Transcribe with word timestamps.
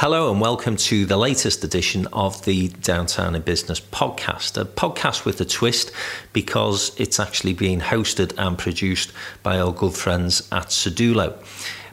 Hello 0.00 0.30
and 0.30 0.40
welcome 0.40 0.76
to 0.76 1.06
the 1.06 1.16
latest 1.16 1.64
edition 1.64 2.06
of 2.12 2.44
the 2.44 2.68
Downtown 2.68 3.34
in 3.34 3.42
Business 3.42 3.80
podcast. 3.80 4.56
A 4.56 4.64
podcast 4.64 5.24
with 5.24 5.40
a 5.40 5.44
twist 5.44 5.90
because 6.32 6.92
it's 7.00 7.18
actually 7.18 7.52
being 7.52 7.80
hosted 7.80 8.32
and 8.38 8.56
produced 8.56 9.12
by 9.42 9.58
our 9.58 9.72
good 9.72 9.94
friends 9.94 10.48
at 10.52 10.66
Sedulo. 10.68 11.34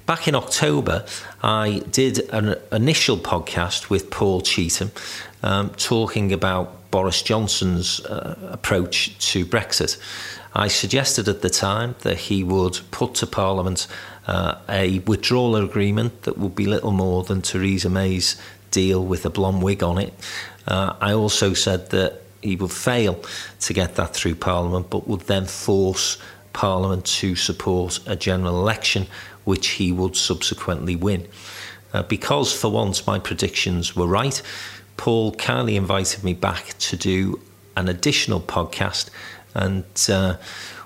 Back 0.05 0.27
in 0.27 0.35
October, 0.35 1.03
I 1.41 1.81
did 1.89 2.29
an 2.29 2.57
initial 2.71 3.17
podcast 3.17 3.89
with 3.89 4.11
Paul 4.11 4.41
Cheetham 4.43 4.91
um, 5.41 5.71
talking 5.71 6.31
about 6.31 6.91
Boris 6.91 7.23
Johnson's 7.23 8.01
uh, 8.01 8.37
approach 8.51 9.17
to 9.31 9.47
Brexit. 9.47 9.97
I 10.55 10.69
suggested 10.69 11.27
at 11.27 11.41
the 11.41 11.49
time 11.49 11.95
that 12.01 12.17
he 12.17 12.43
would 12.43 12.79
put 12.91 13.15
to 13.15 13.27
Parliament 13.27 13.87
uh, 14.25 14.55
a 14.69 14.99
withdrawal 14.99 15.57
agreement 15.57 16.23
that 16.23 16.37
would 16.37 16.55
be 16.55 16.65
little 16.65 16.91
more 16.91 17.23
than 17.23 17.41
Theresa 17.41 17.89
May's 17.89 18.41
deal 18.71 19.03
with 19.03 19.25
a 19.25 19.29
blonde 19.29 19.61
wig 19.61 19.83
on 19.83 19.97
it. 19.97 20.13
Uh, 20.65 20.95
I 21.01 21.13
also 21.13 21.53
said 21.53 21.89
that 21.89 22.21
he 22.41 22.55
would 22.55 22.71
fail 22.71 23.21
to 23.59 23.73
get 23.73 23.95
that 23.95 24.13
through 24.13 24.35
Parliament, 24.35 24.89
but 24.89 25.07
would 25.07 25.21
then 25.21 25.45
force 25.45 26.17
Parliament 26.53 27.05
to 27.05 27.35
support 27.35 27.99
a 28.05 28.15
general 28.15 28.59
election, 28.59 29.07
which 29.43 29.67
he 29.67 29.91
would 29.91 30.15
subsequently 30.15 30.95
win. 30.95 31.27
Uh, 31.93 32.03
because 32.03 32.53
for 32.53 32.69
once 32.69 33.05
my 33.05 33.19
predictions 33.19 33.95
were 33.95 34.07
right, 34.07 34.41
Paul 34.95 35.33
kindly 35.33 35.75
invited 35.75 36.23
me 36.23 36.33
back 36.33 36.77
to 36.77 36.95
do 36.95 37.41
an 37.75 37.89
additional 37.89 38.39
podcast, 38.39 39.09
and 39.55 39.85
uh, 40.09 40.37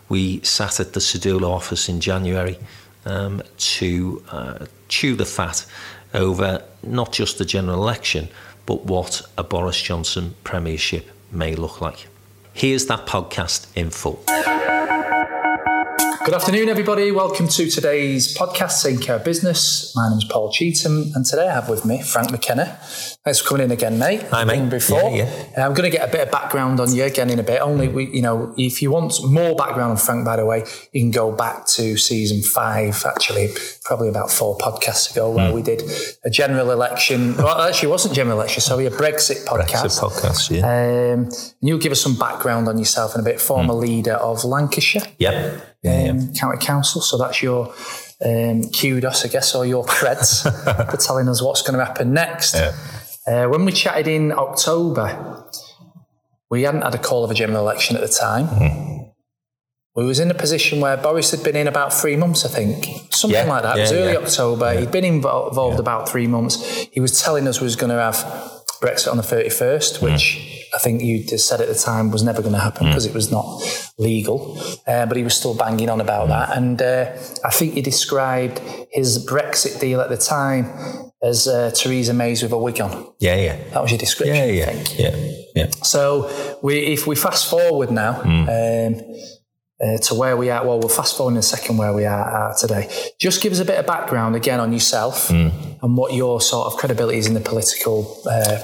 we 0.07 0.41
sat 0.41 0.79
at 0.79 0.93
the 0.93 0.99
Sedulo 0.99 1.49
office 1.49 1.89
in 1.89 1.99
January 1.99 2.57
um, 3.05 3.41
to 3.57 4.23
uh, 4.31 4.65
chew 4.87 5.15
the 5.15 5.25
fat 5.25 5.65
over 6.13 6.63
not 6.83 7.11
just 7.11 7.37
the 7.37 7.45
general 7.45 7.81
election, 7.81 8.29
but 8.65 8.85
what 8.85 9.21
a 9.37 9.43
Boris 9.43 9.81
Johnson 9.81 10.35
premiership 10.43 11.09
may 11.31 11.55
look 11.55 11.81
like. 11.81 12.07
Here's 12.53 12.87
that 12.87 13.05
podcast 13.05 13.67
in 13.75 13.89
full. 13.89 14.23
Good 16.29 16.35
afternoon, 16.35 16.69
everybody. 16.69 17.11
Welcome 17.11 17.47
to 17.47 17.67
today's 17.71 18.37
podcast, 18.37 18.83
Taking 18.83 19.01
Care 19.01 19.15
of 19.15 19.23
Business. 19.23 19.95
My 19.95 20.09
name 20.09 20.19
is 20.19 20.25
Paul 20.25 20.53
Cheetham, 20.53 21.15
and 21.15 21.25
today 21.25 21.47
I 21.47 21.53
have 21.55 21.69
with 21.69 21.85
me 21.85 22.03
Frank 22.03 22.29
McKenna. 22.29 22.77
Thanks 23.25 23.39
for 23.39 23.49
coming 23.49 23.63
in 23.63 23.71
again, 23.71 23.97
mate. 23.97 24.21
Hi, 24.29 24.43
mate. 24.43 24.69
Before, 24.69 25.09
yeah, 25.09 25.25
yeah. 25.25 25.63
Uh, 25.63 25.65
I'm 25.65 25.73
going 25.73 25.89
to 25.89 25.97
get 25.97 26.07
a 26.07 26.11
bit 26.11 26.21
of 26.21 26.31
background 26.31 26.79
on 26.79 26.93
you 26.93 27.03
again 27.03 27.31
in 27.31 27.39
a 27.39 27.43
bit. 27.43 27.59
Only 27.61 27.87
we, 27.87 28.11
you 28.11 28.21
know, 28.21 28.53
if 28.57 28.79
you 28.79 28.91
want 28.91 29.15
more 29.23 29.55
background 29.55 29.89
on 29.89 29.97
Frank, 29.97 30.23
by 30.23 30.35
the 30.35 30.45
way, 30.45 30.65
you 30.93 31.01
can 31.01 31.09
go 31.09 31.31
back 31.31 31.65
to 31.69 31.97
season 31.97 32.43
five. 32.43 33.03
Actually, 33.07 33.49
probably 33.83 34.07
about 34.07 34.29
four 34.29 34.55
podcasts 34.59 35.09
ago, 35.09 35.31
where 35.31 35.49
mm. 35.49 35.55
we 35.55 35.63
did 35.63 35.81
a 36.23 36.29
general 36.29 36.69
election. 36.69 37.37
Well, 37.37 37.59
actually, 37.59 37.87
it 37.87 37.91
wasn't 37.91 38.13
general 38.13 38.37
election. 38.37 38.61
Sorry, 38.61 38.85
a 38.85 38.91
Brexit 38.91 39.45
podcast. 39.45 39.83
Brexit 39.83 39.99
podcast. 39.99 40.51
Yeah. 40.51 41.13
Um, 41.15 41.31
you'll 41.59 41.79
give 41.79 41.91
us 41.91 42.01
some 42.01 42.19
background 42.19 42.67
on 42.67 42.77
yourself 42.77 43.15
and 43.15 43.25
a 43.25 43.27
bit. 43.27 43.41
Former 43.41 43.73
mm. 43.73 43.81
leader 43.81 44.13
of 44.13 44.43
Lancashire. 44.43 45.07
Yep 45.17 45.65
yeah, 45.83 46.09
um, 46.09 46.33
county 46.33 46.57
council. 46.63 47.01
So 47.01 47.17
that's 47.17 47.41
your 47.41 47.73
um, 48.23 48.69
kudos, 48.69 49.25
I 49.25 49.29
guess, 49.29 49.55
or 49.55 49.65
your 49.65 49.85
creds 49.85 50.43
for 50.91 50.97
telling 50.97 51.27
us 51.29 51.41
what's 51.41 51.61
going 51.61 51.77
to 51.77 51.85
happen 51.85 52.13
next. 52.13 52.55
Yeah. 52.55 52.73
Uh, 53.27 53.47
when 53.47 53.65
we 53.65 53.71
chatted 53.71 54.07
in 54.07 54.31
October, 54.31 55.45
we 56.49 56.63
hadn't 56.63 56.81
had 56.81 56.95
a 56.95 56.97
call 56.97 57.23
of 57.23 57.31
a 57.31 57.33
general 57.33 57.61
election 57.61 57.95
at 57.95 58.01
the 58.01 58.07
time. 58.07 58.47
Mm. 58.47 59.11
We 59.95 60.05
was 60.05 60.19
in 60.19 60.31
a 60.31 60.35
position 60.35 60.79
where 60.79 60.95
Boris 60.97 61.31
had 61.31 61.43
been 61.43 61.55
in 61.55 61.67
about 61.67 61.93
three 61.93 62.15
months, 62.15 62.45
I 62.45 62.49
think, 62.49 62.85
something 63.11 63.31
yeah, 63.45 63.51
like 63.51 63.63
that. 63.63 63.77
it 63.77 63.81
was 63.81 63.91
early 63.91 64.17
October. 64.17 64.79
He'd 64.79 64.91
been 64.91 65.03
involved, 65.03 65.51
involved 65.51 65.79
about 65.79 66.07
three 66.07 66.27
months. 66.27 66.87
He 66.91 67.01
was 67.01 67.21
telling 67.21 67.47
us 67.47 67.59
we 67.59 67.65
was 67.65 67.75
going 67.75 67.89
to 67.89 67.97
have 67.97 68.58
Brexit 68.81 69.11
on 69.11 69.17
the 69.17 69.23
31st, 69.23 69.99
mm. 69.99 70.01
which 70.01 70.67
I 70.73 70.77
think 70.77 71.01
you 71.01 71.23
just 71.23 71.47
said 71.47 71.61
at 71.61 71.67
the 71.67 71.75
time 71.75 72.11
was 72.11 72.23
never 72.23 72.41
going 72.41 72.53
to 72.53 72.59
happen 72.59 72.87
because 72.87 73.05
mm. 73.05 73.09
it 73.09 73.15
was 73.15 73.31
not 73.31 73.61
legal. 73.97 74.57
Uh, 74.87 75.05
but 75.05 75.17
he 75.17 75.23
was 75.23 75.35
still 75.35 75.55
banging 75.55 75.89
on 75.89 76.01
about 76.01 76.27
mm. 76.27 76.29
that. 76.29 76.57
And 76.57 76.81
uh, 76.81 77.11
I 77.43 77.51
think 77.51 77.73
he 77.73 77.81
described 77.81 78.59
his 78.91 79.25
Brexit 79.25 79.79
deal 79.79 80.01
at 80.01 80.09
the 80.09 80.17
time 80.17 80.71
as 81.21 81.47
uh, 81.47 81.71
Theresa 81.71 82.13
May's 82.13 82.41
with 82.41 82.51
a 82.51 82.57
wig 82.57 82.79
on. 82.79 83.11
Yeah, 83.19 83.35
yeah. 83.35 83.57
That 83.71 83.81
was 83.81 83.91
your 83.91 83.97
description. 83.99 84.35
Yeah, 84.35 84.45
yeah, 84.45 84.83
yeah, 84.97 85.41
yeah. 85.55 85.69
So 85.83 86.59
we, 86.61 86.79
if 86.79 87.07
we 87.07 87.15
fast 87.15 87.49
forward 87.49 87.91
now. 87.91 88.21
Mm. 88.21 88.95
Um, 88.97 89.38
uh, 89.81 89.97
to 89.97 90.13
where 90.13 90.35
we 90.35 90.49
are. 90.49 90.65
Well, 90.65 90.79
we'll 90.79 90.89
fast 90.89 91.17
forward 91.17 91.33
in 91.33 91.37
a 91.37 91.43
second 91.43 91.77
where 91.77 91.93
we 91.93 92.05
are, 92.05 92.53
today. 92.57 92.89
Just 93.19 93.41
give 93.41 93.53
us 93.53 93.59
a 93.59 93.65
bit 93.65 93.79
of 93.79 93.85
background 93.85 94.35
again 94.35 94.59
on 94.59 94.73
yourself 94.73 95.29
mm. 95.29 95.51
and 95.81 95.97
what 95.97 96.13
your 96.13 96.41
sort 96.41 96.67
of 96.67 96.77
credibility 96.77 97.17
is 97.17 97.27
in 97.27 97.33
the 97.33 97.39
political 97.39 98.21
uh, 98.29 98.57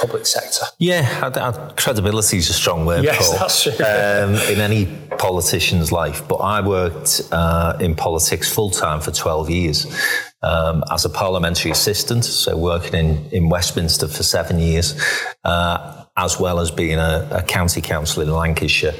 public 0.00 0.26
sector. 0.26 0.66
Yeah, 0.78 1.20
I, 1.22 1.48
I, 1.48 1.72
credibility 1.72 2.38
is 2.38 2.50
a 2.50 2.52
strong 2.52 2.84
word, 2.84 3.04
yes, 3.04 3.28
Paul, 3.28 3.38
that's 3.38 3.62
true. 3.62 3.72
Um, 3.72 4.34
in 4.52 4.60
any 4.60 4.86
politician's 5.18 5.90
life. 5.90 6.26
But 6.28 6.36
I 6.36 6.66
worked 6.66 7.22
uh, 7.32 7.76
in 7.80 7.94
politics 7.94 8.52
full 8.52 8.70
time 8.70 9.00
for 9.00 9.10
12 9.10 9.50
years. 9.50 9.86
Um, 10.40 10.84
as 10.92 11.04
a 11.04 11.10
parliamentary 11.10 11.72
assistant, 11.72 12.24
so 12.24 12.56
working 12.56 12.94
in, 12.94 13.28
in 13.30 13.48
Westminster 13.48 14.06
for 14.06 14.22
seven 14.22 14.60
years, 14.60 14.94
uh, 15.44 16.04
as 16.18 16.40
well 16.40 16.58
as 16.58 16.72
being 16.72 16.98
a, 16.98 17.28
a 17.30 17.42
county 17.42 17.80
council 17.80 18.22
in 18.22 18.28
Lancashire, 18.28 18.92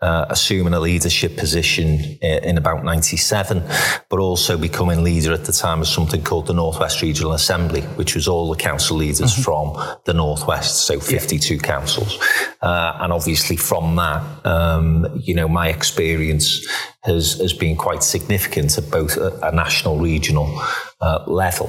uh, 0.00 0.24
assuming 0.30 0.72
a 0.72 0.80
leadership 0.80 1.36
position 1.36 2.00
in, 2.22 2.44
in 2.44 2.58
about 2.58 2.82
97, 2.82 3.62
but 4.08 4.18
also 4.18 4.56
becoming 4.56 5.04
leader 5.04 5.34
at 5.34 5.44
the 5.44 5.52
time 5.52 5.82
of 5.82 5.86
something 5.86 6.24
called 6.24 6.46
the 6.46 6.54
Northwest 6.54 7.02
Regional 7.02 7.34
Assembly, 7.34 7.82
which 7.82 8.14
was 8.14 8.26
all 8.26 8.48
the 8.48 8.56
council 8.56 8.96
leaders 8.96 9.34
mm-hmm. 9.34 9.42
from 9.42 9.98
the 10.06 10.14
Northwest, 10.14 10.86
so 10.86 10.98
52 10.98 11.54
yeah. 11.54 11.60
councils. 11.60 12.18
Uh, 12.62 12.96
and 13.00 13.12
obviously 13.12 13.56
from 13.56 13.94
that, 13.96 14.46
um, 14.46 15.06
you 15.22 15.34
know, 15.34 15.48
my 15.48 15.68
experience 15.68 16.66
has, 17.04 17.34
has 17.34 17.52
been 17.52 17.76
quite 17.76 18.02
significant 18.02 18.78
at 18.78 18.90
both 18.90 19.18
a, 19.18 19.38
a 19.42 19.54
national, 19.54 19.98
regional 19.98 20.58
uh, 21.02 21.22
level. 21.26 21.68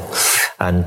And 0.59 0.85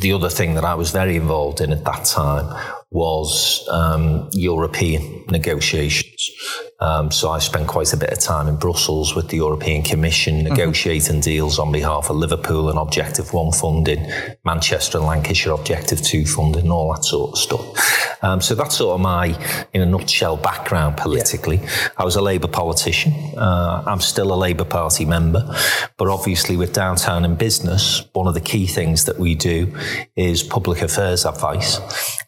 the 0.00 0.12
other 0.12 0.30
thing 0.30 0.54
that 0.54 0.64
I 0.64 0.74
was 0.74 0.90
very 0.90 1.14
involved 1.14 1.60
in 1.60 1.70
at 1.70 1.84
that 1.84 2.04
time 2.06 2.81
was 2.92 3.66
um, 3.70 4.28
European 4.32 5.24
negotiations. 5.30 6.30
Um, 6.78 7.10
so 7.10 7.30
I 7.30 7.38
spent 7.38 7.68
quite 7.68 7.92
a 7.92 7.96
bit 7.96 8.10
of 8.10 8.18
time 8.18 8.48
in 8.48 8.56
Brussels 8.56 9.14
with 9.14 9.28
the 9.28 9.36
European 9.36 9.82
Commission 9.82 10.40
mm-hmm. 10.40 10.48
negotiating 10.48 11.16
mm-hmm. 11.16 11.20
deals 11.20 11.58
on 11.58 11.72
behalf 11.72 12.10
of 12.10 12.16
Liverpool 12.16 12.68
and 12.68 12.78
Objective 12.78 13.32
1 13.32 13.52
funding, 13.52 14.10
Manchester 14.44 14.98
and 14.98 15.06
Lancashire 15.06 15.52
Objective 15.52 16.02
2 16.02 16.26
funding, 16.26 16.70
all 16.70 16.92
that 16.92 17.04
sort 17.04 17.32
of 17.32 17.38
stuff. 17.38 18.22
Um, 18.24 18.40
so 18.40 18.54
that's 18.54 18.76
sort 18.76 18.94
of 18.94 19.00
my, 19.00 19.36
in 19.72 19.80
a 19.80 19.86
nutshell, 19.86 20.36
background 20.36 20.96
politically. 20.96 21.56
Yeah. 21.56 21.88
I 21.98 22.04
was 22.04 22.16
a 22.16 22.22
Labour 22.22 22.48
politician. 22.48 23.12
Uh, 23.36 23.84
I'm 23.86 24.00
still 24.00 24.32
a 24.32 24.36
Labour 24.36 24.64
Party 24.64 25.04
member. 25.04 25.54
But 25.96 26.08
obviously, 26.08 26.56
with 26.56 26.72
Downtown 26.72 27.24
in 27.24 27.36
Business, 27.36 28.04
one 28.12 28.26
of 28.26 28.34
the 28.34 28.40
key 28.40 28.66
things 28.66 29.06
that 29.06 29.18
we 29.18 29.34
do 29.34 29.76
is 30.14 30.42
public 30.42 30.82
affairs 30.82 31.24
advice 31.24 31.80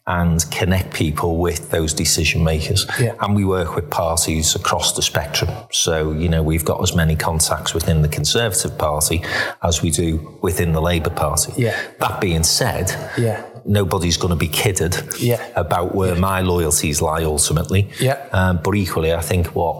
and 0.07 0.49
connect 0.55 0.93
people 0.93 1.37
with 1.37 1.69
those 1.71 1.93
decision 1.93 2.43
makers. 2.43 2.85
Yeah. 2.99 3.15
And 3.19 3.35
we 3.35 3.43
work 3.43 3.75
with 3.75 3.89
parties 3.89 4.55
across 4.55 4.95
the 4.95 5.01
spectrum. 5.01 5.49
So, 5.71 6.11
you 6.13 6.29
know, 6.29 6.41
we've 6.41 6.63
got 6.63 6.81
as 6.81 6.95
many 6.95 7.15
contacts 7.15 7.73
within 7.73 8.01
the 8.01 8.07
Conservative 8.07 8.77
Party 8.77 9.23
as 9.61 9.81
we 9.81 9.91
do 9.91 10.39
within 10.41 10.71
the 10.71 10.81
Labour 10.81 11.09
Party. 11.09 11.53
Yeah. 11.57 11.79
That 11.99 12.21
being 12.21 12.43
said, 12.43 12.89
yeah. 13.17 13.45
nobody's 13.65 14.17
going 14.17 14.31
to 14.31 14.37
be 14.37 14.47
kidded 14.47 14.95
yeah. 15.19 15.45
about 15.55 15.93
where 15.93 16.13
yeah. 16.13 16.19
my 16.19 16.41
loyalties 16.41 17.01
lie 17.01 17.23
ultimately. 17.23 17.89
Yeah. 17.99 18.25
Um, 18.31 18.61
but 18.63 18.75
equally, 18.75 19.13
I 19.13 19.21
think 19.21 19.47
what 19.55 19.75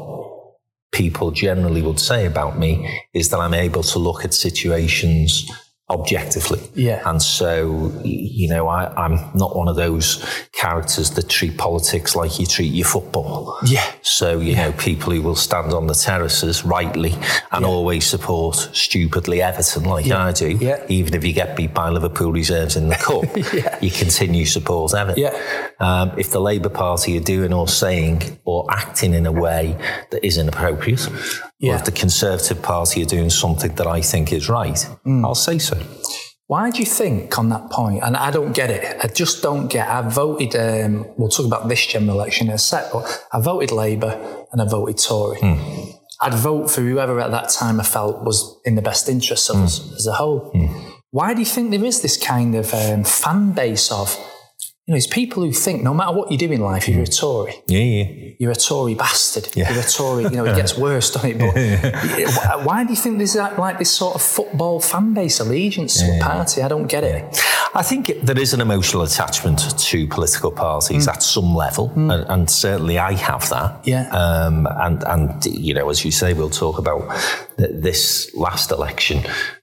people 0.91 1.31
generally 1.31 1.81
would 1.81 1.99
say 1.99 2.25
about 2.25 2.57
me 2.57 3.01
is 3.13 3.29
that 3.29 3.39
I'm 3.39 3.53
able 3.53 3.83
to 3.83 3.99
look 3.99 4.25
at 4.25 4.33
situations 4.33 5.49
objectively. 5.87 6.59
Yeah. 6.73 7.07
And 7.07 7.21
so, 7.21 7.91
you 8.03 8.49
know, 8.49 8.67
I, 8.67 9.05
am 9.05 9.19
not 9.35 9.55
one 9.55 9.67
of 9.67 9.75
those 9.75 10.25
characters 10.51 11.11
that 11.11 11.29
treat 11.29 11.59
politics 11.59 12.15
like 12.15 12.39
you 12.39 12.47
treat 12.47 12.73
your 12.73 12.87
football. 12.87 13.59
Yeah. 13.63 13.85
So, 14.01 14.39
you 14.39 14.53
yeah. 14.53 14.69
know, 14.69 14.71
people 14.77 15.13
who 15.13 15.21
will 15.21 15.35
stand 15.35 15.73
on 15.73 15.85
the 15.85 15.93
terraces 15.93 16.65
rightly 16.65 17.13
and 17.51 17.61
yeah. 17.61 17.67
always 17.67 18.07
support 18.07 18.55
stupidly 18.55 19.43
Everton 19.43 19.83
like 19.83 20.07
yeah. 20.07 20.23
I 20.23 20.31
do, 20.31 20.57
yeah. 20.57 20.83
even 20.89 21.13
if 21.13 21.23
you 21.23 21.33
get 21.33 21.55
beat 21.55 21.75
by 21.75 21.89
Liverpool 21.89 22.31
reserves 22.31 22.75
in 22.75 22.89
the 22.89 22.95
cup, 22.95 23.25
yeah. 23.53 23.77
you 23.79 23.91
continue 23.91 24.45
support 24.45 24.95
Everton. 24.95 25.21
Yeah. 25.21 25.39
Um, 25.79 26.17
if 26.17 26.31
the 26.31 26.39
Labour 26.39 26.69
Party 26.69 27.15
are 27.17 27.23
doing 27.23 27.53
or 27.53 27.67
saying 27.67 28.39
or 28.43 28.65
acting 28.71 29.13
in 29.13 29.27
a 29.27 29.31
way 29.31 29.77
that 30.09 30.25
is 30.25 30.39
inappropriate, 30.39 31.07
yeah. 31.59 31.73
or 31.73 31.75
if 31.75 31.85
the 31.85 31.91
Conservative 31.91 32.61
Party 32.61 33.01
are 33.01 33.05
doing 33.05 33.29
something 33.29 33.73
that 33.75 33.87
I 33.87 34.01
think 34.01 34.31
is 34.31 34.49
right, 34.49 34.87
mm. 35.05 35.23
I'll 35.25 35.35
say 35.35 35.59
so. 35.59 35.77
Why 36.47 36.69
do 36.69 36.77
you 36.77 36.85
think 36.85 37.39
on 37.39 37.49
that 37.49 37.71
point? 37.71 38.03
And 38.03 38.15
I 38.15 38.29
don't 38.29 38.51
get 38.51 38.69
it. 38.69 38.97
I 39.03 39.07
just 39.07 39.41
don't 39.41 39.67
get. 39.67 39.87
I 39.87 40.01
voted. 40.07 40.55
Um, 40.55 41.07
we'll 41.17 41.29
talk 41.29 41.47
about 41.47 41.67
this 41.67 41.85
general 41.87 42.17
election 42.19 42.47
in 42.47 42.53
a 42.53 42.57
sec. 42.59 42.91
But 42.93 43.25
I 43.31 43.39
voted 43.41 43.71
Labour 43.71 44.45
and 44.51 44.61
I 44.61 44.65
voted 44.65 44.97
Tory. 44.99 45.39
Mm. 45.39 45.93
I'd 46.21 46.35
vote 46.35 46.69
for 46.69 46.81
whoever 46.81 47.19
at 47.19 47.31
that 47.31 47.49
time 47.49 47.79
I 47.79 47.83
felt 47.83 48.23
was 48.23 48.59
in 48.63 48.75
the 48.75 48.83
best 48.83 49.09
interest 49.09 49.49
of 49.49 49.55
mm. 49.55 49.63
us 49.63 49.93
as 49.95 50.05
a 50.05 50.13
whole. 50.13 50.51
Mm. 50.53 50.91
Why 51.09 51.33
do 51.33 51.39
you 51.39 51.45
think 51.45 51.71
there 51.71 51.83
is 51.83 52.01
this 52.01 52.17
kind 52.17 52.53
of 52.55 52.73
um, 52.73 53.03
fan 53.03 53.53
base 53.53 53.91
of 53.91 54.15
you 54.87 54.91
know, 54.91 54.97
it's 54.97 55.07
people 55.07 55.41
who 55.41 55.51
think 55.51 55.81
no 55.81 55.95
matter 55.95 56.15
what 56.15 56.31
you 56.31 56.37
do 56.37 56.51
in 56.51 56.61
life, 56.61 56.87
if 56.87 56.93
you're 56.93 57.03
a 57.03 57.07
Tory. 57.07 57.55
Yeah, 57.65 57.79
yeah. 57.79 58.33
You're 58.37 58.51
a 58.51 58.55
Tory 58.55 58.93
bastard. 58.93 59.49
Yeah. 59.55 59.73
You're 59.73 59.81
a 59.81 59.87
Tory. 59.87 60.25
You 60.25 60.29
know, 60.29 60.45
it 60.45 60.55
gets 60.55 60.77
worse, 60.77 61.09
doesn't 61.09 61.41
it? 61.41 61.93
But 62.39 62.63
why 62.65 62.83
do 62.83 62.91
you 62.91 62.95
think 62.95 63.17
there's 63.17 63.35
like 63.35 63.79
this 63.79 63.89
sort 63.89 64.13
of 64.13 64.21
football 64.21 64.79
fan 64.79 65.15
base 65.15 65.39
allegiance 65.39 65.99
to 66.01 66.17
a 66.17 66.19
party? 66.21 66.61
I 66.61 66.67
don't 66.67 66.85
get 66.85 67.03
it. 67.03 67.23
I 67.73 67.81
think 67.81 68.11
there 68.21 68.37
is 68.37 68.53
an 68.53 68.61
emotional 68.61 69.01
attachment 69.01 69.59
to 69.75 70.07
political 70.07 70.51
parties 70.51 71.07
mm. 71.07 71.11
at 71.11 71.23
some 71.23 71.55
level, 71.55 71.89
mm. 71.89 72.13
and, 72.13 72.29
and, 72.29 72.49
certainly 72.49 72.99
I 72.99 73.13
have 73.13 73.49
that. 73.49 73.85
Yeah. 73.85 74.07
Um, 74.11 74.67
and 74.69 75.03
and 75.03 75.45
you 75.45 75.73
know, 75.73 75.89
as 75.89 76.05
you 76.05 76.11
say, 76.11 76.33
we'll 76.33 76.51
talk 76.51 76.77
about 76.77 77.01
this 77.57 78.33
last 78.35 78.71
election 78.71 79.21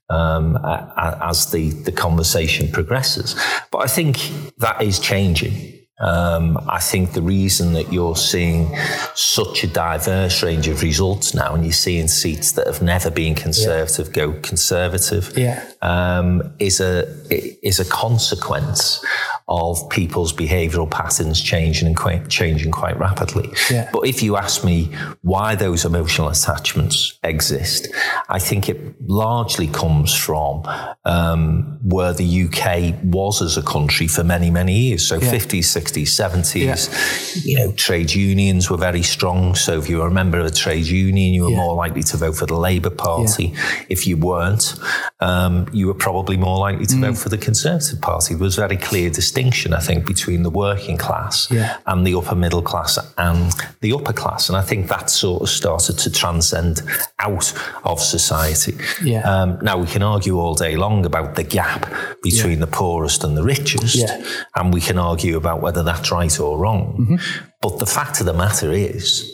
um, 0.09 0.57
as 0.63 1.51
the, 1.51 1.69
the 1.71 1.91
conversation 1.91 2.71
progresses. 2.71 3.35
But 3.71 3.79
I 3.79 3.87
think 3.87 4.17
that 4.57 4.81
is 4.81 4.99
changing. 4.99 5.82
Um, 5.99 6.57
I 6.67 6.79
think 6.79 7.13
the 7.13 7.21
reason 7.21 7.73
that 7.73 7.93
you're 7.93 8.15
seeing 8.15 8.75
such 9.13 9.63
a 9.63 9.67
diverse 9.67 10.41
range 10.41 10.67
of 10.67 10.81
results 10.81 11.33
now, 11.33 11.53
and 11.53 11.63
you're 11.63 11.71
seeing 11.71 12.07
seats 12.07 12.53
that 12.53 12.65
have 12.67 12.81
never 12.81 13.11
been 13.11 13.35
conservative 13.35 14.07
yeah. 14.07 14.13
go 14.13 14.33
conservative, 14.41 15.37
yeah. 15.37 15.63
um, 15.81 16.53
is 16.59 16.79
a 16.79 17.07
is 17.29 17.79
a 17.79 17.85
consequence 17.85 19.03
of 19.47 19.89
people's 19.89 20.31
behavioural 20.31 20.89
patterns 20.89 21.41
changing 21.41 21.87
and 21.87 21.97
quite, 21.97 22.29
changing 22.29 22.71
quite 22.71 22.97
rapidly. 22.97 23.49
Yeah. 23.69 23.89
But 23.91 24.07
if 24.07 24.23
you 24.23 24.37
ask 24.37 24.63
me 24.63 24.85
why 25.21 25.55
those 25.55 25.83
emotional 25.83 26.29
attachments 26.29 27.19
exist, 27.23 27.87
I 28.29 28.39
think 28.39 28.69
it 28.69 28.95
largely 29.01 29.67
comes 29.67 30.15
from 30.15 30.63
um, 31.03 31.77
where 31.83 32.13
the 32.13 32.45
UK 32.45 33.03
was 33.03 33.41
as 33.41 33.57
a 33.57 33.61
country 33.61 34.07
for 34.07 34.23
many, 34.23 34.49
many 34.49 34.73
years. 34.73 35.05
So 35.05 35.19
yeah. 35.19 35.31
50s, 35.31 35.65
60s, 35.83 36.07
70s, 36.07 37.35
yeah. 37.35 37.41
you 37.43 37.57
know, 37.57 37.71
trade 37.73 38.13
unions 38.13 38.69
were 38.69 38.77
very 38.77 39.03
strong. 39.03 39.55
So 39.55 39.79
if 39.79 39.89
you 39.89 39.97
were 39.97 40.07
a 40.07 40.11
member 40.11 40.39
of 40.39 40.45
a 40.45 40.51
trade 40.51 40.85
union, 40.85 41.33
you 41.33 41.43
were 41.43 41.49
more 41.49 41.75
likely 41.75 42.03
to 42.03 42.17
vote 42.17 42.35
for 42.35 42.45
the 42.45 42.57
Labour 42.57 42.89
Party. 42.89 43.53
If 43.89 44.07
you 44.07 44.17
weren't, 44.17 44.75
um, 45.19 45.67
you 45.73 45.87
were 45.87 45.93
probably 45.93 46.37
more 46.37 46.57
likely 46.57 46.85
to 46.85 46.95
mm. 46.95 47.01
vote 47.01 47.17
for 47.17 47.29
the 47.29 47.37
Conservative 47.37 48.01
Party. 48.01 48.33
There 48.33 48.43
was 48.43 48.57
a 48.57 48.61
very 48.61 48.77
clear 48.77 49.09
distinction 49.09 49.73
I 49.73 49.79
think, 49.79 50.05
between 50.05 50.43
the 50.43 50.49
working 50.49 50.97
class 50.97 51.49
yeah. 51.51 51.77
and 51.85 52.05
the 52.05 52.15
upper 52.15 52.35
middle 52.35 52.61
class 52.61 52.97
and 53.17 53.51
the 53.81 53.93
upper 53.93 54.13
class. 54.13 54.49
And 54.49 54.57
I 54.57 54.61
think 54.61 54.87
that 54.89 55.09
sort 55.09 55.43
of 55.43 55.49
started 55.49 55.97
to 55.99 56.11
transcend 56.11 56.81
out 57.19 57.53
of 57.83 57.99
society. 57.99 58.75
Yeah. 59.03 59.21
Um, 59.21 59.59
now, 59.61 59.77
we 59.77 59.87
can 59.87 60.03
argue 60.03 60.39
all 60.39 60.55
day 60.55 60.75
long 60.75 61.05
about 61.05 61.35
the 61.35 61.43
gap 61.43 61.91
between 62.21 62.59
yeah. 62.59 62.65
the 62.65 62.67
poorest 62.67 63.23
and 63.23 63.37
the 63.37 63.43
richest. 63.43 63.95
Yeah. 63.95 64.23
And 64.55 64.73
we 64.73 64.81
can 64.81 64.97
argue 64.97 65.37
about 65.37 65.61
whether 65.61 65.72
that's 65.81 66.11
right 66.11 66.39
or 66.39 66.57
wrong. 66.59 66.97
Mm-hmm. 66.99 67.45
But 67.61 67.79
the 67.79 67.87
fact 67.87 68.19
of 68.19 68.27
the 68.27 68.33
matter 68.33 68.71
is, 68.71 69.33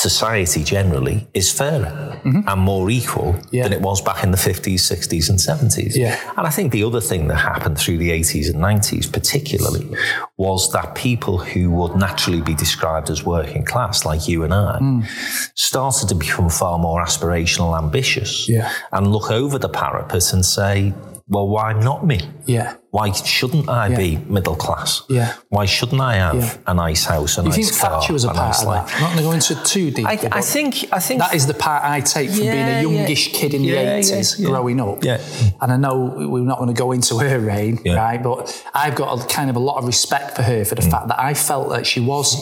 society 0.00 0.64
generally 0.64 1.28
is 1.34 1.52
fairer 1.52 2.18
mm-hmm. 2.24 2.48
and 2.48 2.60
more 2.60 2.88
equal 2.88 3.38
yeah. 3.50 3.64
than 3.64 3.72
it 3.74 3.82
was 3.82 4.00
back 4.00 4.24
in 4.24 4.30
the 4.30 4.38
50s, 4.38 4.80
60s, 4.80 5.28
and 5.28 5.38
70s. 5.38 5.94
Yeah. 5.94 6.18
And 6.38 6.46
I 6.46 6.50
think 6.50 6.72
the 6.72 6.84
other 6.84 7.02
thing 7.02 7.28
that 7.28 7.36
happened 7.36 7.76
through 7.78 7.98
the 7.98 8.10
80s 8.10 8.48
and 8.48 8.62
90s, 8.62 9.12
particularly, 9.12 9.94
was 10.38 10.72
that 10.72 10.94
people 10.94 11.36
who 11.36 11.70
would 11.72 11.96
naturally 11.96 12.40
be 12.40 12.54
described 12.54 13.10
as 13.10 13.24
working 13.24 13.62
class, 13.62 14.06
like 14.06 14.26
you 14.26 14.42
and 14.42 14.54
I, 14.54 14.78
mm. 14.80 15.50
started 15.54 16.08
to 16.08 16.14
become 16.14 16.48
far 16.48 16.78
more 16.78 17.04
aspirational, 17.04 17.76
ambitious, 17.76 18.48
yeah. 18.48 18.72
and 18.92 19.12
look 19.12 19.30
over 19.30 19.58
the 19.58 19.68
parapet 19.68 20.32
and 20.32 20.44
say, 20.44 20.94
well, 21.28 21.46
why 21.46 21.74
not 21.74 22.06
me? 22.06 22.20
Yeah. 22.46 22.76
Why 22.90 23.12
shouldn't 23.12 23.68
I 23.68 23.88
yeah. 23.88 23.96
be 23.96 24.16
middle 24.16 24.56
class? 24.56 25.04
Yeah. 25.08 25.34
Why 25.48 25.64
shouldn't 25.64 26.00
I 26.00 26.14
have 26.14 26.34
yeah. 26.34 26.58
a 26.66 26.74
nice 26.74 27.04
house, 27.04 27.38
a 27.38 27.42
you 27.42 27.48
nice 27.48 27.56
think 27.56 27.80
car? 27.80 28.00
Thatcher 28.00 28.12
was 28.12 28.24
a 28.24 28.28
part 28.28 28.38
nice 28.38 28.62
of 28.62 28.66
life? 28.66 28.86
that? 28.86 28.96
I'm 28.96 29.00
not 29.02 29.08
going 29.08 29.18
to 29.18 29.22
go 29.22 29.32
into 29.32 29.64
too 29.64 29.90
deep. 29.92 30.06
I, 30.06 30.18
I, 30.32 30.40
think. 30.40 30.92
I 30.92 30.98
think 30.98 31.20
that 31.20 31.34
is 31.34 31.46
the 31.46 31.54
part 31.54 31.84
I 31.84 32.00
take 32.00 32.30
from 32.30 32.42
yeah, 32.42 32.82
being 32.82 32.92
a 32.92 32.98
youngish 32.98 33.32
kid 33.32 33.54
in 33.54 33.62
the 33.62 33.76
eighties, 33.76 34.34
growing 34.34 34.80
up. 34.80 35.04
Yeah. 35.04 35.20
And 35.60 35.72
I 35.72 35.76
know 35.76 36.28
we're 36.28 36.40
not 36.40 36.58
going 36.58 36.74
to 36.74 36.78
go 36.78 36.90
into 36.90 37.18
her 37.18 37.38
reign, 37.38 37.80
right? 37.86 38.20
But 38.20 38.60
I've 38.74 38.96
got 38.96 39.24
a, 39.24 39.28
kind 39.28 39.50
of 39.50 39.56
a 39.56 39.60
lot 39.60 39.78
of 39.78 39.84
respect 39.84 40.34
for 40.34 40.42
her 40.42 40.64
for 40.64 40.74
the 40.74 40.82
mm. 40.82 40.90
fact 40.90 41.08
that 41.08 41.20
I 41.20 41.34
felt 41.34 41.70
that 41.70 41.86
she 41.86 42.00
was 42.00 42.36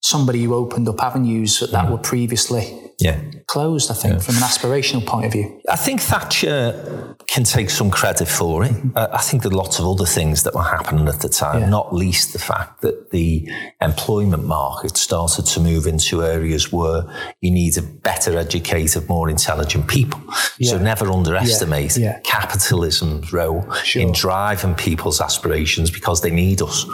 somebody 0.00 0.42
who 0.42 0.54
opened 0.54 0.88
up 0.88 1.02
avenues 1.02 1.60
that, 1.60 1.70
that 1.72 1.86
mm. 1.86 1.90
were 1.90 1.98
previously 1.98 2.78
yeah. 3.02 3.20
Closed, 3.46 3.90
I 3.90 3.94
think, 3.94 4.14
yeah. 4.14 4.20
from 4.20 4.36
an 4.36 4.42
aspirational 4.42 5.04
point 5.06 5.26
of 5.26 5.32
view. 5.32 5.60
I 5.68 5.76
think 5.76 6.00
Thatcher 6.00 7.16
can 7.26 7.44
take 7.44 7.70
some 7.70 7.90
credit 7.90 8.28
for 8.28 8.64
it. 8.64 8.72
Uh, 8.94 9.08
I 9.12 9.22
think 9.22 9.42
there 9.42 9.52
are 9.52 9.54
lots 9.54 9.78
of 9.78 9.86
other 9.86 10.04
things 10.04 10.42
that 10.42 10.54
were 10.54 10.62
happening 10.62 11.08
at 11.08 11.20
the 11.20 11.28
time, 11.28 11.62
yeah. 11.62 11.68
not 11.68 11.94
least 11.94 12.32
the 12.32 12.38
fact 12.38 12.82
that 12.82 13.10
the 13.10 13.50
employment 13.80 14.44
market 14.44 14.96
started 14.96 15.46
to 15.46 15.60
move 15.60 15.86
into 15.86 16.22
areas 16.22 16.72
where 16.72 17.04
you 17.40 17.50
needed 17.50 18.02
better 18.02 18.36
educated, 18.36 19.08
more 19.08 19.30
intelligent 19.30 19.88
people. 19.88 20.20
Yeah. 20.58 20.72
So 20.72 20.78
never 20.78 21.10
underestimate 21.10 21.98
capitalism's 22.24 23.32
role 23.32 23.70
sure. 23.82 24.02
in 24.02 24.12
driving 24.12 24.74
people's 24.74 25.20
aspirations 25.20 25.90
because 25.90 26.20
they 26.20 26.30
need 26.30 26.62
us. 26.62 26.84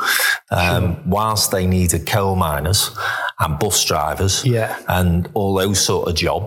Um, 0.51 0.95
sure. 0.95 1.03
Whilst 1.07 1.51
they 1.51 1.67
needed 1.67 2.07
coal 2.07 2.37
miners 2.37 2.97
and 3.41 3.59
bus 3.59 3.85
drivers 3.85 4.45
and 4.89 5.29
all 5.35 5.55
those 5.55 5.85
sort 5.85 6.09
of 6.09 6.15
jobs, 6.15 6.38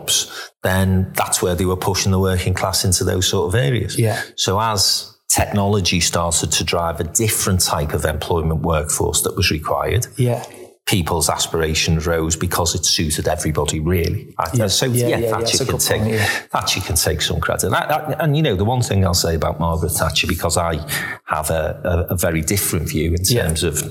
then 0.64 1.12
that's 1.16 1.42
where 1.42 1.56
they 1.56 1.66
were 1.66 1.78
pushing 1.78 2.12
the 2.12 2.20
working 2.20 2.54
class 2.54 2.86
into 2.86 3.04
those 3.04 3.28
sort 3.28 3.54
of 3.54 3.60
areas. 3.60 3.98
Yeah. 3.98 4.22
So 4.36 4.60
as 4.60 5.12
technology 5.34 6.00
started 6.02 6.52
to 6.52 6.64
drive 6.64 7.00
a 7.00 7.06
different 7.06 7.62
type 7.62 7.94
of 7.94 8.06
employment 8.06 8.62
workforce 8.62 9.22
that 9.22 9.36
was 9.36 9.50
required. 9.50 10.06
Yeah. 10.18 10.44
People's 10.88 11.30
aspirations 11.30 12.06
rose 12.06 12.36
because 12.36 12.76
it 12.76 12.84
suited 12.84 13.28
everybody, 13.28 13.80
really. 13.80 14.36
Yeah. 14.54 14.68
So 14.68 14.88
yeah, 14.88 15.08
yeah, 15.08 15.18
yeah 15.20 15.30
Thatcher 15.30 15.64
can 15.64 15.78
take 15.78 16.02
point, 16.02 16.20
Thatcher 16.52 16.82
can 16.82 16.96
take 16.96 17.22
some 17.22 17.40
credit. 17.40 17.68
And, 17.68 17.76
I, 17.76 18.16
and, 18.20 18.36
you 18.36 18.44
know, 18.44 18.56
the 18.58 18.66
one 18.66 18.82
thing 18.82 19.06
I'll 19.06 19.14
say 19.14 19.36
about 19.36 19.60
Margaret 19.60 19.92
Thatcher, 19.92 20.28
because 20.28 20.58
I 20.58 20.86
have 21.26 21.50
a, 21.50 21.80
a, 21.86 22.14
a 22.14 22.18
very 22.18 22.42
different 22.42 22.90
view 22.90 23.14
in 23.14 23.24
terms 23.24 23.64
of 23.64 23.82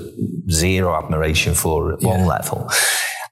zero 0.51 0.93
admiration 0.93 1.55
for 1.55 1.87
her 1.87 1.93
at 1.93 2.01
one 2.03 2.27
level. 2.27 2.69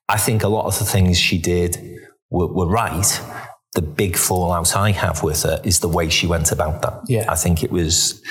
I 0.07 0.17
think 0.17 0.41
a 0.41 0.47
lot 0.47 0.65
of 0.65 0.79
the 0.79 0.85
things 0.85 1.19
she 1.19 1.37
did 1.37 1.98
were, 2.29 2.47
were 2.47 2.67
right. 2.67 3.21
The 3.75 3.81
big 3.81 4.17
fallout 4.17 4.75
I 4.75 4.91
have 4.91 5.23
with 5.23 5.43
her 5.43 5.61
is 5.63 5.79
the 5.79 5.89
way 5.89 6.09
she 6.09 6.27
went 6.27 6.51
about 6.51 6.81
that. 6.81 7.01
Yeah. 7.07 7.31
I 7.31 7.35
think 7.35 7.63
it 7.63 7.71
was 7.71 8.21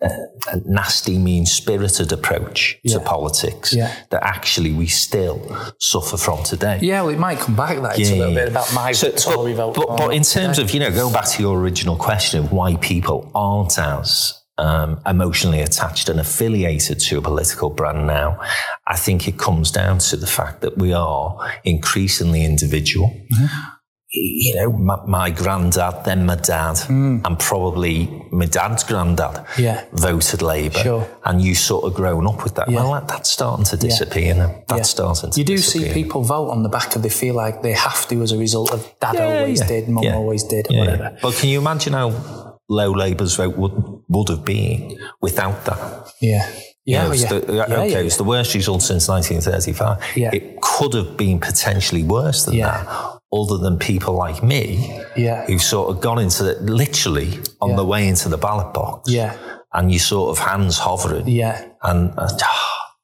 a, 0.00 0.10
a 0.48 0.56
nasty, 0.64 1.18
mean 1.18 1.46
spirited 1.46 2.12
approach 2.12 2.78
yeah. 2.82 2.94
to 2.94 3.00
politics 3.04 3.72
yeah. 3.74 3.94
that 4.10 4.22
actually 4.24 4.72
we 4.72 4.86
still 4.86 5.40
suffer 5.78 6.16
from 6.16 6.42
today. 6.42 6.78
Yeah, 6.82 7.02
well, 7.02 7.14
it 7.14 7.18
might 7.18 7.38
come 7.38 7.56
back 7.56 7.80
that 7.80 7.98
yeah. 7.98 8.14
a 8.14 8.16
little 8.16 8.34
bit 8.34 8.48
about 8.48 8.72
my 8.74 8.92
so, 8.92 9.10
Tory 9.12 9.54
but, 9.54 9.72
vote. 9.72 9.86
But, 9.86 9.96
but 9.98 10.14
in 10.14 10.22
terms 10.22 10.56
today. 10.56 10.62
of, 10.62 10.74
you 10.74 10.80
know, 10.80 10.90
going 10.90 11.12
back 11.12 11.28
to 11.28 11.42
your 11.42 11.58
original 11.58 11.96
question 11.96 12.40
of 12.40 12.52
why 12.52 12.76
people 12.76 13.30
aren't 13.34 13.78
as 13.78 14.37
um, 14.58 15.00
emotionally 15.06 15.60
attached 15.60 16.08
and 16.08 16.20
affiliated 16.20 16.98
to 17.00 17.18
a 17.18 17.22
political 17.22 17.70
brand 17.70 18.06
now, 18.06 18.40
I 18.86 18.96
think 18.96 19.28
it 19.28 19.38
comes 19.38 19.70
down 19.70 19.98
to 19.98 20.16
the 20.16 20.26
fact 20.26 20.60
that 20.62 20.76
we 20.76 20.92
are 20.92 21.38
increasingly 21.64 22.44
individual. 22.44 23.08
Mm-hmm. 23.32 23.70
You 24.10 24.54
know, 24.56 24.72
my, 24.72 25.04
my, 25.06 25.30
granddad, 25.30 26.06
then 26.06 26.24
my 26.24 26.36
dad, 26.36 26.76
mm. 26.76 27.20
and 27.26 27.38
probably 27.38 28.06
my 28.32 28.46
dad's 28.46 28.82
granddad 28.82 29.44
yeah. 29.58 29.84
voted 29.92 30.40
Labour. 30.40 30.78
Sure. 30.78 31.18
And 31.26 31.42
you 31.42 31.54
sort 31.54 31.84
of 31.84 31.92
grown 31.92 32.26
up 32.26 32.42
with 32.42 32.54
that. 32.54 32.70
Yeah. 32.70 32.76
Well, 32.76 32.94
that, 32.94 33.06
that's 33.06 33.30
starting 33.30 33.66
to 33.66 33.76
disappear 33.76 34.34
yeah. 34.34 34.46
now. 34.46 34.64
That's 34.66 34.88
starting 34.88 35.30
to 35.32 35.38
You 35.38 35.44
do 35.44 35.56
disappear. 35.56 35.88
see 35.88 35.92
people 35.92 36.22
vote 36.22 36.48
on 36.48 36.62
the 36.62 36.70
back 36.70 36.96
of 36.96 37.02
they 37.02 37.10
feel 37.10 37.34
like 37.34 37.60
they 37.60 37.74
have 37.74 38.08
to 38.08 38.22
as 38.22 38.32
a 38.32 38.38
result 38.38 38.72
of 38.72 38.90
dad 38.98 39.16
always 39.16 39.60
did, 39.60 39.90
mum 39.90 40.06
always 40.06 40.42
did, 40.42 40.68
whatever. 40.70 41.18
But 41.20 41.34
can 41.34 41.50
you 41.50 41.60
imagine 41.60 41.92
how 41.92 42.47
low 42.68 42.92
Labour's 42.92 43.36
vote 43.36 43.56
would, 43.56 44.02
would 44.08 44.28
have 44.28 44.44
been 44.44 44.98
without 45.20 45.64
that. 45.64 46.12
Yeah. 46.20 46.50
Yeah, 46.84 47.02
you 47.02 47.08
know, 47.08 47.14
yeah. 47.14 47.28
The, 47.28 47.54
yeah, 47.54 47.62
okay, 47.64 47.90
yeah, 47.90 47.98
it's 47.98 48.16
the 48.16 48.24
worst 48.24 48.54
result 48.54 48.80
since 48.80 49.08
1935. 49.08 50.16
Yeah. 50.16 50.30
It 50.32 50.58
could 50.62 50.94
have 50.94 51.18
been 51.18 51.38
potentially 51.38 52.02
worse 52.02 52.46
than 52.46 52.54
yeah. 52.54 52.82
that, 52.82 53.20
other 53.30 53.58
than 53.58 53.78
people 53.78 54.14
like 54.14 54.42
me, 54.42 54.98
yeah. 55.14 55.44
who've 55.44 55.60
sort 55.60 55.94
of 55.94 56.00
gone 56.00 56.18
into 56.18 56.50
it 56.50 56.62
literally 56.62 57.40
on 57.60 57.76
the 57.76 57.84
way 57.84 58.08
into 58.08 58.30
the 58.30 58.38
ballot 58.38 58.72
box. 58.72 59.10
Yeah. 59.10 59.36
And 59.74 59.92
you 59.92 59.98
sort 59.98 60.30
of 60.30 60.42
hands 60.42 60.78
hovering. 60.78 61.28
Yeah. 61.28 61.68
And 61.82 62.14
uh, 62.16 62.30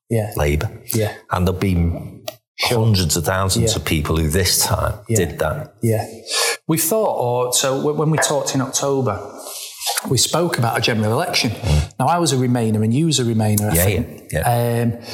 yeah. 0.09 0.33
Labour. 0.37 0.71
Yeah. 0.95 1.15
And 1.31 1.47
there've 1.47 1.61
been 1.61 2.14
sure. 2.57 2.85
hundreds 2.85 3.17
of 3.17 3.25
thousands 3.25 3.77
of 3.77 3.85
people 3.85 4.17
who 4.17 4.29
this 4.29 4.65
time 4.65 5.01
did 5.09 5.39
that. 5.39 5.75
Yeah. 5.83 6.07
We 6.67 6.79
thought, 6.79 7.17
or 7.19 7.53
so 7.53 7.93
when 7.93 8.11
we 8.11 8.19
talked 8.19 8.55
in 8.55 8.61
October, 8.61 9.21
we 10.09 10.19
spoke 10.19 10.59
about 10.59 10.79
a 10.79 10.81
general 10.81 11.13
election. 11.13 11.51
Mm. 11.51 11.99
Now, 11.99 12.07
I 12.07 12.19
was 12.19 12.33
a 12.33 12.37
Remainer 12.37 12.83
and 12.83 12.93
you 12.93 13.07
was 13.07 13.19
a 13.19 13.25
Remainer, 13.25 13.71
I 13.71 13.75
yeah, 13.75 13.85
think. 13.85 14.33
Yeah, 14.33 14.41
yeah. 14.41 14.83
Um, 14.83 15.05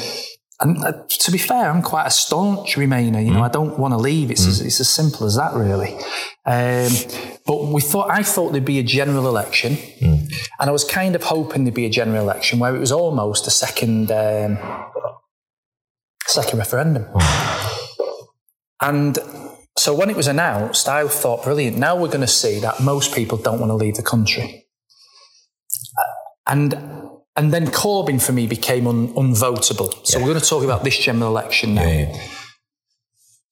and 0.62 0.84
uh, 0.84 0.92
to 1.08 1.30
be 1.30 1.38
fair, 1.38 1.70
I'm 1.70 1.82
quite 1.82 2.06
a 2.06 2.10
staunch 2.10 2.76
Remainer. 2.76 3.24
You 3.24 3.32
know, 3.32 3.40
mm. 3.40 3.48
I 3.48 3.48
don't 3.48 3.78
want 3.78 3.92
to 3.94 3.98
leave. 3.98 4.30
It's, 4.30 4.44
mm. 4.44 4.48
as, 4.48 4.60
it's 4.60 4.80
as 4.80 4.88
simple 4.88 5.26
as 5.26 5.36
that, 5.36 5.54
really. 5.54 5.94
Um, 6.44 6.92
but 7.46 7.72
we 7.72 7.80
thought, 7.80 8.10
I 8.10 8.22
thought 8.22 8.52
there'd 8.52 8.64
be 8.64 8.78
a 8.78 8.84
general 8.84 9.26
election, 9.26 9.76
mm. 9.76 10.30
and 10.58 10.68
I 10.68 10.70
was 10.70 10.84
kind 10.84 11.14
of 11.14 11.22
hoping 11.24 11.64
there'd 11.64 11.74
be 11.74 11.86
a 11.86 11.90
general 11.90 12.22
election 12.22 12.58
where 12.58 12.76
it 12.76 12.78
was 12.78 12.92
almost 12.92 13.46
a 13.46 13.50
second, 13.50 14.12
um, 14.12 14.58
second 16.30 16.58
referendum. 16.58 17.04
Mm. 17.04 17.56
And 18.82 19.18
so 19.76 19.94
when 19.94 20.08
it 20.08 20.16
was 20.16 20.26
announced, 20.26 20.88
I 20.88 21.06
thought, 21.06 21.44
brilliant. 21.44 21.76
Now 21.76 21.96
we're 21.96 22.08
going 22.08 22.22
to 22.22 22.26
see 22.26 22.60
that 22.60 22.80
most 22.80 23.14
people 23.14 23.36
don't 23.36 23.60
want 23.60 23.68
to 23.70 23.74
leave 23.74 23.96
the 23.96 24.02
country, 24.02 24.66
and 26.46 26.74
and 27.36 27.52
then 27.52 27.66
Corbyn 27.66 28.22
for 28.22 28.32
me 28.32 28.46
became 28.46 28.86
un, 28.86 29.08
unvotable. 29.14 29.94
So 30.06 30.18
yeah. 30.18 30.24
we're 30.24 30.30
going 30.30 30.40
to 30.40 30.48
talk 30.48 30.64
about 30.64 30.82
this 30.82 30.98
general 30.98 31.30
election 31.30 31.74
now. 31.74 31.82
Yeah, 31.82 32.12
yeah. 32.12 32.28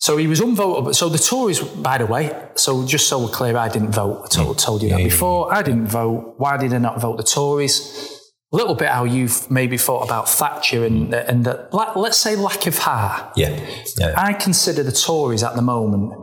So 0.00 0.16
he 0.16 0.26
was 0.26 0.40
unvotable. 0.40 0.94
So 0.94 1.08
the 1.08 1.18
Tories, 1.18 1.60
by 1.60 1.98
the 1.98 2.06
way, 2.06 2.32
so 2.54 2.86
just 2.86 3.08
so 3.08 3.24
we're 3.24 3.30
clear, 3.30 3.56
I 3.56 3.68
didn't 3.68 3.92
vote. 3.92 4.22
I 4.24 4.28
told, 4.28 4.58
told 4.58 4.82
you 4.82 4.90
that 4.90 4.98
before. 4.98 5.52
I 5.52 5.62
didn't 5.62 5.86
vote. 5.88 6.34
Why 6.38 6.56
did 6.56 6.72
I 6.72 6.78
not 6.78 7.00
vote 7.00 7.16
the 7.16 7.24
Tories? 7.24 8.17
A 8.50 8.56
little 8.56 8.74
bit 8.74 8.88
how 8.88 9.04
you've 9.04 9.50
maybe 9.50 9.76
thought 9.76 10.04
about 10.04 10.28
Thatcher 10.28 10.84
and 10.84 11.12
mm. 11.12 11.28
and 11.28 11.44
the, 11.44 11.68
let's 11.96 12.16
say 12.16 12.34
lack 12.34 12.66
of 12.66 12.78
heart. 12.78 13.32
Yeah. 13.36 13.60
yeah. 13.98 14.14
I 14.16 14.32
consider 14.32 14.82
the 14.82 14.92
Tories 14.92 15.42
at 15.42 15.54
the 15.54 15.62
moment 15.62 16.14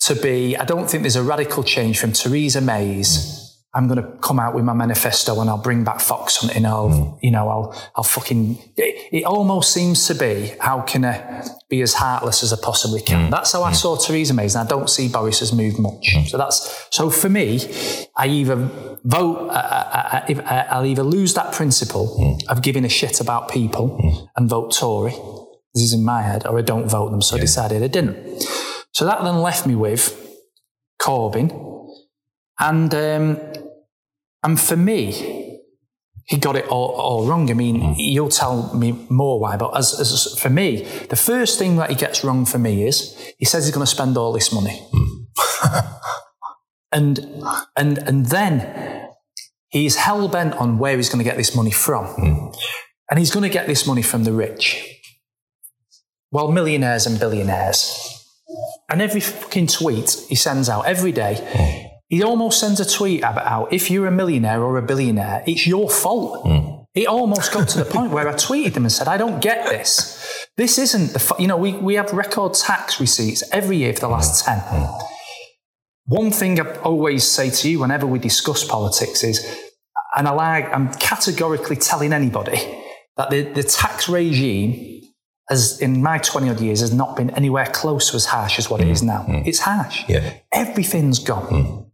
to 0.00 0.14
be. 0.14 0.56
I 0.56 0.64
don't 0.64 0.88
think 0.88 1.02
there's 1.02 1.16
a 1.16 1.24
radical 1.24 1.64
change 1.64 1.98
from 1.98 2.12
Theresa 2.12 2.60
May's. 2.60 3.43
Mm 3.74 3.84
I'm 3.84 3.88
going 3.88 4.02
to 4.02 4.18
come 4.18 4.38
out 4.38 4.54
with 4.54 4.64
my 4.64 4.72
manifesto 4.72 5.40
and 5.40 5.50
I'll 5.50 5.58
bring 5.58 5.84
back 5.84 6.00
fox 6.00 6.36
hunting. 6.36 6.64
I'll, 6.64 6.88
mm. 6.88 7.18
you 7.20 7.30
know, 7.30 7.48
I'll, 7.48 7.90
I'll 7.96 8.04
fucking. 8.04 8.56
It, 8.76 9.08
it, 9.12 9.24
almost 9.24 9.72
seems 9.72 10.06
to 10.06 10.14
be 10.14 10.52
how 10.60 10.80
can 10.82 11.04
I 11.04 11.44
be 11.68 11.82
as 11.82 11.94
heartless 11.94 12.42
as 12.42 12.52
I 12.52 12.56
possibly 12.62 13.00
can. 13.00 13.26
Mm. 13.26 13.30
That's 13.30 13.52
how 13.52 13.62
I 13.62 13.72
mm. 13.72 13.76
saw 13.76 13.96
Theresa 13.96 14.32
May's, 14.32 14.54
and 14.54 14.66
I 14.66 14.70
don't 14.70 14.88
see 14.88 15.08
Boris 15.08 15.40
has 15.40 15.52
moved 15.52 15.78
much. 15.78 16.14
Mm. 16.14 16.26
So 16.28 16.38
that's 16.38 16.86
so 16.90 17.10
for 17.10 17.28
me. 17.28 17.60
I 18.16 18.28
either 18.28 18.56
vote. 19.04 19.50
I, 19.50 20.24
I, 20.28 20.42
I, 20.44 20.66
I'll 20.70 20.86
either 20.86 21.02
lose 21.02 21.34
that 21.34 21.52
principle 21.52 22.16
mm. 22.18 22.48
of 22.48 22.62
giving 22.62 22.84
a 22.84 22.88
shit 22.88 23.20
about 23.20 23.50
people 23.50 23.98
mm. 23.98 24.28
and 24.36 24.48
vote 24.48 24.72
Tory. 24.72 25.14
This 25.74 25.82
is 25.82 25.92
in 25.92 26.04
my 26.04 26.22
head, 26.22 26.46
or 26.46 26.58
I 26.58 26.62
don't 26.62 26.88
vote 26.88 27.10
them. 27.10 27.20
So 27.20 27.36
yeah. 27.36 27.42
I 27.42 27.44
decided 27.44 27.82
I 27.82 27.88
didn't. 27.88 28.42
So 28.92 29.04
that 29.04 29.22
then 29.24 29.42
left 29.42 29.66
me 29.66 29.74
with 29.74 30.16
Corbyn. 31.02 31.72
And 32.60 32.94
um, 32.94 33.40
and 34.44 34.60
for 34.60 34.76
me, 34.76 35.60
he 36.26 36.38
got 36.38 36.56
it 36.56 36.66
all, 36.68 36.90
all 36.90 37.26
wrong. 37.26 37.50
I 37.50 37.54
mean, 37.54 37.80
mm. 37.80 37.94
you'll 37.98 38.28
tell 38.28 38.74
me 38.74 38.92
more 39.08 39.40
why, 39.40 39.56
but 39.56 39.76
as, 39.76 39.98
as, 39.98 40.38
for 40.38 40.50
me, 40.50 40.84
the 41.08 41.16
first 41.16 41.58
thing 41.58 41.76
that 41.76 41.90
he 41.90 41.96
gets 41.96 42.22
wrong 42.22 42.44
for 42.44 42.58
me 42.58 42.86
is 42.86 43.16
he 43.38 43.44
says 43.44 43.66
he's 43.66 43.74
going 43.74 43.84
to 43.84 43.90
spend 43.90 44.16
all 44.16 44.32
this 44.32 44.52
money. 44.52 44.80
Mm. 44.94 45.86
and, 46.92 47.42
and, 47.76 47.98
and 47.98 48.26
then 48.26 49.08
he's 49.68 49.96
hell 49.96 50.28
bent 50.28 50.54
on 50.54 50.78
where 50.78 50.96
he's 50.96 51.08
going 51.08 51.22
to 51.22 51.28
get 51.28 51.36
this 51.36 51.54
money 51.54 51.70
from. 51.70 52.06
Mm. 52.06 52.56
And 53.10 53.18
he's 53.18 53.30
going 53.30 53.42
to 53.42 53.50
get 53.50 53.66
this 53.66 53.86
money 53.86 54.02
from 54.02 54.24
the 54.24 54.32
rich. 54.32 54.86
Well, 56.30 56.50
millionaires 56.50 57.06
and 57.06 57.18
billionaires. 57.18 58.00
And 58.88 59.02
every 59.02 59.20
fucking 59.20 59.66
tweet 59.66 60.24
he 60.28 60.34
sends 60.34 60.68
out 60.68 60.86
every 60.86 61.12
day, 61.12 61.36
mm. 61.38 61.83
He 62.08 62.22
almost 62.22 62.60
sends 62.60 62.80
a 62.80 62.88
tweet 62.88 63.20
about 63.20 63.46
out 63.46 63.72
if 63.72 63.90
you're 63.90 64.06
a 64.06 64.12
millionaire 64.12 64.62
or 64.62 64.76
a 64.76 64.82
billionaire, 64.82 65.42
it's 65.46 65.66
your 65.66 65.88
fault. 65.88 66.44
Mm. 66.44 66.86
It 66.94 67.08
almost 67.08 67.52
got 67.52 67.68
to 67.68 67.78
the 67.78 67.84
point 67.84 68.12
where 68.12 68.28
I 68.28 68.34
tweeted 68.34 68.74
them 68.74 68.84
and 68.84 68.92
said, 68.92 69.08
I 69.08 69.16
don't 69.16 69.40
get 69.40 69.68
this. 69.68 70.46
This 70.56 70.78
isn't 70.78 71.12
the, 71.12 71.34
you 71.40 71.48
know, 71.48 71.56
we, 71.56 71.72
we 71.72 71.94
have 71.94 72.12
record 72.12 72.54
tax 72.54 73.00
receipts 73.00 73.42
every 73.50 73.78
year 73.78 73.92
for 73.92 74.00
the 74.00 74.08
last 74.08 74.44
10. 74.44 74.58
Mm. 74.58 75.02
One 76.06 76.30
thing 76.30 76.60
I 76.60 76.76
always 76.80 77.24
say 77.24 77.50
to 77.50 77.70
you 77.70 77.80
whenever 77.80 78.06
we 78.06 78.18
discuss 78.18 78.62
politics 78.62 79.24
is, 79.24 79.44
and 80.14 80.28
I 80.28 80.32
like, 80.32 80.72
I'm 80.72 80.92
categorically 80.94 81.76
telling 81.76 82.12
anybody 82.12 82.58
that 83.16 83.30
the, 83.30 83.42
the 83.42 83.62
tax 83.64 84.08
regime 84.08 85.02
has, 85.48 85.80
in 85.80 86.02
my 86.02 86.18
20 86.18 86.50
odd 86.50 86.60
years, 86.60 86.80
has 86.80 86.92
not 86.92 87.16
been 87.16 87.30
anywhere 87.30 87.66
close 87.66 88.10
to 88.10 88.16
as 88.16 88.26
harsh 88.26 88.58
as 88.58 88.70
what 88.70 88.80
mm. 88.80 88.84
it 88.84 88.90
is 88.90 89.02
now. 89.02 89.24
Mm. 89.28 89.46
It's 89.46 89.60
harsh. 89.60 90.04
Yeah. 90.08 90.34
Everything's 90.52 91.18
gone. 91.18 91.46
Mm. 91.46 91.90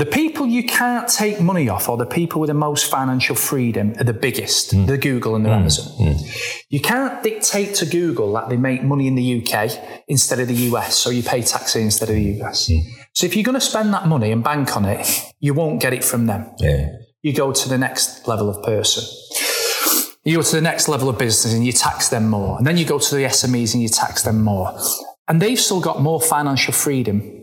The 0.00 0.06
people 0.06 0.46
you 0.46 0.64
can't 0.64 1.06
take 1.06 1.42
money 1.42 1.68
off 1.68 1.86
or 1.86 1.98
the 1.98 2.06
people 2.06 2.40
with 2.40 2.48
the 2.48 2.54
most 2.54 2.90
financial 2.90 3.36
freedom 3.36 3.92
are 3.98 4.04
the 4.04 4.14
biggest, 4.14 4.72
mm. 4.72 4.86
the 4.86 4.96
Google 4.96 5.36
and 5.36 5.44
the 5.44 5.50
mm. 5.50 5.58
Amazon. 5.58 5.94
Mm. 5.98 6.62
You 6.70 6.80
can't 6.80 7.22
dictate 7.22 7.74
to 7.74 7.84
Google 7.84 8.32
that 8.32 8.48
they 8.48 8.56
make 8.56 8.82
money 8.82 9.06
in 9.06 9.14
the 9.14 9.42
UK 9.42 9.70
instead 10.08 10.40
of 10.40 10.48
the 10.48 10.54
US, 10.70 10.96
so 10.96 11.10
you 11.10 11.22
pay 11.22 11.42
tax 11.42 11.76
instead 11.76 12.08
of 12.08 12.14
the 12.14 12.40
US. 12.40 12.70
Mm. 12.70 12.80
So 13.12 13.26
if 13.26 13.36
you're 13.36 13.44
going 13.44 13.60
to 13.60 13.60
spend 13.60 13.92
that 13.92 14.06
money 14.06 14.32
and 14.32 14.42
bank 14.42 14.74
on 14.74 14.86
it, 14.86 15.06
you 15.38 15.52
won't 15.52 15.82
get 15.82 15.92
it 15.92 16.02
from 16.02 16.24
them. 16.24 16.50
Yeah. 16.58 16.88
You 17.20 17.34
go 17.34 17.52
to 17.52 17.68
the 17.68 17.76
next 17.76 18.26
level 18.26 18.48
of 18.48 18.64
person. 18.64 19.04
You 20.24 20.36
go 20.36 20.42
to 20.42 20.56
the 20.56 20.62
next 20.62 20.88
level 20.88 21.10
of 21.10 21.18
business 21.18 21.52
and 21.52 21.66
you 21.66 21.72
tax 21.72 22.08
them 22.08 22.30
more. 22.30 22.56
And 22.56 22.66
then 22.66 22.78
you 22.78 22.86
go 22.86 22.98
to 22.98 23.14
the 23.14 23.24
SMEs 23.24 23.74
and 23.74 23.82
you 23.82 23.90
tax 23.90 24.22
them 24.22 24.42
more. 24.42 24.80
And 25.28 25.42
they've 25.42 25.60
still 25.60 25.82
got 25.82 26.00
more 26.00 26.22
financial 26.22 26.72
freedom 26.72 27.39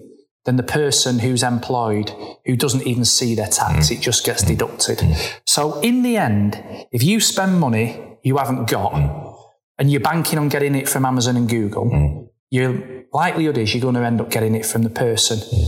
than 0.48 0.56
the 0.56 0.64
person 0.64 1.20
who's 1.20 1.44
employed 1.44 2.10
who 2.46 2.56
doesn't 2.56 2.88
even 2.88 3.04
see 3.04 3.36
their 3.36 3.50
tax. 3.50 3.90
Mm. 3.90 3.98
It 3.98 4.02
just 4.02 4.26
gets 4.26 4.42
deducted. 4.42 5.00
Mm. 5.00 5.40
So 5.46 5.82
in 5.82 6.04
the 6.04 6.16
end, 6.16 6.64
if 6.94 7.04
you 7.04 7.20
spend 7.20 7.60
money 7.60 8.18
you 8.24 8.38
haven't 8.38 8.70
got 8.70 8.94
mm. 8.94 9.38
and 9.78 9.92
you're 9.92 10.02
banking 10.02 10.40
on 10.40 10.48
getting 10.48 10.74
it 10.74 10.88
from 10.88 11.06
Amazon 11.06 11.36
and 11.36 11.50
Google, 11.50 11.86
mm. 11.86 12.30
your 12.50 12.82
likelihood 13.12 13.58
is 13.58 13.74
you're 13.74 13.82
going 13.82 13.96
to 13.96 14.06
end 14.06 14.22
up 14.22 14.32
getting 14.32 14.56
it 14.56 14.66
from 14.66 14.84
the 14.84 14.90
person 14.90 15.40
mm. 15.40 15.68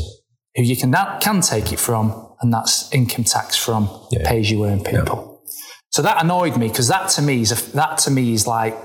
who 0.55 0.63
you 0.63 0.77
can 0.77 0.91
that 0.91 1.21
can 1.21 1.41
take 1.41 1.74
it 1.74 1.79
from, 1.79 2.36
and 2.39 2.53
that's 2.53 2.91
income 2.93 3.25
tax 3.25 3.57
from 3.57 3.89
yeah. 4.12 4.29
pay 4.29 4.39
as 4.39 4.50
you 4.50 4.63
earn 4.65 4.81
people. 4.81 5.41
Yeah. 5.43 5.51
So 5.89 6.01
that 6.03 6.24
annoyed 6.24 6.55
me 6.55 6.69
because 6.69 6.88
that 6.88 7.09
to 7.09 7.21
me 7.21 7.41
is 7.41 7.51
a, 7.51 7.71
that 7.75 7.98
to 8.00 8.12
me 8.12 8.31
is 8.31 8.48
like, 8.48 8.77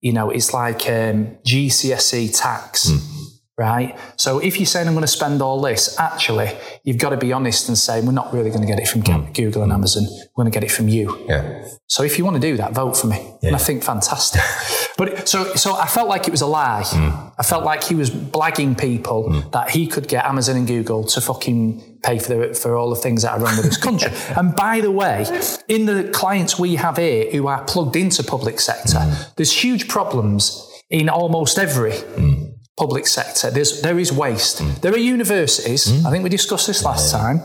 you 0.00 0.12
know, 0.12 0.30
it's 0.30 0.52
like 0.52 0.88
um, 0.88 1.38
GCSE 1.46 2.36
tax 2.36 2.90
mm 2.90 3.19
right? 3.60 3.94
So 4.16 4.38
if 4.38 4.58
you're 4.58 4.64
saying 4.64 4.88
I'm 4.88 4.94
going 4.94 5.02
to 5.02 5.06
spend 5.06 5.42
all 5.42 5.60
this, 5.60 5.98
actually, 5.98 6.50
you've 6.82 6.96
got 6.96 7.10
to 7.10 7.18
be 7.18 7.30
honest 7.30 7.68
and 7.68 7.76
say 7.76 8.00
we're 8.00 8.10
not 8.10 8.32
really 8.32 8.48
going 8.48 8.62
to 8.62 8.66
get 8.66 8.80
it 8.80 8.88
from 8.88 9.02
mm. 9.02 9.34
Google 9.34 9.62
and 9.62 9.70
Amazon. 9.70 10.04
We're 10.34 10.44
going 10.44 10.50
to 10.50 10.56
get 10.56 10.64
it 10.64 10.72
from 10.72 10.88
you. 10.88 11.26
Yeah. 11.28 11.68
So 11.86 12.02
if 12.02 12.16
you 12.16 12.24
want 12.24 12.36
to 12.36 12.40
do 12.40 12.56
that, 12.56 12.72
vote 12.72 12.96
for 12.96 13.08
me. 13.08 13.18
Yeah. 13.42 13.48
And 13.48 13.56
I 13.56 13.58
think 13.58 13.84
fantastic. 13.84 14.40
but 14.96 15.28
so 15.28 15.44
so 15.56 15.74
I 15.74 15.86
felt 15.86 16.08
like 16.08 16.26
it 16.26 16.30
was 16.30 16.40
a 16.40 16.46
lie. 16.46 16.84
Mm. 16.86 17.32
I 17.38 17.42
felt 17.42 17.64
like 17.64 17.84
he 17.84 17.94
was 17.94 18.10
blagging 18.10 18.80
people 18.80 19.28
mm. 19.28 19.52
that 19.52 19.68
he 19.70 19.86
could 19.86 20.08
get 20.08 20.24
Amazon 20.24 20.56
and 20.56 20.66
Google 20.66 21.04
to 21.04 21.20
fucking 21.20 21.98
pay 22.02 22.18
for 22.18 22.34
the, 22.34 22.54
for 22.54 22.74
all 22.76 22.88
the 22.88 22.96
things 22.96 23.22
that 23.22 23.32
are 23.32 23.40
wrong 23.40 23.56
with 23.56 23.66
this 23.66 23.76
country. 23.76 24.10
and 24.38 24.56
by 24.56 24.80
the 24.80 24.90
way, 24.90 25.26
in 25.68 25.84
the 25.84 26.08
clients 26.14 26.58
we 26.58 26.76
have 26.76 26.96
here 26.96 27.30
who 27.30 27.46
are 27.46 27.62
plugged 27.64 27.94
into 27.94 28.22
public 28.22 28.58
sector, 28.58 28.96
mm. 28.96 29.34
there's 29.34 29.52
huge 29.52 29.86
problems 29.86 30.66
in 30.88 31.10
almost 31.10 31.58
every 31.58 31.92
mm 31.92 32.49
public 32.80 33.06
sector. 33.06 33.50
There's, 33.50 33.82
there 33.82 33.98
is 33.98 34.10
waste. 34.10 34.62
Mm. 34.62 34.80
There 34.80 34.92
are 34.94 35.04
universities. 35.16 35.86
Mm. 35.86 36.06
I 36.06 36.10
think 36.10 36.24
we 36.24 36.30
discussed 36.30 36.66
this 36.66 36.82
last 36.82 37.12
yeah. 37.12 37.18
time. 37.18 37.38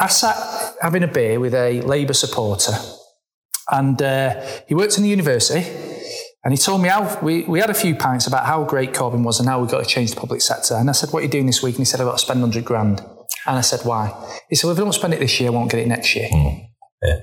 I 0.00 0.08
sat 0.08 0.36
having 0.82 1.04
a 1.04 1.08
beer 1.08 1.38
with 1.38 1.54
a 1.54 1.80
Labour 1.82 2.14
supporter, 2.14 2.74
and 3.70 4.00
uh, 4.02 4.44
he 4.66 4.74
worked 4.74 4.96
in 4.96 5.04
the 5.04 5.08
university. 5.08 5.62
And 6.44 6.56
he 6.56 6.58
told 6.58 6.80
me 6.80 6.88
how 6.88 7.18
we, 7.20 7.44
we 7.44 7.60
had 7.60 7.68
a 7.68 7.74
few 7.74 7.94
pints 7.94 8.26
about 8.26 8.46
how 8.46 8.64
great 8.64 8.92
Corbyn 8.92 9.24
was 9.24 9.40
and 9.40 9.48
how 9.48 9.60
we've 9.60 9.70
got 9.70 9.82
to 9.84 9.90
change 9.96 10.14
the 10.14 10.20
public 10.20 10.40
sector. 10.40 10.74
And 10.74 10.88
I 10.88 10.92
said, 10.92 11.10
What 11.10 11.20
are 11.20 11.26
you 11.26 11.28
doing 11.28 11.46
this 11.46 11.62
week? 11.62 11.74
And 11.74 11.80
he 11.80 11.84
said, 11.84 12.00
I've 12.00 12.06
got 12.06 12.18
to 12.18 12.24
spend 12.26 12.40
100 12.40 12.64
grand. 12.64 13.00
And 13.46 13.58
I 13.58 13.60
said, 13.60 13.80
Why? 13.84 14.04
He 14.48 14.56
said, 14.56 14.68
Well, 14.68 14.74
if 14.76 14.80
I 14.80 14.84
don't 14.84 14.92
spend 14.92 15.14
it 15.14 15.20
this 15.20 15.38
year, 15.40 15.50
I 15.50 15.52
won't 15.52 15.70
get 15.70 15.80
it 15.80 15.88
next 15.88 16.14
year. 16.14 16.28
Mm. 16.32 16.68
Yeah. 17.02 17.18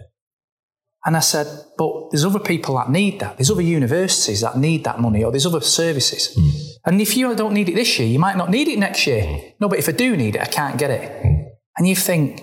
And 1.06 1.16
I 1.16 1.20
said, 1.20 1.48
but 1.78 2.10
there's 2.12 2.25
other 2.25 2.40
people 2.40 2.75
that 2.75 2.90
need 2.90 3.20
that. 3.20 3.38
There's 3.38 3.52
other 3.52 3.62
universities 3.62 4.42
that 4.42 4.58
need 4.58 4.84
that 4.86 5.00
money, 5.00 5.24
or 5.24 5.32
there's 5.32 5.46
other 5.46 5.62
services. 5.62 6.36
Mm. 6.36 6.65
And 6.86 7.01
if 7.01 7.18
you 7.18 7.36
don't 7.36 7.54
need 7.54 7.70
it 7.70 7.75
this 7.75 7.98
year, 7.98 8.08
you 8.08 8.20
might 8.20 8.38
not 8.38 8.50
need 8.50 8.68
it 8.68 8.77
next 8.77 9.08
year. 9.08 9.24
Mm. 9.24 9.54
No, 9.60 9.70
but 9.70 9.80
if 9.80 9.89
I 9.89 9.92
do 9.92 10.15
need 10.15 10.36
it, 10.36 10.42
I 10.42 10.46
can't 10.46 10.77
get 10.77 10.92
it. 10.92 11.25
Mm. 11.25 11.46
And 11.77 11.88
you 11.88 11.96
think, 11.96 12.42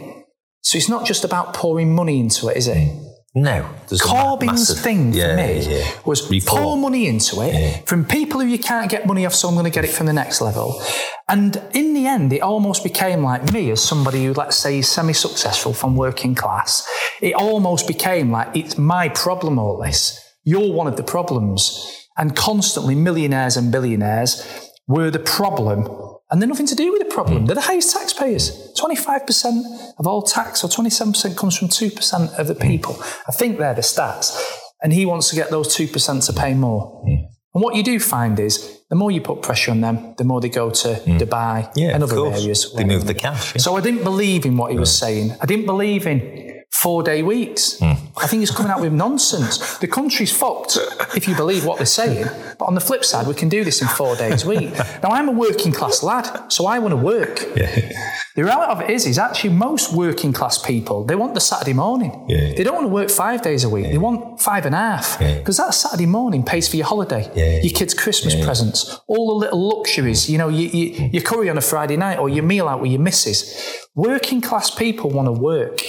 so 0.63 0.77
it's 0.77 0.89
not 0.89 1.07
just 1.07 1.25
about 1.25 1.55
pouring 1.55 1.95
money 1.95 2.19
into 2.21 2.49
it, 2.49 2.57
is 2.57 2.69
it? 2.69 2.89
No. 3.35 3.67
Corbyn's 3.89 4.47
massive, 4.47 4.79
thing 4.81 5.15
yeah, 5.15 5.31
for 5.31 5.37
me 5.37 5.79
yeah. 5.79 5.91
was 6.05 6.31
Report. 6.31 6.63
pour 6.63 6.77
money 6.77 7.07
into 7.07 7.41
it 7.41 7.55
yeah. 7.55 7.79
from 7.87 8.05
people 8.05 8.41
who 8.41 8.47
you 8.47 8.59
can't 8.59 8.91
get 8.91 9.07
money 9.07 9.25
off, 9.25 9.35
so 9.35 9.49
I'm 9.49 9.55
going 9.55 9.65
to 9.65 9.71
get 9.71 9.85
it 9.85 9.91
from 9.91 10.07
the 10.07 10.13
next 10.13 10.43
level. 10.43 10.83
And 11.29 11.57
in 11.73 11.95
the 11.95 12.07
end, 12.07 12.35
it 12.35 12.41
almost 12.41 12.83
became 12.83 13.23
like 13.23 13.51
me 13.51 13.71
as 13.71 13.83
somebody 13.83 14.27
who, 14.27 14.35
let's 14.35 14.57
say, 14.57 14.81
is 14.81 14.89
semi 14.89 15.15
successful 15.15 15.73
from 15.73 15.97
working 15.97 16.35
class. 16.35 16.87
It 17.23 17.35
almost 17.35 17.87
became 17.87 18.31
like 18.31 18.55
it's 18.55 18.77
my 18.77 19.09
problem, 19.09 19.59
all 19.59 19.79
this. 19.79 20.21
You're 20.45 20.73
one 20.73 20.87
of 20.87 20.97
the 20.99 21.03
problems. 21.03 22.02
And 22.17 22.37
constantly, 22.37 22.95
millionaires 22.95 23.57
and 23.57 23.73
billionaires 23.73 24.71
were 24.87 25.11
the 25.11 25.19
problem 25.19 25.89
and 26.31 26.41
they're 26.41 26.49
nothing 26.49 26.67
to 26.67 26.75
do 26.75 26.91
with 26.91 27.03
the 27.03 27.15
problem. 27.15 27.45
Mm. 27.45 27.47
They're 27.47 27.55
the 27.55 27.61
highest 27.61 27.95
taxpayers. 27.95 28.73
25% 28.81 29.93
of 29.99 30.07
all 30.07 30.23
tax 30.23 30.65
or 30.65 30.69
27% 30.69 31.37
comes 31.37 31.59
from 31.59 31.69
2% 31.69 32.39
of 32.39 32.47
the 32.47 32.55
people. 32.55 32.97
I 33.29 33.33
think 33.33 33.59
they're 33.59 33.75
the 33.75 33.83
stats. 33.83 34.39
and 34.83 34.93
he 34.93 35.07
wants 35.07 35.31
to 35.31 35.37
get 35.37 35.51
those 35.51 35.69
2% 35.77 36.27
to 36.27 36.33
pay 36.33 36.55
more. 36.55 37.05
Mm. 37.07 37.29
And 37.55 37.63
what 37.63 37.77
you 37.77 37.83
do 37.83 38.01
find 38.01 38.41
is 38.41 38.81
the 38.89 38.97
more 38.97 39.11
you 39.11 39.21
put 39.21 39.43
pressure 39.43 39.71
on 39.71 39.81
them, 39.83 40.15
the 40.17 40.25
more 40.25 40.41
they 40.41 40.49
go 40.49 40.71
to 40.71 40.89
mm. 40.89 41.19
Dubai 41.19 41.71
yeah, 41.77 41.95
and 41.95 42.03
other 42.03 42.27
areas. 42.27 42.73
They 42.73 42.85
move 42.85 43.07
the 43.07 43.15
cash. 43.15 43.55
Yeah. 43.55 43.61
So 43.61 43.77
I 43.77 43.81
didn't 43.81 44.05
believe 44.05 44.47
in 44.47 44.57
what 44.57 44.73
he 44.73 44.79
was 44.79 44.97
saying. 44.97 45.37
I 45.41 45.47
didn't 45.47 45.67
believe 45.67 46.07
in 46.07 46.63
four 46.71 47.03
day 47.03 47.23
weeks. 47.23 47.79
Mm. 47.79 47.92
I 48.17 48.27
think 48.27 48.41
he's 48.41 48.51
coming 48.51 48.71
out 48.71 48.81
with 48.81 48.93
nonsense. 48.93 49.79
The 49.79 49.89
country's 49.89 50.37
fucked 50.37 50.79
if 51.17 51.27
you 51.29 51.35
believe 51.35 51.65
what 51.65 51.79
they're 51.79 51.87
saying. 51.87 52.27
But 52.59 52.67
on 52.67 52.75
the 52.75 52.81
flip 52.81 53.05
side, 53.05 53.27
we 53.27 53.35
can 53.35 53.49
do 53.49 53.65
this 53.65 53.81
in 53.81 53.89
four 53.89 54.17
days 54.17 54.45
a 54.45 54.49
week. 54.49 54.73
Now, 55.03 55.11
I'm 55.11 55.29
a 55.29 55.33
working 55.33 55.73
class 55.73 56.03
lad, 56.03 56.53
so 56.53 56.67
I 56.67 56.79
want 56.79 56.93
to 56.93 56.97
work. 56.97 57.41
Yeah. 57.57 57.93
The 58.35 58.45
reality 58.45 58.73
of 58.73 58.81
it 58.81 58.91
is, 58.91 59.07
is 59.07 59.19
actually 59.19 59.55
most 59.55 59.93
working 59.93 60.33
class 60.33 60.59
people, 60.59 61.05
they 61.05 61.15
want 61.15 61.35
the 61.35 61.41
Saturday 61.41 61.75
morning. 61.75 62.27
Yeah. 62.29 62.55
They 62.55 62.65
don't 62.65 62.75
want 62.75 62.87
to 62.87 62.93
work 62.93 63.11
five 63.11 63.43
days 63.43 63.65
a 63.65 63.69
week. 63.69 63.87
They 63.87 63.99
want 63.99 64.41
five 64.41 64.65
and 64.67 64.75
a 64.75 64.79
half. 64.79 65.19
Because 65.19 65.59
that 65.59 65.75
Saturday 65.75 66.07
morning 66.07 66.43
pays 66.43 66.69
for 66.69 66.77
your 66.77 66.87
holiday, 66.87 67.31
your 67.63 67.73
kids' 67.73 67.95
Christmas 67.95 68.35
presents, 68.45 68.99
all 69.07 69.29
the 69.29 69.47
little 69.47 69.69
luxuries, 69.69 70.31
you 70.31 70.39
know, 70.39 70.49
you, 70.49 70.69
you, 70.69 71.11
your 71.13 71.23
curry 71.23 71.51
on 71.51 71.59
a 71.59 71.63
Friday 71.63 71.97
night 71.97 72.19
or 72.19 72.29
your 72.29 72.45
meal 72.45 72.69
out 72.69 72.81
with 72.81 72.91
your 72.91 73.01
missus. 73.01 73.79
Working 73.95 74.41
class 74.41 74.71
people 74.71 75.11
want 75.11 75.27
to 75.27 75.33
work. 75.33 75.81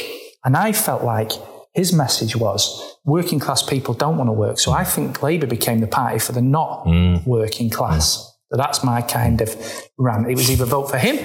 And 0.44 0.58
I 0.58 0.74
felt 0.74 1.04
like 1.04 1.32
his 1.74 1.92
message 1.92 2.36
was 2.36 2.98
working 3.04 3.40
class 3.40 3.64
people 3.64 3.94
don't 3.94 4.18
want 4.18 4.28
to 4.28 4.34
work. 4.34 4.60
So 4.60 4.72
I 4.72 4.84
think 4.84 5.22
Labour 5.24 5.48
became 5.48 5.80
the 5.80 5.88
party 5.88 6.20
for 6.20 6.32
the 6.32 6.42
not 6.42 6.86
mm. 6.86 7.26
working 7.26 7.70
class. 7.70 8.18
Mm. 8.18 8.30
So 8.52 8.58
that's 8.58 8.84
my 8.84 9.02
kind 9.02 9.42
of 9.42 9.56
rant. 9.98 10.30
It 10.30 10.36
was 10.36 10.52
either 10.52 10.66
vote 10.66 10.90
for 10.90 10.98
him 10.98 11.18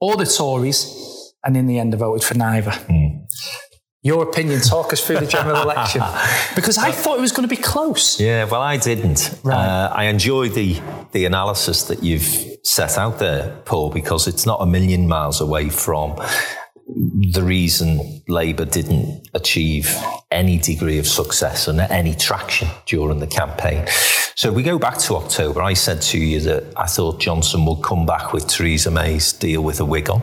or 0.00 0.16
the 0.16 0.26
Tories, 0.26 1.32
and 1.44 1.56
in 1.56 1.66
the 1.66 1.78
end, 1.78 1.94
I 1.94 1.98
voted 1.98 2.26
for 2.26 2.34
neither. 2.34 2.70
Mm. 2.70 3.26
Your 4.02 4.22
opinion, 4.22 4.60
talk 4.60 4.92
us 4.92 5.04
through 5.04 5.20
the 5.20 5.26
general 5.26 5.62
election. 5.70 6.02
Because 6.54 6.76
I 6.76 6.90
thought 6.90 7.18
it 7.18 7.22
was 7.22 7.32
going 7.32 7.48
to 7.48 7.54
be 7.54 7.60
close. 7.60 8.20
Yeah, 8.20 8.44
well, 8.44 8.60
I 8.60 8.76
didn't. 8.76 9.38
Right. 9.42 9.56
Uh, 9.56 9.92
I 9.94 10.04
enjoy 10.04 10.50
the, 10.50 10.78
the 11.12 11.24
analysis 11.24 11.84
that 11.84 12.02
you've 12.02 12.28
set 12.64 12.98
out 12.98 13.18
there, 13.18 13.56
Paul, 13.64 13.90
because 13.90 14.26
it's 14.26 14.44
not 14.44 14.60
a 14.60 14.66
million 14.66 15.08
miles 15.08 15.40
away 15.40 15.70
from 15.70 16.20
the 16.86 17.42
reason 17.42 18.22
Labour 18.28 18.64
didn't 18.64 19.28
achieve 19.34 19.96
any 20.30 20.58
degree 20.58 20.98
of 20.98 21.06
success 21.06 21.66
and 21.66 21.80
any 21.80 22.14
traction 22.14 22.68
during 22.86 23.20
the 23.20 23.26
campaign. 23.26 23.86
So 24.36 24.52
we 24.52 24.62
go 24.62 24.78
back 24.78 24.98
to 24.98 25.16
October. 25.16 25.62
I 25.62 25.74
said 25.74 26.02
to 26.02 26.18
you 26.18 26.40
that 26.40 26.64
I 26.76 26.86
thought 26.86 27.20
Johnson 27.20 27.64
would 27.66 27.82
come 27.82 28.04
back 28.04 28.32
with 28.32 28.46
Theresa 28.46 28.90
May's 28.90 29.32
deal 29.32 29.62
with 29.62 29.80
a 29.80 29.84
wig 29.84 30.10
on. 30.10 30.22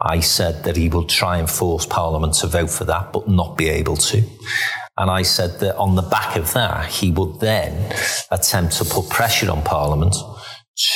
I 0.00 0.20
said 0.20 0.64
that 0.64 0.76
he 0.76 0.88
will 0.88 1.04
try 1.04 1.38
and 1.38 1.48
force 1.48 1.86
Parliament 1.86 2.34
to 2.34 2.46
vote 2.46 2.70
for 2.70 2.84
that, 2.84 3.12
but 3.12 3.28
not 3.28 3.56
be 3.56 3.68
able 3.68 3.96
to. 3.96 4.22
And 4.98 5.10
I 5.10 5.22
said 5.22 5.60
that 5.60 5.76
on 5.76 5.94
the 5.94 6.02
back 6.02 6.36
of 6.36 6.52
that, 6.54 6.86
he 6.86 7.10
would 7.10 7.40
then 7.40 7.94
attempt 8.30 8.78
to 8.78 8.84
put 8.84 9.10
pressure 9.10 9.50
on 9.50 9.62
Parliament 9.62 10.14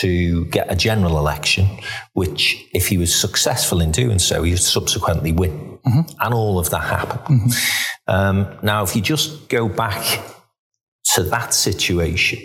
to 0.00 0.44
get 0.46 0.70
a 0.70 0.76
general 0.76 1.18
election, 1.18 1.66
which, 2.12 2.66
if 2.72 2.88
he 2.88 2.98
was 2.98 3.14
successful 3.14 3.80
in 3.80 3.90
doing 3.90 4.18
so, 4.18 4.42
he 4.42 4.52
would 4.52 4.60
subsequently 4.60 5.32
win. 5.32 5.78
Mm-hmm. 5.86 6.00
And 6.20 6.34
all 6.34 6.58
of 6.58 6.70
that 6.70 6.82
happened. 6.82 7.40
Mm-hmm. 7.40 8.10
Um, 8.12 8.58
now, 8.62 8.82
if 8.82 8.94
you 8.94 9.02
just 9.02 9.48
go 9.48 9.68
back 9.68 10.20
to 11.14 11.22
that 11.24 11.54
situation, 11.54 12.38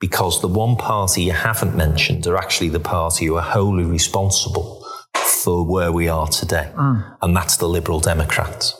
because 0.00 0.40
the 0.40 0.48
one 0.48 0.76
party 0.76 1.22
you 1.22 1.32
haven't 1.32 1.76
mentioned 1.76 2.26
are 2.26 2.36
actually 2.36 2.70
the 2.70 2.80
party 2.80 3.26
who 3.26 3.36
are 3.36 3.42
wholly 3.42 3.84
responsible 3.84 4.82
for 5.14 5.64
where 5.64 5.92
we 5.92 6.08
are 6.08 6.26
today, 6.26 6.72
mm. 6.74 7.16
and 7.20 7.36
that's 7.36 7.58
the 7.58 7.68
Liberal 7.68 8.00
Democrats. 8.00 8.74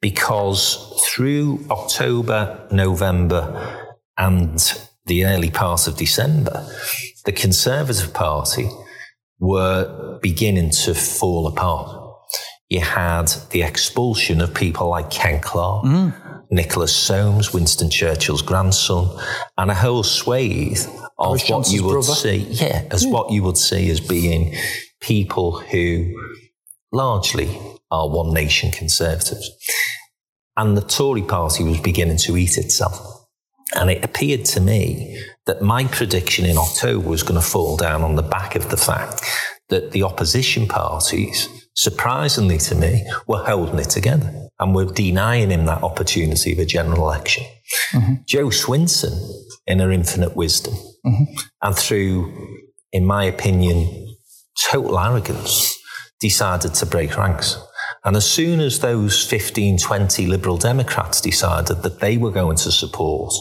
Because 0.00 1.00
through 1.06 1.64
October, 1.70 2.66
November, 2.72 3.92
and 4.18 4.88
the 5.06 5.24
early 5.24 5.50
part 5.50 5.86
of 5.86 5.96
December, 5.96 6.66
the 7.24 7.32
Conservative 7.32 8.12
Party 8.14 8.68
were 9.38 10.18
beginning 10.22 10.70
to 10.70 10.94
fall 10.94 11.46
apart. 11.46 11.98
You 12.68 12.80
had 12.80 13.26
the 13.50 13.62
expulsion 13.62 14.40
of 14.40 14.54
people 14.54 14.88
like 14.88 15.10
Ken 15.10 15.40
Clarke, 15.40 15.84
mm. 15.84 16.44
Nicholas 16.50 16.94
Soames, 16.94 17.52
Winston 17.52 17.90
Churchill's 17.90 18.42
grandson, 18.42 19.08
and 19.58 19.70
a 19.70 19.74
whole 19.74 20.02
swathe 20.02 20.86
of 21.18 21.32
what 21.32 21.44
Johnson's 21.44 21.74
you 21.74 21.84
would 21.84 21.92
brother. 21.92 22.14
see, 22.14 22.36
yeah, 22.36 22.84
as 22.90 23.04
yeah. 23.04 23.10
what 23.10 23.30
you 23.30 23.42
would 23.42 23.58
see 23.58 23.90
as 23.90 24.00
being 24.00 24.54
people 25.00 25.58
who 25.58 26.14
largely 26.92 27.58
are 27.90 28.08
one 28.08 28.32
nation 28.32 28.70
conservatives. 28.70 29.50
And 30.56 30.76
the 30.76 30.82
Tory 30.82 31.22
party 31.22 31.64
was 31.64 31.80
beginning 31.80 32.18
to 32.18 32.36
eat 32.36 32.58
itself. 32.58 33.21
And 33.74 33.90
it 33.90 34.04
appeared 34.04 34.44
to 34.46 34.60
me 34.60 35.18
that 35.46 35.62
my 35.62 35.84
prediction 35.84 36.44
in 36.44 36.58
October 36.58 37.08
was 37.08 37.22
going 37.22 37.40
to 37.40 37.46
fall 37.46 37.76
down 37.76 38.02
on 38.02 38.16
the 38.16 38.22
back 38.22 38.54
of 38.54 38.70
the 38.70 38.76
fact 38.76 39.24
that 39.68 39.92
the 39.92 40.02
opposition 40.02 40.68
parties, 40.68 41.48
surprisingly 41.74 42.58
to 42.58 42.74
me, 42.74 43.04
were 43.26 43.42
holding 43.44 43.78
it 43.78 43.90
together 43.90 44.48
and 44.60 44.74
were 44.74 44.84
denying 44.84 45.50
him 45.50 45.64
that 45.64 45.82
opportunity 45.82 46.52
of 46.52 46.58
a 46.58 46.66
general 46.66 47.02
election. 47.02 47.44
Mm-hmm. 47.92 48.14
Jo 48.26 48.46
Swinson, 48.46 49.18
in 49.66 49.78
her 49.78 49.90
infinite 49.90 50.36
wisdom, 50.36 50.74
mm-hmm. 51.06 51.24
and 51.62 51.76
through, 51.76 52.32
in 52.92 53.06
my 53.06 53.24
opinion, 53.24 54.14
total 54.70 54.98
arrogance, 54.98 55.76
decided 56.20 56.74
to 56.74 56.86
break 56.86 57.16
ranks. 57.16 57.56
And 58.04 58.16
as 58.16 58.28
soon 58.28 58.60
as 58.60 58.80
those 58.80 59.24
15, 59.24 59.78
20 59.78 60.26
Liberal 60.26 60.56
Democrats 60.56 61.20
decided 61.20 61.82
that 61.82 62.00
they 62.00 62.16
were 62.16 62.32
going 62.32 62.56
to 62.56 62.72
support 62.72 63.32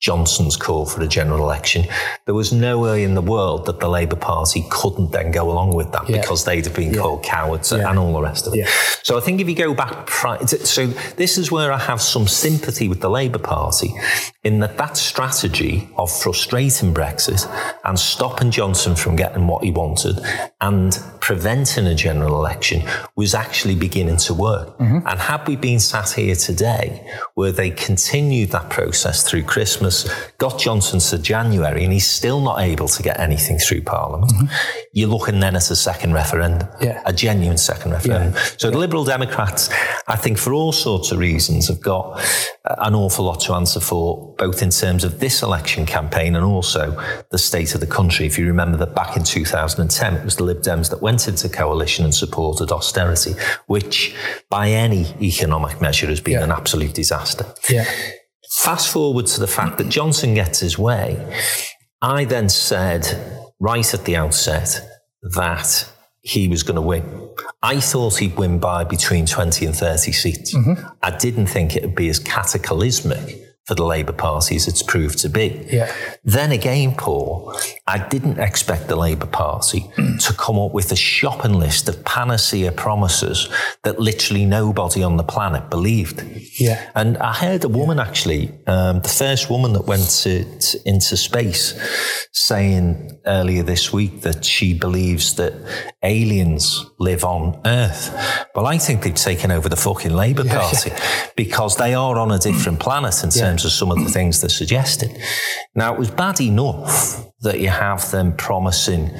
Johnson's 0.00 0.56
call 0.56 0.86
for 0.86 1.02
a 1.02 1.06
general 1.06 1.44
election, 1.44 1.86
there 2.24 2.34
was 2.34 2.52
no 2.52 2.78
way 2.78 3.04
in 3.04 3.14
the 3.14 3.22
world 3.22 3.66
that 3.66 3.80
the 3.80 3.88
Labour 3.88 4.16
Party 4.16 4.64
couldn't 4.70 5.12
then 5.12 5.30
go 5.30 5.50
along 5.50 5.74
with 5.74 5.92
that 5.92 6.08
yeah. 6.08 6.20
because 6.20 6.44
they'd 6.44 6.64
have 6.64 6.74
been 6.74 6.94
yeah. 6.94 7.00
called 7.00 7.22
cowards 7.22 7.70
yeah. 7.70 7.88
and 7.88 7.98
all 7.98 8.14
the 8.14 8.22
rest 8.22 8.46
of 8.46 8.54
it. 8.54 8.66
So 9.02 9.18
I 9.18 9.20
think 9.20 9.40
if 9.40 9.48
you 9.48 9.54
go 9.54 9.74
back, 9.74 10.08
so 10.10 10.86
this 10.86 11.36
is 11.36 11.52
where 11.52 11.70
I 11.72 11.78
have 11.78 12.00
some 12.00 12.26
sympathy 12.26 12.88
with 12.88 13.00
the 13.00 13.10
Labour 13.10 13.38
Party 13.38 13.94
in 14.42 14.60
that 14.60 14.78
that 14.78 14.96
strategy 14.96 15.88
of 15.96 16.10
frustrating 16.10 16.94
Brexit 16.94 17.46
and 17.84 17.98
stopping 17.98 18.50
Johnson 18.50 18.96
from 18.96 19.16
getting 19.16 19.46
what 19.46 19.64
he 19.64 19.70
wanted 19.70 20.18
and 20.60 20.98
preventing 21.20 21.86
a 21.86 21.94
general 21.94 22.36
election 22.36 22.82
was 23.16 23.34
actually 23.34 23.74
beginning 23.74 24.16
to 24.16 24.32
work. 24.32 24.78
Mm-hmm. 24.78 25.06
And 25.06 25.20
had 25.20 25.46
we 25.46 25.56
been 25.56 25.80
sat 25.80 26.10
here 26.10 26.34
today 26.34 27.06
where 27.34 27.52
they 27.52 27.70
continued 27.70 28.50
that 28.50 28.70
process 28.70 29.28
through 29.28 29.42
Christmas, 29.44 29.89
got 30.38 30.58
Johnson 30.58 31.00
to 31.00 31.18
January, 31.18 31.84
and 31.84 31.92
he's 31.92 32.06
still 32.06 32.40
not 32.40 32.60
able 32.60 32.88
to 32.88 33.02
get 33.02 33.18
anything 33.20 33.58
through 33.58 33.82
Parliament, 33.82 34.32
mm-hmm. 34.32 34.46
you're 34.92 35.08
looking 35.08 35.40
then 35.40 35.56
at 35.56 35.70
a 35.70 35.76
second 35.76 36.12
referendum, 36.12 36.68
yeah. 36.80 37.02
a 37.06 37.12
genuine 37.12 37.58
second 37.58 37.92
referendum. 37.92 38.32
Yeah. 38.34 38.42
So 38.58 38.68
yeah. 38.68 38.72
the 38.72 38.78
Liberal 38.78 39.04
Democrats, 39.04 39.70
I 40.08 40.16
think 40.16 40.38
for 40.38 40.52
all 40.52 40.72
sorts 40.72 41.12
of 41.12 41.18
reasons, 41.18 41.68
have 41.68 41.80
got 41.80 42.20
an 42.64 42.94
awful 42.94 43.24
lot 43.24 43.40
to 43.40 43.54
answer 43.54 43.80
for, 43.80 44.34
both 44.38 44.62
in 44.62 44.70
terms 44.70 45.04
of 45.04 45.20
this 45.20 45.42
election 45.42 45.86
campaign 45.86 46.36
and 46.36 46.44
also 46.44 47.00
the 47.30 47.38
state 47.38 47.74
of 47.74 47.80
the 47.80 47.86
country. 47.86 48.26
If 48.26 48.38
you 48.38 48.46
remember 48.46 48.76
that 48.78 48.94
back 48.94 49.16
in 49.16 49.24
2010, 49.24 50.14
it 50.14 50.24
was 50.24 50.36
the 50.36 50.44
Lib 50.44 50.62
Dems 50.62 50.90
that 50.90 51.02
went 51.02 51.28
into 51.28 51.48
coalition 51.48 52.04
and 52.04 52.14
supported 52.14 52.70
austerity, 52.70 53.34
which 53.66 54.14
by 54.48 54.70
any 54.70 55.14
economic 55.20 55.80
measure 55.80 56.06
has 56.06 56.20
been 56.20 56.42
an 56.42 56.50
absolute 56.50 56.94
disaster. 56.94 57.46
Yeah. 57.68 57.84
Fast 58.50 58.92
forward 58.92 59.26
to 59.26 59.40
the 59.40 59.46
fact 59.46 59.78
that 59.78 59.88
Johnson 59.88 60.34
gets 60.34 60.58
his 60.58 60.76
way. 60.76 61.24
I 62.02 62.24
then 62.24 62.48
said 62.48 63.06
right 63.60 63.94
at 63.94 64.04
the 64.04 64.16
outset 64.16 64.80
that 65.22 65.90
he 66.22 66.48
was 66.48 66.62
going 66.62 66.74
to 66.74 66.82
win. 66.82 67.30
I 67.62 67.80
thought 67.80 68.18
he'd 68.18 68.36
win 68.36 68.58
by 68.58 68.84
between 68.84 69.26
20 69.26 69.66
and 69.66 69.74
30 69.74 70.12
seats. 70.12 70.54
Mm-hmm. 70.54 70.86
I 71.02 71.16
didn't 71.16 71.46
think 71.46 71.76
it 71.76 71.82
would 71.82 71.94
be 71.94 72.08
as 72.08 72.18
cataclysmic 72.18 73.39
for 73.66 73.74
the 73.74 73.84
Labour 73.84 74.12
Party 74.12 74.56
as 74.56 74.66
it's 74.66 74.82
proved 74.82 75.18
to 75.18 75.28
be. 75.28 75.66
Yeah. 75.70 75.92
Then 76.24 76.50
again, 76.50 76.94
Paul, 76.96 77.56
I 77.86 77.98
didn't 78.08 78.40
expect 78.40 78.88
the 78.88 78.96
Labour 78.96 79.26
Party 79.26 79.90
to 79.96 80.32
come 80.36 80.58
up 80.58 80.72
with 80.72 80.90
a 80.92 80.96
shopping 80.96 81.54
list 81.54 81.88
of 81.88 82.04
panacea 82.04 82.72
promises 82.72 83.48
that 83.84 84.00
literally 84.00 84.46
nobody 84.46 85.02
on 85.02 85.16
the 85.16 85.22
planet 85.22 85.70
believed. 85.70 86.24
Yeah. 86.58 86.90
And 86.94 87.18
I 87.18 87.32
heard 87.32 87.64
a 87.64 87.68
woman 87.68 88.00
actually, 88.00 88.52
um, 88.66 89.00
the 89.00 89.08
first 89.08 89.50
woman 89.50 89.72
that 89.74 89.86
went 89.86 90.08
to, 90.22 90.44
to, 90.58 90.88
into 90.88 91.16
space, 91.16 91.78
saying 92.32 93.20
earlier 93.26 93.62
this 93.62 93.92
week 93.92 94.22
that 94.22 94.44
she 94.44 94.74
believes 94.74 95.34
that 95.36 95.54
aliens 96.02 96.84
live 96.98 97.24
on 97.24 97.60
Earth. 97.64 98.46
Well, 98.54 98.66
I 98.66 98.78
think 98.78 99.02
they've 99.02 99.14
taken 99.14 99.50
over 99.50 99.68
the 99.68 99.76
fucking 99.76 100.12
Labour 100.12 100.44
Party 100.44 100.90
yeah. 100.90 101.26
because 101.36 101.76
they 101.76 101.94
are 101.94 102.18
on 102.18 102.32
a 102.32 102.38
different 102.38 102.80
planet 102.80 103.22
in 103.22 103.30
terms 103.30 103.49
terms 103.50 103.64
of 103.64 103.72
some 103.72 103.90
of 103.90 103.98
the 103.98 104.10
things 104.10 104.40
they're 104.40 104.50
suggesting. 104.50 105.16
Now, 105.74 105.92
it 105.92 105.98
was 105.98 106.10
bad 106.10 106.40
enough 106.40 107.24
that 107.40 107.60
you 107.60 107.68
have 107.68 108.10
them 108.10 108.36
promising 108.36 109.10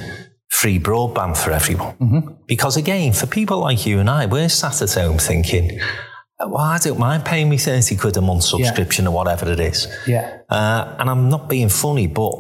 free 0.49 0.79
broadband 0.79 1.37
for 1.37 1.51
everyone. 1.51 1.97
Mm-hmm. 1.97 2.33
Because 2.47 2.77
again, 2.77 3.13
for 3.13 3.27
people 3.27 3.59
like 3.59 3.87
you 3.87 3.99
and 3.99 4.09
I, 4.09 4.27
we're 4.27 4.49
sat 4.49 4.83
at 4.83 4.93
home 4.93 5.19
thinking, 5.19 5.81
well, 6.39 6.59
I 6.59 6.79
don't 6.79 6.99
mind 6.99 7.25
paying 7.25 7.49
me 7.49 7.59
30 7.59 7.97
quid 7.97 8.17
a 8.17 8.21
month 8.21 8.45
subscription 8.45 9.05
yeah. 9.05 9.11
or 9.11 9.15
whatever 9.15 9.51
it 9.51 9.61
is. 9.61 9.89
Yeah. 10.07 10.39
Uh, 10.49 10.97
and 10.99 11.11
I'm 11.11 11.29
not 11.29 11.49
being 11.49 11.69
funny, 11.69 12.07
but 12.07 12.33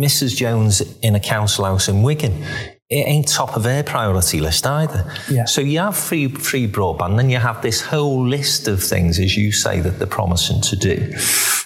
Mrs. 0.00 0.36
Jones 0.36 0.80
in 1.00 1.14
a 1.14 1.20
council 1.20 1.64
house 1.64 1.88
in 1.88 2.02
Wigan, 2.02 2.44
it 2.92 3.08
ain't 3.08 3.26
top 3.26 3.56
of 3.56 3.62
their 3.62 3.82
priority 3.82 4.38
list 4.38 4.66
either. 4.66 5.10
Yeah. 5.30 5.46
So 5.46 5.62
you 5.62 5.78
have 5.78 5.96
free 5.96 6.28
free 6.28 6.68
broadband, 6.68 7.16
then 7.16 7.30
you 7.30 7.38
have 7.38 7.62
this 7.62 7.80
whole 7.80 8.26
list 8.28 8.68
of 8.68 8.82
things, 8.82 9.18
as 9.18 9.34
you 9.34 9.50
say, 9.50 9.80
that 9.80 9.98
they're 9.98 10.06
promising 10.06 10.60
to 10.60 10.76
do. 10.76 11.14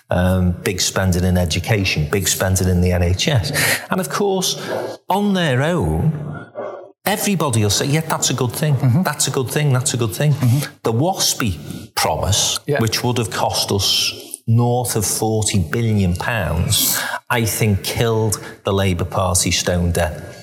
Um, 0.09 0.53
big 0.63 0.81
spending 0.81 1.25
in 1.25 1.37
education, 1.37 2.09
big 2.13 2.29
spending 2.29 2.69
in 2.69 2.81
the 2.81 2.91
NHS, 2.91 3.89
and 3.91 4.01
of 4.01 4.09
course, 4.09 4.55
on 5.09 5.35
their 5.35 5.63
own, 5.63 6.49
everybody 7.05 7.63
will 7.63 7.71
say, 7.71 7.87
"Yeah, 7.87 8.03
that's 8.03 8.31
a 8.31 8.35
good 8.35 8.53
thing. 8.53 8.77
Mm-hmm. 8.77 9.03
That's 9.03 9.27
a 9.27 9.33
good 9.33 9.51
thing. 9.51 9.73
That's 9.73 9.95
a 9.95 9.97
good 9.97 10.15
thing." 10.15 10.33
Mm-hmm. 10.33 10.75
The 10.85 10.93
WASPI 10.93 11.93
promise, 11.97 12.61
yeah. 12.69 12.79
which 12.79 13.03
would 13.03 13.19
have 13.19 13.33
cost 13.33 13.73
us 13.73 14.13
north 14.47 14.95
of 14.95 15.05
40 15.05 15.71
billion 15.71 16.15
pounds, 16.15 17.03
I 17.29 17.45
think 17.45 17.83
killed 17.83 18.41
the 18.63 18.73
Labour 18.73 19.05
Party 19.05 19.51
stone 19.51 19.91
dead. 19.91 20.36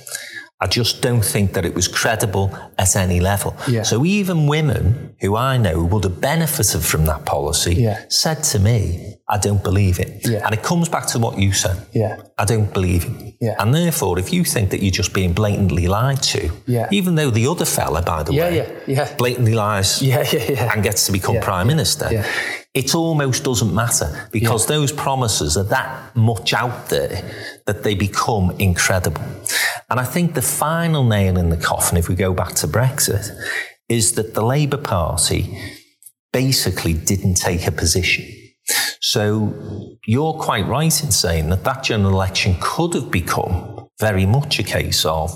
I 0.63 0.67
just 0.67 1.01
don't 1.01 1.25
think 1.25 1.51
that 1.53 1.65
it 1.65 1.75
was 1.75 1.89
credible 1.89 2.57
at 2.77 2.95
any 2.95 3.19
level. 3.19 3.53
Yeah. 3.67 3.83
So 3.83 4.05
even 4.05 4.47
women 4.47 5.13
who 5.19 5.35
I 5.35 5.57
know 5.57 5.83
would 5.83 6.05
have 6.05 6.21
benefited 6.21 6.81
from 6.81 7.03
that 7.05 7.25
policy 7.25 7.75
yeah. 7.75 8.05
said 8.07 8.43
to 8.51 8.59
me, 8.59 9.17
I 9.27 9.39
don't 9.39 9.61
believe 9.61 9.99
it. 9.99 10.25
Yeah. 10.25 10.45
And 10.45 10.53
it 10.53 10.63
comes 10.63 10.87
back 10.87 11.05
to 11.07 11.19
what 11.19 11.37
you 11.37 11.51
said. 11.51 11.85
Yeah. 11.91 12.21
I 12.37 12.45
don't 12.45 12.73
believe 12.73 13.03
it. 13.03 13.35
Yeah. 13.41 13.55
And 13.59 13.75
therefore, 13.75 14.17
if 14.19 14.31
you 14.31 14.45
think 14.45 14.69
that 14.69 14.81
you're 14.81 14.91
just 15.03 15.13
being 15.13 15.33
blatantly 15.33 15.87
lied 15.87 16.23
to, 16.23 16.49
even 16.91 17.15
though 17.15 17.29
the 17.29 17.45
other 17.47 17.65
fella, 17.65 18.01
by 18.01 18.23
the 18.23 18.31
way, 18.31 18.55
yeah, 18.55 18.79
yeah. 18.87 19.15
blatantly 19.17 19.55
lies 19.55 20.01
yeah, 20.01 20.23
yeah, 20.31 20.49
yeah. 20.49 20.73
and 20.73 20.81
gets 20.81 21.05
to 21.07 21.11
become 21.11 21.41
Prime 21.41 21.67
Minister, 21.67 22.07
yeah 22.09 22.25
it 22.73 22.95
almost 22.95 23.43
doesn't 23.43 23.73
matter 23.73 24.27
because 24.31 24.67
yeah. 24.67 24.77
those 24.77 24.91
promises 24.91 25.55
are 25.57 25.63
that 25.65 26.15
much 26.15 26.53
out 26.53 26.89
there 26.89 27.21
that 27.67 27.83
they 27.83 27.93
become 27.93 28.51
incredible. 28.57 29.23
And 29.89 29.99
I 29.99 30.05
think 30.05 30.33
the 30.33 30.41
final 30.41 31.03
nail 31.03 31.37
in 31.37 31.49
the 31.49 31.57
coffin, 31.57 31.97
if 31.97 32.09
we 32.09 32.15
go 32.15 32.33
back 32.33 32.53
to 32.55 32.67
Brexit, 32.67 33.29
is 33.89 34.13
that 34.13 34.33
the 34.33 34.43
Labour 34.43 34.77
Party 34.77 35.55
basically 36.31 36.93
didn't 36.93 37.35
take 37.35 37.67
a 37.67 37.71
position. 37.71 38.25
So 39.01 39.97
you're 40.05 40.33
quite 40.33 40.65
right 40.65 41.03
in 41.03 41.11
saying 41.11 41.49
that 41.49 41.63
that 41.65 41.83
general 41.83 42.13
election 42.13 42.55
could 42.59 42.95
have 42.95 43.11
become 43.11 43.87
very 43.99 44.25
much 44.25 44.57
a 44.57 44.63
case 44.63 45.05
of 45.05 45.31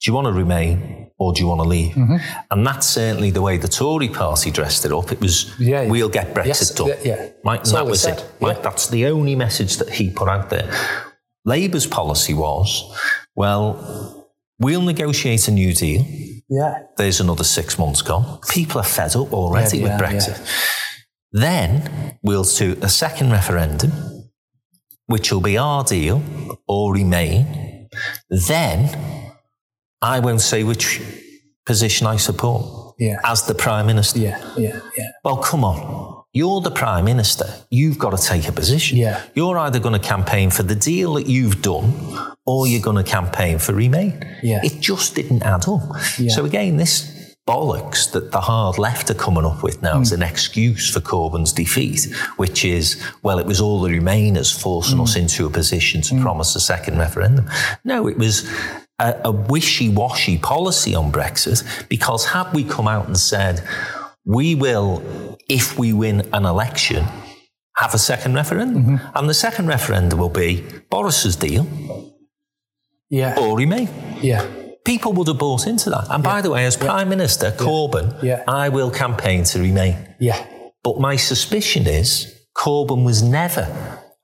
do 0.00 0.10
you 0.10 0.14
want 0.14 0.26
to 0.26 0.32
remain 0.32 1.03
or 1.18 1.32
do 1.32 1.42
you 1.42 1.48
want 1.48 1.60
to 1.60 1.68
leave? 1.68 1.94
Mm-hmm. 1.94 2.16
And 2.50 2.66
that's 2.66 2.86
certainly 2.86 3.30
the 3.30 3.42
way 3.42 3.56
the 3.56 3.68
Tory 3.68 4.08
party 4.08 4.50
dressed 4.50 4.84
it 4.84 4.92
up. 4.92 5.12
It 5.12 5.20
was, 5.20 5.58
yeah, 5.58 5.82
yeah. 5.82 5.90
we'll 5.90 6.08
get 6.08 6.34
Brexit 6.34 6.46
yes, 6.46 6.70
done. 6.70 6.88
Yeah, 6.88 7.28
Right? 7.44 7.64
And 7.64 7.76
that 7.76 7.86
was 7.86 8.04
it. 8.04 8.24
Right? 8.40 8.60
That's 8.62 8.88
the 8.88 9.06
only 9.06 9.36
message 9.36 9.76
that 9.76 9.90
he 9.90 10.10
put 10.10 10.28
out 10.28 10.50
there. 10.50 10.70
Labour's 11.44 11.86
policy 11.86 12.34
was, 12.34 12.96
well, 13.36 14.30
we'll 14.58 14.82
negotiate 14.82 15.46
a 15.48 15.50
new 15.50 15.72
deal. 15.72 16.04
Yeah. 16.48 16.82
There's 16.96 17.20
another 17.20 17.44
six 17.44 17.78
months 17.78 18.02
gone. 18.02 18.40
People 18.48 18.80
are 18.80 18.84
fed 18.84 19.14
up 19.16 19.32
already 19.32 19.82
with 19.82 19.92
Brexit. 19.92 20.40
Then 21.32 22.18
we'll 22.22 22.44
do 22.44 22.76
a 22.80 22.88
second 22.88 23.32
referendum, 23.32 24.30
which 25.06 25.32
will 25.32 25.40
be 25.40 25.58
our 25.58 25.84
deal 25.84 26.22
or 26.66 26.92
remain. 26.94 27.88
Then 28.30 29.23
I 30.04 30.20
won't 30.20 30.42
say 30.42 30.64
which 30.64 31.00
position 31.64 32.06
I 32.06 32.16
support 32.16 32.94
yeah. 32.98 33.16
as 33.24 33.46
the 33.46 33.54
Prime 33.54 33.86
Minister. 33.86 34.18
Yeah, 34.18 34.38
yeah, 34.54 34.80
yeah. 34.98 35.10
Well, 35.24 35.38
come 35.38 35.64
on. 35.64 36.24
You're 36.34 36.60
the 36.60 36.70
Prime 36.70 37.06
Minister. 37.06 37.46
You've 37.70 37.98
got 37.98 38.10
to 38.10 38.22
take 38.22 38.46
a 38.46 38.52
position. 38.52 38.98
Yeah. 38.98 39.22
You're 39.34 39.56
either 39.56 39.78
going 39.78 39.98
to 39.98 40.06
campaign 40.06 40.50
for 40.50 40.62
the 40.62 40.74
deal 40.74 41.14
that 41.14 41.26
you've 41.26 41.62
done 41.62 41.94
or 42.44 42.66
you're 42.66 42.82
going 42.82 43.02
to 43.02 43.10
campaign 43.10 43.58
for 43.58 43.72
Remain. 43.72 44.22
Yeah. 44.42 44.60
It 44.62 44.80
just 44.80 45.14
didn't 45.14 45.42
add 45.42 45.66
up. 45.66 45.82
Yeah. 46.18 46.30
So, 46.34 46.44
again, 46.44 46.76
this 46.76 47.34
bollocks 47.48 48.12
that 48.12 48.30
the 48.30 48.40
hard 48.40 48.78
left 48.78 49.10
are 49.10 49.14
coming 49.14 49.44
up 49.44 49.62
with 49.62 49.80
now 49.80 49.94
mm. 49.94 50.02
as 50.02 50.12
an 50.12 50.22
excuse 50.22 50.90
for 50.90 51.00
Corbyn's 51.00 51.52
defeat, 51.52 52.12
which 52.36 52.64
is, 52.64 53.02
well, 53.22 53.38
it 53.38 53.46
was 53.46 53.60
all 53.60 53.80
the 53.80 53.90
Remainers 53.90 54.52
forcing 54.60 54.98
mm. 54.98 55.02
us 55.02 55.16
into 55.16 55.46
a 55.46 55.50
position 55.50 56.02
to 56.02 56.14
mm. 56.14 56.22
promise 56.22 56.56
a 56.56 56.60
second 56.60 56.98
referendum. 56.98 57.48
No, 57.84 58.06
it 58.08 58.18
was 58.18 58.50
a, 58.98 59.14
a 59.24 59.30
wishy 59.30 59.88
washy 59.88 60.38
policy 60.38 60.94
on 60.94 61.10
Brexit 61.10 61.88
because 61.88 62.26
had 62.26 62.52
we 62.52 62.64
come 62.64 62.88
out 62.88 63.06
and 63.06 63.18
said, 63.18 63.66
we 64.24 64.54
will, 64.54 65.38
if 65.48 65.78
we 65.78 65.92
win 65.92 66.28
an 66.32 66.44
election, 66.44 67.04
have 67.76 67.94
a 67.94 67.98
second 67.98 68.34
referendum. 68.34 68.84
Mm-hmm. 68.84 69.16
And 69.16 69.28
the 69.28 69.34
second 69.34 69.66
referendum 69.66 70.18
will 70.18 70.28
be 70.28 70.64
Boris's 70.90 71.36
deal 71.36 71.66
yeah. 73.10 73.38
or 73.38 73.56
remain. 73.56 73.88
Yeah. 74.20 74.46
People 74.84 75.12
would 75.14 75.28
have 75.28 75.38
bought 75.38 75.66
into 75.66 75.90
that. 75.90 76.06
And 76.10 76.22
yeah. 76.22 76.30
by 76.30 76.42
the 76.42 76.50
way, 76.50 76.66
as 76.66 76.76
Prime 76.76 77.08
Minister, 77.08 77.50
Corbyn, 77.50 78.22
yeah. 78.22 78.44
I 78.46 78.68
will 78.68 78.90
campaign 78.90 79.44
to 79.44 79.60
remain. 79.60 80.14
Yeah. 80.20 80.46
But 80.82 81.00
my 81.00 81.16
suspicion 81.16 81.86
is 81.86 82.32
Corbyn 82.56 83.04
was 83.04 83.22
never 83.22 83.66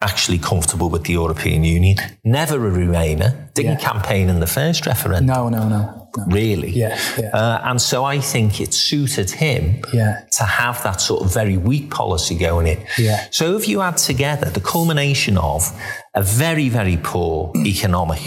actually 0.02 0.38
comfortable 0.38 0.88
with 0.88 1.04
the 1.04 1.12
European 1.12 1.62
Union, 1.62 1.96
never 2.24 2.66
a 2.66 2.70
Remainer, 2.70 3.52
didn't 3.54 3.80
yeah. 3.80 3.90
campaign 3.92 4.28
in 4.28 4.40
the 4.40 4.46
first 4.46 4.86
referendum. 4.86 5.26
No, 5.26 5.48
no, 5.48 5.68
no. 5.68 6.08
no. 6.16 6.26
Really? 6.28 6.70
Yeah. 6.70 6.98
yeah. 7.18 7.28
Uh, 7.28 7.60
and 7.64 7.80
so 7.80 8.04
I 8.04 8.18
think 8.18 8.60
it 8.60 8.72
suited 8.72 9.30
him 9.30 9.82
yeah. 9.92 10.24
to 10.32 10.44
have 10.44 10.82
that 10.84 11.00
sort 11.00 11.22
of 11.22 11.32
very 11.32 11.58
weak 11.58 11.90
policy 11.90 12.36
going 12.36 12.66
in. 12.66 12.84
Yeah. 12.96 13.26
So 13.30 13.56
if 13.56 13.68
you 13.68 13.82
add 13.82 13.98
together 13.98 14.48
the 14.50 14.60
culmination 14.60 15.36
of 15.36 15.70
a 16.14 16.22
very, 16.22 16.70
very 16.70 16.96
poor 16.96 17.52
economic 17.66 18.22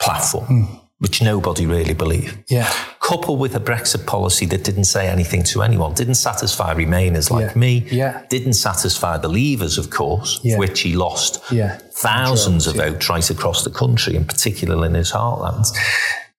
platform, 0.00 0.46
mm 0.46 0.87
which 0.98 1.22
nobody 1.22 1.64
really 1.64 1.94
believed. 1.94 2.38
Yeah. 2.50 2.72
Coupled 3.00 3.38
with 3.38 3.54
a 3.54 3.60
Brexit 3.60 4.04
policy 4.06 4.46
that 4.46 4.64
didn't 4.64 4.84
say 4.84 5.08
anything 5.08 5.44
to 5.44 5.62
anyone, 5.62 5.94
didn't 5.94 6.16
satisfy 6.16 6.74
Remainers 6.74 7.30
like 7.30 7.52
yeah. 7.52 7.58
me, 7.58 7.86
yeah. 7.90 8.26
didn't 8.28 8.54
satisfy 8.54 9.16
the 9.16 9.28
Leavers, 9.28 9.78
of 9.78 9.90
course, 9.90 10.40
yeah. 10.42 10.58
which 10.58 10.80
he 10.80 10.94
lost 10.94 11.40
yeah. 11.52 11.78
thousands 11.92 12.66
of 12.66 12.76
votes 12.76 13.08
right 13.08 13.30
across 13.30 13.62
the 13.62 13.70
country, 13.70 14.16
and 14.16 14.26
particularly 14.26 14.88
in 14.88 14.94
his 14.94 15.12
heartlands. 15.12 15.68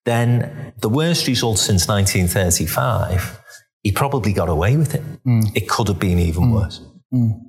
Then 0.04 0.72
the 0.78 0.88
worst 0.90 1.26
result 1.26 1.58
since 1.58 1.88
1935, 1.88 3.38
he 3.82 3.92
probably 3.92 4.32
got 4.32 4.48
away 4.48 4.76
with 4.76 4.94
it. 4.94 5.02
Mm. 5.24 5.56
It 5.56 5.68
could 5.68 5.88
have 5.88 5.98
been 5.98 6.18
even 6.18 6.44
mm. 6.44 6.54
worse. 6.54 6.82
Mm. 7.12 7.40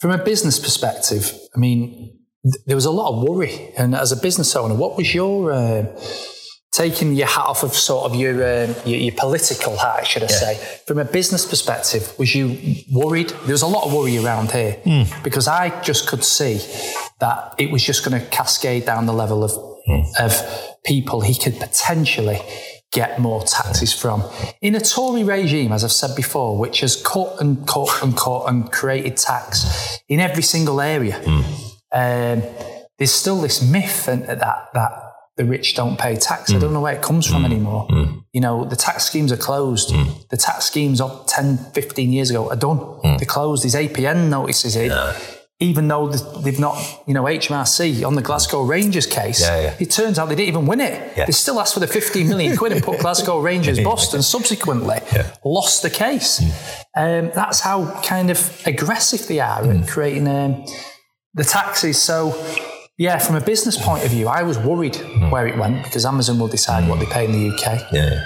From 0.00 0.12
a 0.12 0.18
business 0.18 0.58
perspective, 0.58 1.32
I 1.54 1.58
mean, 1.58 2.18
th- 2.44 2.64
there 2.66 2.76
was 2.76 2.84
a 2.84 2.90
lot 2.90 3.12
of 3.12 3.28
worry. 3.28 3.72
And 3.76 3.94
as 3.94 4.12
a 4.12 4.16
business 4.16 4.54
owner, 4.54 4.74
what 4.74 4.96
was 4.96 5.14
your 5.14 5.52
uh, 5.52 5.86
taking 6.76 7.14
your 7.14 7.26
hat 7.26 7.46
off 7.46 7.62
of 7.62 7.72
sort 7.72 8.04
of 8.04 8.14
your 8.14 8.34
um, 8.34 8.74
your, 8.84 8.98
your, 9.00 9.14
political 9.14 9.76
hat, 9.78 10.06
should 10.06 10.22
I 10.22 10.26
yeah. 10.26 10.38
say? 10.38 10.80
From 10.86 10.98
a 10.98 11.04
business 11.04 11.46
perspective, 11.46 12.12
was 12.18 12.34
you 12.34 12.76
worried? 12.92 13.30
There 13.30 13.52
was 13.52 13.62
a 13.62 13.66
lot 13.66 13.84
of 13.86 13.94
worry 13.94 14.18
around 14.18 14.52
here 14.52 14.78
mm. 14.84 15.24
because 15.24 15.48
I 15.48 15.80
just 15.80 16.06
could 16.06 16.22
see 16.22 16.60
that 17.20 17.54
it 17.58 17.70
was 17.70 17.82
just 17.82 18.04
going 18.04 18.20
to 18.20 18.26
cascade 18.28 18.84
down 18.84 19.06
the 19.06 19.14
level 19.14 19.42
of 19.42 19.52
mm. 19.88 20.04
of 20.20 20.76
people 20.84 21.22
he 21.22 21.34
could 21.34 21.58
potentially 21.58 22.40
get 22.92 23.18
more 23.18 23.42
taxes 23.42 23.92
from. 23.92 24.22
In 24.60 24.74
a 24.74 24.80
Tory 24.80 25.24
regime, 25.24 25.72
as 25.72 25.82
I've 25.82 25.92
said 25.92 26.14
before, 26.14 26.58
which 26.58 26.80
has 26.80 26.96
cut 26.96 27.40
and 27.40 27.66
cut 27.66 28.02
and 28.02 28.16
cut 28.16 28.44
and 28.48 28.70
created 28.70 29.16
tax 29.16 29.98
in 30.08 30.20
every 30.20 30.42
single 30.42 30.80
area, 30.80 31.18
mm. 31.20 31.44
um, 31.92 32.42
there's 32.98 33.12
still 33.12 33.40
this 33.40 33.62
myth 33.62 34.08
and 34.08 34.24
that 34.24 34.68
that 34.74 35.05
the 35.36 35.44
rich 35.44 35.74
don't 35.74 35.98
pay 35.98 36.16
tax. 36.16 36.50
Mm. 36.50 36.56
I 36.56 36.58
don't 36.60 36.72
know 36.72 36.80
where 36.80 36.94
it 36.94 37.02
comes 37.02 37.26
from 37.26 37.42
mm. 37.42 37.46
anymore. 37.46 37.86
Mm. 37.88 38.24
You 38.32 38.40
know, 38.40 38.64
the 38.64 38.76
tax 38.76 39.04
schemes 39.04 39.30
are 39.32 39.36
closed. 39.36 39.90
Mm. 39.90 40.28
The 40.28 40.36
tax 40.36 40.64
schemes 40.64 41.00
of 41.00 41.26
10, 41.26 41.58
15 41.74 42.12
years 42.12 42.30
ago 42.30 42.48
are 42.48 42.56
done. 42.56 42.78
Mm. 42.78 43.18
They're 43.18 43.26
closed. 43.26 43.62
These 43.62 43.74
APN 43.74 44.30
notices. 44.30 44.76
Yeah. 44.76 45.16
Even 45.58 45.88
though 45.88 46.08
they've 46.08 46.60
not, 46.60 46.76
you 47.06 47.14
know, 47.14 47.24
HMRC 47.24 48.06
on 48.06 48.14
the 48.14 48.20
Glasgow 48.20 48.62
Rangers 48.62 49.06
case, 49.06 49.40
yeah, 49.40 49.60
yeah. 49.60 49.74
it 49.80 49.90
turns 49.90 50.18
out 50.18 50.28
they 50.28 50.34
didn't 50.34 50.48
even 50.48 50.66
win 50.66 50.80
it. 50.80 51.16
They 51.16 51.32
still 51.32 51.58
asked 51.58 51.72
for 51.72 51.80
the 51.80 51.86
15 51.86 52.28
million 52.28 52.58
quid 52.58 52.72
and 52.72 52.82
put 52.82 52.98
Glasgow 53.00 53.40
Rangers 53.40 53.80
bust 53.80 54.12
and 54.12 54.22
subsequently 54.22 54.98
lost 55.46 55.80
the 55.80 55.88
case. 55.88 56.42
Um, 56.94 57.30
that's 57.34 57.60
how 57.60 58.02
kind 58.02 58.30
of 58.30 58.62
aggressive 58.66 59.26
they 59.28 59.40
are 59.40 59.64
in 59.64 59.86
creating 59.86 60.28
um, 60.28 60.66
the 61.32 61.44
taxes. 61.44 62.02
So, 62.02 62.34
yeah, 62.98 63.18
from 63.18 63.36
a 63.36 63.40
business 63.40 63.76
point 63.82 64.04
of 64.04 64.10
view, 64.10 64.28
I 64.28 64.42
was 64.42 64.58
worried 64.58 64.94
mm. 64.94 65.30
where 65.30 65.46
it 65.46 65.56
went 65.56 65.84
because 65.84 66.06
Amazon 66.06 66.38
will 66.38 66.48
decide 66.48 66.84
mm. 66.84 66.88
what 66.88 67.00
they 67.00 67.06
pay 67.06 67.24
in 67.24 67.32
the 67.32 67.54
UK. 67.54 67.92
Yeah. 67.92 68.24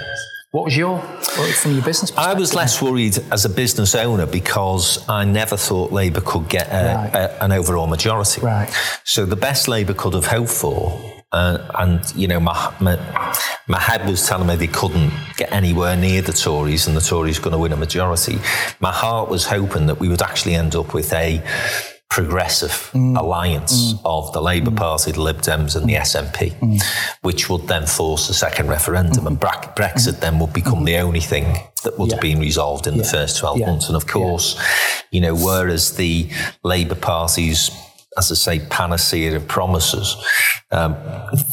What 0.53 0.65
was 0.65 0.77
your, 0.77 1.01
from 1.01 1.75
your 1.75 1.85
business 1.85 2.13
I 2.17 2.35
was 2.35 2.55
less 2.55 2.83
worried 2.83 3.17
as 3.31 3.45
a 3.45 3.49
business 3.49 3.95
owner 3.95 4.27
because 4.27 5.09
I 5.09 5.25
never 5.25 5.57
thought 5.57 5.93
Labour 5.93 6.21
could 6.21 6.49
get 6.49 6.67
a, 6.69 6.95
right. 6.97 7.15
a, 7.15 7.45
an 7.45 7.53
overall 7.53 7.87
majority. 7.87 8.41
Right. 8.41 8.69
So 9.05 9.25
the 9.25 9.37
best 9.37 9.69
Labour 9.69 9.95
could 9.95 10.15
have 10.15 10.27
hoped 10.27 10.51
for 10.51 11.21
Uh, 11.33 11.59
and 11.79 12.13
you 12.17 12.27
know, 12.27 12.41
my, 12.41 12.75
my 12.81 12.97
my 13.69 13.79
head 13.79 14.05
was 14.05 14.27
telling 14.27 14.49
me 14.49 14.57
they 14.57 14.67
couldn't 14.67 15.13
get 15.37 15.53
anywhere 15.53 15.97
near 15.97 16.23
the 16.23 16.33
Tories, 16.33 16.89
and 16.89 16.97
the 16.97 17.01
Tories 17.01 17.39
going 17.39 17.53
to 17.53 17.59
win 17.59 17.73
a 17.73 17.77
majority. 17.77 18.41
My 18.81 18.91
heart 18.91 19.29
was 19.29 19.47
hoping 19.47 19.87
that 19.87 20.01
we 20.01 20.09
would 20.09 20.23
actually 20.23 20.57
end 20.57 20.75
up 20.75 20.93
with 20.93 21.13
a 21.13 21.41
progressive 22.11 22.91
mm. 22.93 23.17
alliance 23.17 23.95
mm. 23.95 24.01
of 24.05 24.33
the 24.33 24.43
Labour 24.43 24.73
mm. 24.73 24.77
Party, 24.77 25.13
the 25.13 25.21
Lib 25.21 25.39
Dems, 25.39 25.77
and 25.77 25.89
the 25.89 25.95
SNP, 25.95 26.53
mm. 26.59 26.83
which 27.23 27.49
would 27.49 27.69
then 27.69 27.87
force 27.87 28.29
a 28.29 28.35
second 28.35 28.69
referendum, 28.69 29.27
and 29.27 29.41
Brexit 29.41 29.77
mm-hmm. 29.77 30.21
then 30.21 30.39
would 30.41 30.53
become 30.53 30.85
the 30.85 30.97
only 30.97 31.21
thing 31.21 31.57
that 31.85 31.99
would 31.99 32.11
yeah. 32.11 32.17
have 32.17 32.23
been 32.23 32.41
resolved 32.41 32.87
in 32.87 32.95
yeah. 32.95 33.03
the 33.03 33.09
first 33.09 33.39
12 33.39 33.59
yeah. 33.59 33.67
months. 33.67 33.87
And 33.87 33.97
of 33.97 34.07
course, 34.07 34.61
you 35.11 35.21
know, 35.21 35.35
whereas 35.35 35.97
the 35.97 36.29
Labour 36.65 36.97
Party's 36.97 37.71
as 38.19 38.31
I 38.33 38.35
say, 38.35 38.67
panacea 38.71 39.37
of 39.37 39.47
promises, 39.47 40.17
um, 40.73 40.97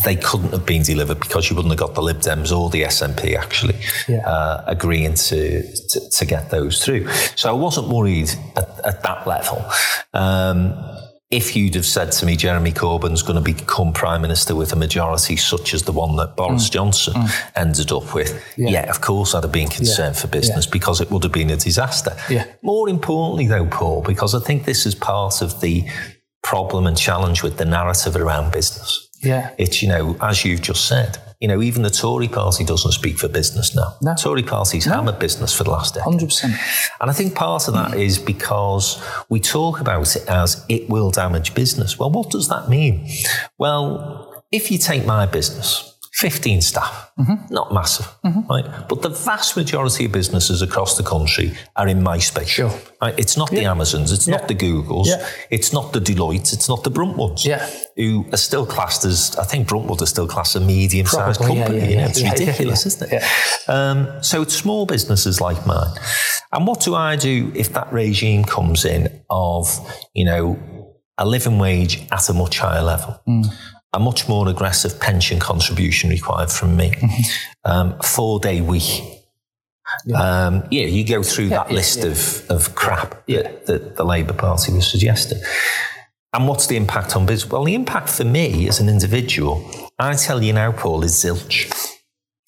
they 0.06 0.16
couldn't 0.16 0.52
have 0.52 0.66
been 0.66 0.82
delivered 0.82 1.20
because 1.20 1.50
you 1.50 1.56
wouldn't 1.56 1.72
have 1.72 1.80
got 1.80 1.94
the 1.94 2.02
Lib 2.02 2.18
Dems 2.18 2.56
or 2.56 2.70
the 2.70 2.84
SNP 2.84 3.36
actually 3.36 3.76
yeah. 4.08 4.28
uh, 4.28 4.64
agreeing 4.66 5.14
to, 5.14 5.62
to, 5.90 6.10
to 6.10 6.26
get 6.26 6.50
those 6.50 6.84
through. 6.84 7.08
So 7.36 7.50
I 7.50 7.54
wasn't 7.54 7.90
worried 7.90 8.32
at, 8.56 8.86
at 8.86 9.04
that 9.04 9.28
level. 9.28 9.64
Um, 10.14 10.74
if 11.30 11.58
you'd 11.58 11.76
have 11.76 11.86
said 11.86 12.14
to 12.14 12.26
me, 12.26 12.38
Jeremy 12.38 12.72
Corbyn's 12.72 13.22
going 13.22 13.36
to 13.36 13.42
become 13.42 13.92
prime 13.92 14.22
minister 14.22 14.56
with 14.56 14.72
a 14.72 14.78
majority 14.78 15.36
such 15.36 15.74
as 15.74 15.84
the 15.84 15.92
one 15.92 16.16
that 16.16 16.38
Boris 16.38 16.70
mm. 16.70 16.72
Johnson 16.72 17.16
mm. 17.16 17.52
ended 17.56 17.92
up 17.92 18.14
with, 18.14 18.42
yeah. 18.58 18.70
yeah. 18.70 18.90
of 18.90 19.02
course 19.02 19.36
I'd 19.36 19.44
have 19.44 19.52
been 19.52 19.68
concerned 19.68 20.16
yeah. 20.16 20.22
for 20.22 20.28
business 20.28 20.66
yeah. 20.66 20.72
because 20.72 21.02
it 21.02 21.12
would 21.12 21.24
have 21.24 21.34
been 21.34 21.50
a 21.50 21.58
disaster. 21.58 22.16
More 22.62 22.88
importantly, 22.88 23.46
though, 23.48 23.66
Paul, 23.66 24.04
because 24.04 24.34
I 24.36 24.40
think 24.40 24.64
this 24.64 24.86
is 24.86 24.96
part 24.96 25.42
of 25.42 25.60
the 25.60 25.86
problem 26.48 26.88
and 26.88 26.98
challenge 26.98 27.44
with 27.44 27.58
the 27.58 27.66
narrative 27.66 28.16
around 28.16 28.54
business. 28.54 29.10
Yeah. 29.22 29.54
It's, 29.58 29.82
you 29.82 29.90
know, 29.90 30.16
as 30.22 30.46
you've 30.46 30.62
just 30.62 30.88
said, 30.88 31.18
you 31.42 31.48
know, 31.50 31.62
even 31.62 31.84
the 31.84 31.90
Tory 31.90 32.30
party 32.30 32.64
doesn't 32.64 32.94
speak 32.94 33.18
for 33.18 33.28
business 33.28 33.76
now. 33.76 33.96
No. 34.02 34.16
Tory 34.16 34.44
party's 34.44 34.88
no. 34.88 34.94
hammered 34.94 35.20
business 35.20 35.54
for 35.54 35.66
the 35.66 35.72
last 35.72 35.96
decade. 35.96 36.14
100%. 36.14 36.44
And 37.02 37.10
I 37.10 37.14
think 37.14 37.36
part 37.36 37.68
of 37.68 37.74
that 37.74 37.92
mm. 37.92 38.26
because 38.26 39.04
we 39.28 39.42
talk 39.42 39.82
about 39.82 40.16
it 40.16 40.26
as 40.30 40.66
it 40.70 40.90
will 40.90 41.12
damage 41.12 41.54
business. 41.54 42.00
Well, 42.00 42.12
what 42.12 42.30
does 42.30 42.48
that 42.48 42.70
mean? 42.70 43.10
Well, 43.58 44.42
if 44.50 44.72
you 44.72 44.78
take 44.78 45.06
my 45.06 45.26
business, 45.26 45.87
15 46.18 46.62
staff, 46.62 47.12
mm-hmm. 47.20 47.54
not 47.54 47.72
massive, 47.72 48.08
mm-hmm. 48.26 48.40
right? 48.50 48.66
But 48.90 49.04
the 49.04 49.10
vast 49.10 49.56
majority 49.56 50.06
of 50.06 50.12
businesses 50.12 50.64
across 50.64 50.98
the 50.98 51.04
country 51.04 51.56
are 51.76 51.88
in 51.88 52.02
my 52.02 52.18
space. 52.18 52.48
Sure. 52.48 52.74
Right? 53.00 53.14
It's 53.20 53.38
not 53.38 53.52
yeah. 53.52 53.60
the 53.60 53.66
Amazons, 53.66 54.12
it's 54.12 54.28
yeah. 54.28 54.38
not 54.38 54.48
the 54.48 54.56
Googles, 54.56 55.06
yeah. 55.06 55.28
it's 55.52 55.72
not 55.72 55.94
the 55.94 56.00
Deloittes, 56.00 56.54
it's 56.54 56.68
not 56.68 56.84
the 56.84 56.90
Bruntwoods, 56.90 57.46
yeah. 57.46 57.70
who 57.96 58.26
are 58.34 58.38
still 58.38 58.66
classed 58.66 59.06
as, 59.06 59.36
I 59.36 59.44
think 59.44 59.68
Bruntwood 59.68 60.02
is 60.02 60.10
still 60.10 60.28
classed 60.28 60.56
as 60.56 60.64
a 60.64 60.66
medium 60.66 61.06
sized 61.06 61.40
company. 61.40 61.92
You 61.92 61.98
know, 61.98 62.06
it's 62.06 62.24
ridiculous, 62.24 62.88
isn't 62.88 63.14
it? 63.14 63.24
Um, 63.68 64.24
so 64.24 64.42
it's 64.42 64.56
small 64.56 64.88
businesses 64.88 65.40
like 65.40 65.68
mine. 65.68 65.94
And 66.52 66.66
what 66.66 66.82
do 66.82 66.96
I 66.96 67.16
do 67.16 67.52
if 67.54 67.74
that 67.74 67.94
regime 67.94 68.44
comes 68.44 68.86
in 68.86 69.22
of, 69.30 69.70
you 70.16 70.26
know, 70.26 70.96
a 71.20 71.28
living 71.28 71.60
wage 71.60 72.08
at 72.12 72.28
a 72.28 72.34
much 72.34 72.58
higher 72.58 72.82
level? 72.82 73.22
Mm 73.28 73.56
a 73.98 74.00
much 74.00 74.30
more 74.30 74.48
aggressive 74.48 75.00
pension 75.00 75.40
contribution 75.40 76.12
required 76.12 76.52
from 76.52 76.78
me. 76.78 76.92
Mm-hmm. 76.92 77.22
Um, 77.66 78.00
four 78.00 78.40
day 78.40 78.62
week. 78.62 79.04
Yeah. 80.06 80.18
Um, 80.22 80.68
yeah, 80.70 80.86
you 80.86 81.04
go 81.04 81.24
through 81.24 81.46
yeah, 81.46 81.58
that 81.58 81.70
yeah, 81.70 81.76
list 81.76 82.04
Of, 82.04 82.50
of 82.52 82.76
crap 82.76 83.26
that, 83.26 83.66
that 83.66 83.96
the 83.96 84.06
Labour 84.06 84.34
Party 84.34 84.72
was 84.72 84.90
suggesting. 84.90 85.40
And 86.32 86.48
what's 86.48 86.68
the 86.68 86.76
impact 86.76 87.16
on 87.16 87.26
business? 87.26 87.52
Well, 87.52 87.64
the 87.64 87.74
impact 87.74 88.10
for 88.10 88.24
me 88.24 88.68
as 88.68 88.80
an 88.80 88.88
individual, 88.88 89.68
I 89.98 90.14
tell 90.14 90.44
you 90.44 90.54
now, 90.54 90.72
Paul, 90.74 91.04
is 91.04 91.14
zilch. 91.14 91.74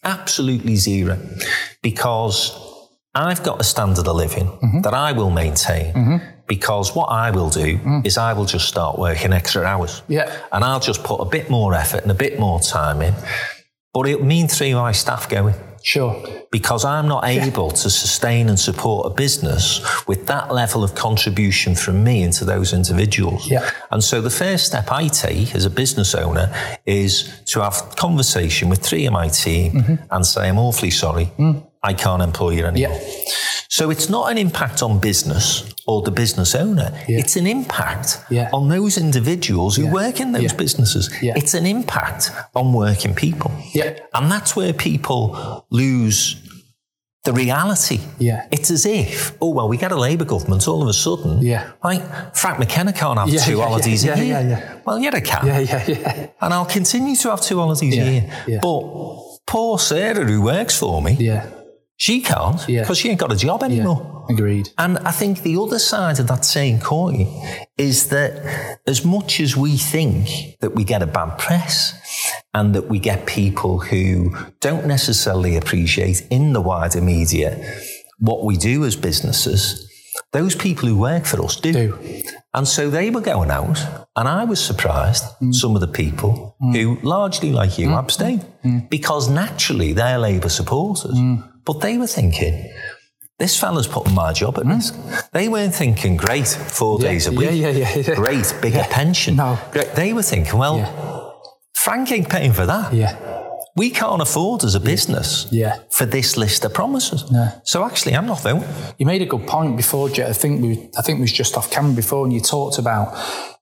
Absolutely 0.03 0.75
zero. 0.75 1.17
Because 1.81 2.55
I've 3.15 3.41
got 3.41 3.59
a 3.59 3.63
standard 3.63 4.07
of 4.07 4.15
living 4.15 4.47
mm-hmm. 4.47 4.81
that 4.81 4.93
I 4.93 5.13
will 5.13 5.31
maintain. 5.31 5.93
Mm-hmm 5.93 6.38
because 6.49 6.93
what 6.93 7.05
I 7.05 7.31
will 7.31 7.49
do 7.49 7.77
mm. 7.77 8.05
is 8.05 8.17
I 8.17 8.33
will 8.33 8.45
just 8.45 8.67
start 8.67 8.99
working 8.99 9.31
extra 9.31 9.63
hours. 9.63 10.01
Yeah. 10.09 10.35
And 10.51 10.65
I'll 10.65 10.81
just 10.81 11.03
put 11.03 11.21
a 11.21 11.25
bit 11.25 11.49
more 11.49 11.73
effort 11.73 12.01
and 12.01 12.11
a 12.11 12.15
bit 12.15 12.37
more 12.37 12.59
time 12.59 13.01
in. 13.01 13.13
But 13.93 14.07
it'll 14.07 14.25
mean 14.25 14.47
three 14.49 14.71
of 14.71 14.77
my 14.77 14.91
staff 14.91 15.29
going. 15.29 15.55
Sure. 15.83 16.21
Because 16.51 16.83
I'm 16.83 17.07
not 17.07 17.23
able 17.25 17.67
yeah. 17.67 17.73
to 17.73 17.89
sustain 17.89 18.49
and 18.49 18.59
support 18.59 19.05
a 19.05 19.09
business 19.11 19.79
with 20.07 20.27
that 20.27 20.53
level 20.53 20.83
of 20.83 20.93
contribution 20.95 21.75
from 21.75 22.03
me 22.03 22.23
into 22.23 22.43
those 22.43 22.73
individuals. 22.73 23.49
Yeah. 23.49 23.69
And 23.91 24.03
so 24.03 24.19
the 24.19 24.29
first 24.29 24.65
step 24.65 24.91
I 24.91 25.07
take 25.07 25.55
as 25.55 25.65
a 25.65 25.69
business 25.69 26.13
owner 26.15 26.53
is 26.85 27.41
to 27.45 27.61
have 27.61 27.95
conversation 27.95 28.69
with 28.69 28.79
three 28.79 29.05
of 29.05 29.13
my 29.13 29.29
team 29.29 29.71
mm-hmm. 29.73 29.95
and 30.11 30.25
say, 30.25 30.49
I'm 30.49 30.57
awfully 30.57 30.91
sorry. 30.91 31.31
Mm. 31.37 31.68
I 31.81 31.93
can't 31.93 32.21
employ 32.21 32.51
you 32.51 32.65
anymore. 32.65 32.91
Yeah. 32.91 33.33
So 33.69 33.91
it's 33.91 34.09
not 34.09 34.31
an 34.31 34.37
impact 34.37 34.81
on 34.81 34.99
business 34.99 35.73
or 35.87 36.01
the 36.01 36.11
business 36.11 36.55
owner. 36.55 36.91
Yeah. 37.07 37.19
It's 37.19 37.35
an 37.35 37.47
impact 37.47 38.17
yeah. 38.29 38.49
on 38.51 38.67
those 38.67 38.97
individuals 38.97 39.77
who 39.77 39.85
yeah. 39.85 39.93
work 39.93 40.19
in 40.19 40.31
those 40.31 40.51
businesses. 40.53 41.09
It's 41.21 41.53
an 41.53 41.65
impact 41.65 42.31
on 42.55 42.73
working 42.73 43.15
people. 43.15 43.51
And 44.13 44.29
that's 44.29 44.55
where 44.55 44.73
people 44.73 45.65
lose 45.69 46.35
the 47.23 47.31
reality. 47.31 47.99
Yeah. 48.17 48.47
It's 48.51 48.71
as 48.71 48.85
if, 48.85 49.37
oh, 49.39 49.51
well, 49.51 49.69
we 49.69 49.77
get 49.77 49.91
a 49.91 49.99
Labour 49.99 50.25
government 50.25 50.67
all 50.67 50.81
of 50.81 50.89
a 50.89 50.93
sudden. 50.93 51.41
Yeah. 51.41 51.71
Like, 51.83 52.35
Frank 52.35 52.59
McKenna 52.59 52.91
can't 52.91 53.19
have 53.19 53.29
two 53.45 53.61
holidays 53.61 54.03
a 54.03 54.17
year. 54.17 54.25
Yeah, 54.25 54.41
yeah, 54.41 54.79
Well, 54.85 54.99
yeah, 54.99 55.11
I 55.13 55.21
can. 55.21 55.45
Yeah, 55.45 55.59
yeah, 55.59 55.85
yeah. 55.87 56.27
And 56.41 56.53
I'll 56.53 56.65
continue 56.65 57.15
to 57.15 57.29
have 57.29 57.41
two 57.41 57.59
holidays 57.59 57.93
a 57.97 58.11
year. 58.11 58.59
But 58.61 58.81
poor 59.45 59.77
Sarah, 59.77 60.25
who 60.25 60.41
works 60.41 60.77
for 60.77 61.01
me, 61.01 61.15
yeah 61.19 61.49
she 61.99 62.21
can't 62.21 62.65
because 62.65 62.97
she 62.97 63.09
ain't 63.09 63.19
got 63.19 63.31
a 63.31 63.35
job 63.35 63.61
anymore. 63.61 64.25
Yeah, 64.29 64.33
agreed. 64.33 64.69
And 64.77 64.97
I 64.99 65.11
think 65.11 65.43
the 65.43 65.57
other 65.57 65.79
side 65.79 66.17
of 66.19 66.27
that 66.27 66.45
same 66.45 66.79
coin 66.79 67.27
is 67.77 68.07
that 68.07 68.79
as 68.87 69.03
much 69.03 69.41
as 69.41 69.57
we 69.57 69.75
think 69.75 70.57
that 70.61 70.75
we 70.75 70.85
get 70.85 71.01
a 71.01 71.07
bad 71.07 71.37
press 71.37 71.93
and 72.53 72.73
that 72.73 72.87
we 72.87 72.99
get 72.99 73.25
people 73.25 73.79
who 73.79 74.33
don't 74.61 74.85
necessarily 74.87 75.57
appreciate 75.57 76.25
in 76.31 76.53
the 76.53 76.61
wider 76.61 77.01
media 77.01 77.57
what 78.19 78.45
we 78.45 78.55
do 78.55 78.85
as 78.85 78.95
businesses, 78.95 79.85
those 80.31 80.55
people 80.55 80.87
who 80.87 80.97
work 80.97 81.25
for 81.25 81.43
us 81.43 81.57
do. 81.57 81.73
do. 81.73 82.23
And 82.53 82.65
so 82.65 82.89
they 82.89 83.09
were 83.09 83.21
going 83.21 83.51
out, 83.51 83.77
and 84.15 84.27
I 84.27 84.45
was 84.45 84.63
surprised, 84.63 85.23
mm. 85.41 85.53
some 85.53 85.75
of 85.75 85.81
the 85.81 85.87
people 85.87 86.55
mm. 86.61 86.75
who, 86.75 86.97
largely 87.07 87.51
like 87.51 87.77
you, 87.77 87.89
mm. 87.89 87.99
abstained 87.99 88.45
mm. 88.63 88.89
because 88.89 89.29
naturally 89.29 89.93
they're 89.93 90.17
Labour 90.17 90.49
supporters. 90.49 91.13
Mm. 91.69 91.73
But 91.73 91.81
they 91.81 91.97
were 91.97 92.07
thinking, 92.07 92.71
this 93.37 93.59
fella's 93.59 93.87
putting 93.87 94.13
my 94.13 94.33
job 94.33 94.57
at 94.57 94.65
mm. 94.65 94.75
risk. 94.75 94.95
They 95.31 95.47
weren't 95.47 95.73
thinking, 95.73 96.17
great, 96.17 96.47
four 96.47 96.99
yeah, 96.99 97.07
days 97.07 97.27
a 97.27 97.31
week. 97.31 97.51
Yeah, 97.51 97.69
yeah, 97.69 97.95
yeah, 97.95 98.15
Great, 98.15 98.53
bigger 98.61 98.85
pension. 98.89 99.35
No. 99.35 99.57
Great. 99.71 99.93
They 99.95 100.13
were 100.13 100.23
thinking, 100.23 100.57
well, 100.57 101.63
Frank 101.75 102.11
ain't 102.11 102.29
paying 102.29 102.53
for 102.53 102.65
that. 102.65 102.93
Yeah. 102.93 103.37
We 103.75 103.91
can't 103.91 104.21
afford 104.21 104.65
as 104.65 104.75
a 104.75 104.79
business 104.79 105.47
yeah. 105.51 105.77
for 105.91 106.05
this 106.05 106.35
list 106.35 106.65
of 106.65 106.73
promises. 106.73 107.31
No. 107.31 107.49
So 107.63 107.85
actually, 107.85 108.15
I'm 108.15 108.25
not 108.25 108.41
voting. 108.41 108.67
You 108.97 109.05
made 109.05 109.21
a 109.21 109.25
good 109.25 109.47
point 109.47 109.77
before, 109.77 110.09
Jet. 110.09 110.29
I 110.29 110.33
think 110.33 110.61
we, 110.61 110.89
I 110.97 111.01
think 111.01 111.19
we 111.19 111.21
was 111.21 111.31
just 111.31 111.55
off 111.55 111.71
camera 111.71 111.93
before, 111.93 112.25
and 112.25 112.33
you 112.33 112.41
talked 112.41 112.77
about 112.77 113.15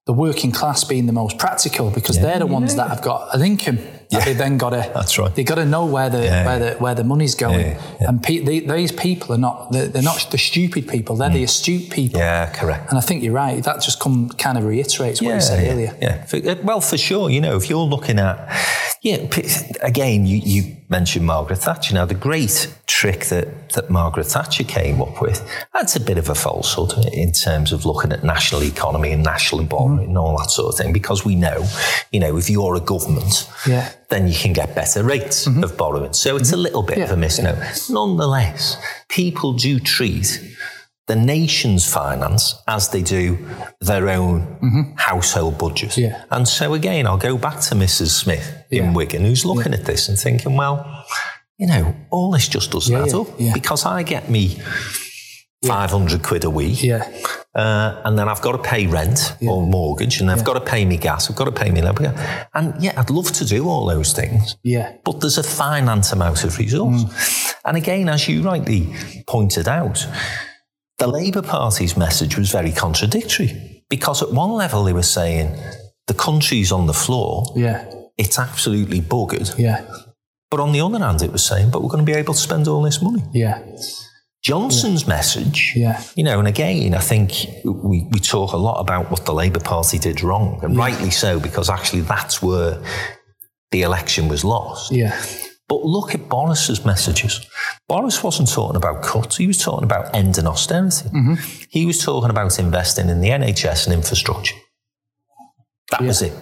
the 0.08 0.14
working 0.14 0.52
class 0.52 0.84
being 0.86 1.06
the 1.06 1.14
most 1.14 1.38
practical 1.38 1.92
because 1.92 2.20
they're 2.20 2.40
the 2.40 2.48
ones 2.48 2.76
that 2.76 2.90
have 2.90 3.02
got 3.04 3.36
an 3.36 3.44
income 3.44 3.78
yeah. 4.10 4.26
they 4.26 4.34
then 4.34 4.58
got 4.58 4.72
to. 4.72 4.92
That's 4.94 5.18
right. 5.18 5.34
They 5.34 5.44
got 5.44 5.56
to 5.56 5.66
know 5.66 5.86
where 5.86 6.10
the 6.10 6.24
yeah. 6.24 6.46
where 6.46 6.60
the 6.60 6.80
where 6.80 6.96
the 6.96 7.04
money's 7.04 7.36
going. 7.36 7.60
Yeah, 7.60 8.08
and 8.08 8.24
pe- 8.24 8.40
they, 8.40 8.60
these 8.60 8.92
people 8.92 9.34
are 9.36 9.38
not. 9.38 9.72
They're, 9.72 9.88
they're, 9.88 10.02
not 10.02 10.28
the 10.32 10.38
stupid 10.38 10.88
people. 10.88 11.16
They're 11.16 11.30
mm. 11.30 11.34
the 11.34 11.44
astute 11.44 11.90
people. 11.90 12.20
Yeah, 12.20 12.52
correct. 12.54 12.90
And 12.90 12.98
I 12.98 13.02
think 13.02 13.24
you're 13.24 13.34
right. 13.34 13.64
That 13.64 13.82
just 13.82 14.00
come 14.00 14.30
kind 14.30 14.58
of 14.58 14.64
reiterates 14.64 15.22
what 15.22 15.34
you 15.34 15.42
said 15.42 15.72
earlier. 15.72 15.96
Yeah. 16.02 16.26
For, 16.26 16.38
uh, 16.38 16.56
well, 16.64 16.82
for 16.82 16.98
sure. 16.98 17.30
You 17.30 17.42
know, 17.42 17.58
if 17.58 17.70
you're 17.70 17.80
looking 17.80 18.20
at, 18.20 18.38
yeah, 19.02 19.28
again, 19.82 20.26
you 20.26 20.38
you 20.38 20.78
mentioned 20.90 21.26
Margaret 21.26 21.58
Thatcher. 21.58 21.94
Now, 21.94 22.06
the 22.06 22.14
great 22.14 22.74
trick 22.86 23.26
that, 23.26 23.70
that 23.70 23.90
Margaret 23.90 24.26
Thatcher 24.26 24.64
came 24.64 25.02
up 25.02 25.22
with, 25.22 25.46
that's 25.74 25.96
a 25.96 26.00
bit 26.00 26.18
of 26.18 26.30
a 26.30 26.36
falsehood 26.36 26.94
in 27.14 27.32
terms 27.32 27.72
of 27.72 27.86
looking 27.86 28.12
at 28.12 28.24
national 28.24 28.64
economy 28.64 29.12
and 29.12 29.24
national 29.24 29.64
borrowing 29.66 30.00
mm. 30.00 30.10
and 30.10 30.18
all 30.18 30.38
that 30.38 30.50
sort 30.50 30.74
of 30.74 30.78
thing, 30.78 30.94
because 30.94 31.26
we 31.26 31.36
know, 31.36 31.66
you 32.12 32.20
know, 32.20 32.38
if 32.38 32.50
you're 32.50 32.76
a 32.76 32.80
government, 32.80 33.50
yeah. 33.68 33.92
Then 34.10 34.28
you 34.28 34.36
can 34.36 34.54
get 34.54 34.76
better 34.76 35.04
rates 35.04 35.48
mm-hmm. 35.48 35.64
of 35.64 35.78
borrowing. 35.78 36.14
So 36.14 36.36
it's 36.36 36.50
mm-hmm. 36.50 36.60
a 36.60 36.62
little 36.62 36.84
bit 36.84 36.98
yeah. 36.98 37.04
of 37.06 37.12
a 37.12 37.18
misnomer. 37.18 37.60
Yeah. 37.60 37.76
Nonetheless, 37.90 38.78
people 39.10 39.54
do 39.54 39.80
treat 39.80 40.42
the 41.08 41.16
nation's 41.16 41.92
finance 41.92 42.56
as 42.68 42.90
they 42.90 43.02
do 43.02 43.38
their 43.80 44.10
own 44.10 44.42
mm-hmm. 44.42 44.82
household 44.98 45.58
budget. 45.58 45.98
Yeah. 45.98 46.24
And 46.32 46.48
so 46.48 46.74
again, 46.74 47.08
I'll 47.08 47.18
go 47.18 47.38
back 47.38 47.62
to 47.62 47.76
Mrs. 47.76 48.10
Smith 48.10 48.66
in. 48.70 48.94
Wigan, 48.94 49.24
who's 49.24 49.46
looking 49.46 49.72
yeah. 49.72 49.80
at 49.80 49.86
this 49.86 50.10
and 50.10 50.18
thinking, 50.18 50.56
well, 50.56 51.06
you 51.58 51.68
know, 51.68 51.96
all 52.12 52.32
this 52.32 52.48
just 52.48 52.72
doesn't 52.72 52.96
add 52.96 53.14
up 53.14 53.28
because 53.54 53.86
I 53.86 54.04
get 54.04 54.30
me 54.30 54.62
500 55.66 56.24
quid 56.24 56.44
a 56.44 56.50
week. 56.50 56.84
Yeah. 56.84 57.10
Uh, 57.56 58.02
and 58.06 58.20
then 58.20 58.30
I've 58.30 58.42
got 58.42 58.52
to 58.52 58.60
pay 58.60 58.86
rent 58.86 59.36
or 59.42 59.66
mortgage, 59.66 60.22
and 60.22 60.30
I've 60.30 60.44
got 60.44 60.54
to 60.54 60.62
pay 60.62 60.86
me 60.86 60.98
gas, 60.98 61.30
I've 61.30 61.36
got 61.36 61.46
to 61.46 61.52
pay 61.52 61.72
me 61.72 61.82
labor. 61.82 62.14
And 62.54 62.82
yeah, 62.84 62.94
I'd 63.00 63.10
love 63.10 63.32
to 63.32 63.46
do 63.46 63.68
all 63.68 63.88
those 63.88 64.14
things. 64.14 64.56
Yeah. 64.64 64.96
But 65.04 65.22
there's 65.22 65.40
a 65.40 65.44
finite 65.44 66.12
amount 66.12 66.44
of 66.44 66.56
resource. 66.60 67.56
And 67.66 67.76
again, 67.76 68.10
as 68.10 68.28
you 68.28 68.44
rightly 68.44 68.94
pointed 69.28 69.68
out, 69.68 70.06
the 71.00 71.08
Labour 71.08 71.42
Party's 71.42 71.98
message 71.98 72.38
was 72.38 72.52
very 72.52 72.72
contradictory 72.72 73.84
because 73.90 74.22
at 74.22 74.32
one 74.32 74.52
level 74.52 74.84
they 74.84 74.94
were 74.94 75.02
saying 75.04 75.56
the 76.06 76.14
country's 76.14 76.72
on 76.72 76.86
the 76.86 76.94
floor, 76.94 77.46
Yeah. 77.56 77.86
it's 78.18 78.38
absolutely 78.38 79.02
buggered. 79.02 79.58
Yeah. 79.58 79.84
But 80.52 80.60
on 80.60 80.72
the 80.74 80.82
other 80.82 81.00
hand, 81.00 81.22
it 81.24 81.32
was 81.32 81.44
saying, 81.44 81.72
but 81.72 81.82
we're 81.82 81.90
going 81.90 82.06
to 82.06 82.12
be 82.12 82.18
able 82.18 82.34
to 82.36 82.40
spend 82.40 82.68
all 82.68 82.82
this 82.84 83.02
money. 83.02 83.24
Yeah. 83.34 83.62
Johnson's 84.48 85.08
message, 85.08 85.74
Yeah. 85.76 86.02
you 86.16 86.24
know, 86.24 86.40
and 86.40 86.48
again, 86.48 86.94
I 86.94 87.00
think 87.00 87.32
we, 87.66 88.08
we 88.12 88.20
talk 88.20 88.54
a 88.54 88.58
lot 88.58 88.80
about 88.80 89.12
what 89.12 89.26
the 89.26 89.34
Labour 89.34 89.60
Party 89.60 89.98
did 90.00 90.22
wrong, 90.24 90.60
and 90.64 90.78
rightly 90.78 91.12
so, 91.12 91.40
because 91.40 91.70
actually 91.70 92.02
that's 92.02 92.42
where 92.42 92.82
the 93.72 93.82
election 93.82 94.28
was 94.30 94.44
lost. 94.46 94.92
Yeah. 94.92 95.20
But 95.68 95.84
look 95.84 96.16
at 96.16 96.30
Boris's 96.30 96.86
messages. 96.86 97.46
Boris 97.90 98.24
wasn't 98.24 98.50
talking 98.50 98.78
about 98.78 99.04
cuts, 99.04 99.36
he 99.36 99.48
was 99.48 99.58
talking 99.58 99.84
about 99.84 100.16
ending 100.16 100.48
austerity. 100.48 101.10
Mm-hmm. 101.10 101.34
He 101.70 101.86
was 101.86 102.02
talking 102.02 102.30
about 102.30 102.58
investing 102.58 103.10
in 103.10 103.20
the 103.20 103.30
NHS 103.30 103.86
and 103.86 103.94
infrastructure. 103.94 104.56
That 105.92 106.02
was 106.02 106.22
it. 106.22 106.34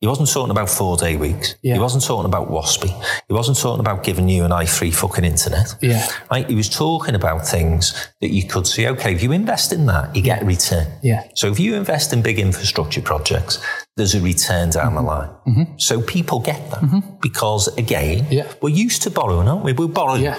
He 0.00 0.06
wasn't 0.06 0.30
talking 0.30 0.52
about 0.52 0.70
four 0.70 0.96
day 0.96 1.16
weeks. 1.16 1.56
He 1.60 1.76
wasn't 1.78 2.04
talking 2.04 2.26
about 2.26 2.50
WASPI. 2.50 2.88
He 3.26 3.34
wasn't 3.34 3.58
talking 3.58 3.80
about 3.80 4.04
giving 4.04 4.28
you 4.28 4.44
and 4.44 4.52
I 4.54 4.64
free 4.64 4.92
fucking 4.92 5.24
internet. 5.24 5.74
Yeah. 5.82 6.06
Right? 6.30 6.48
He 6.48 6.54
was 6.54 6.68
talking 6.68 7.16
about 7.16 7.44
things 7.44 8.08
that 8.20 8.30
you 8.30 8.46
could 8.46 8.66
see, 8.68 8.86
okay, 8.86 9.12
if 9.14 9.22
you 9.24 9.32
invest 9.32 9.72
in 9.72 9.86
that, 9.86 10.14
you 10.14 10.22
get 10.22 10.42
a 10.42 10.44
return. 10.44 10.86
Yeah. 11.02 11.26
So 11.34 11.48
if 11.48 11.58
you 11.58 11.74
invest 11.74 12.12
in 12.12 12.22
big 12.22 12.38
infrastructure 12.38 13.02
projects, 13.02 13.58
there's 13.96 14.14
a 14.14 14.20
return 14.20 14.70
down 14.70 14.94
the 14.94 15.02
line. 15.02 15.74
So 15.78 16.00
people 16.00 16.38
get 16.38 16.70
that 16.70 17.18
because, 17.20 17.66
again, 17.76 17.98
Mm-hmm. 18.24 18.32
Yeah. 18.32 18.52
we're 18.62 18.68
used 18.86 19.02
to 19.02 19.10
borrowing, 19.10 19.48
aren't 19.48 19.64
we? 19.64 19.72
We 19.72 19.88
borrow 19.88 20.14
Yeah. 20.14 20.38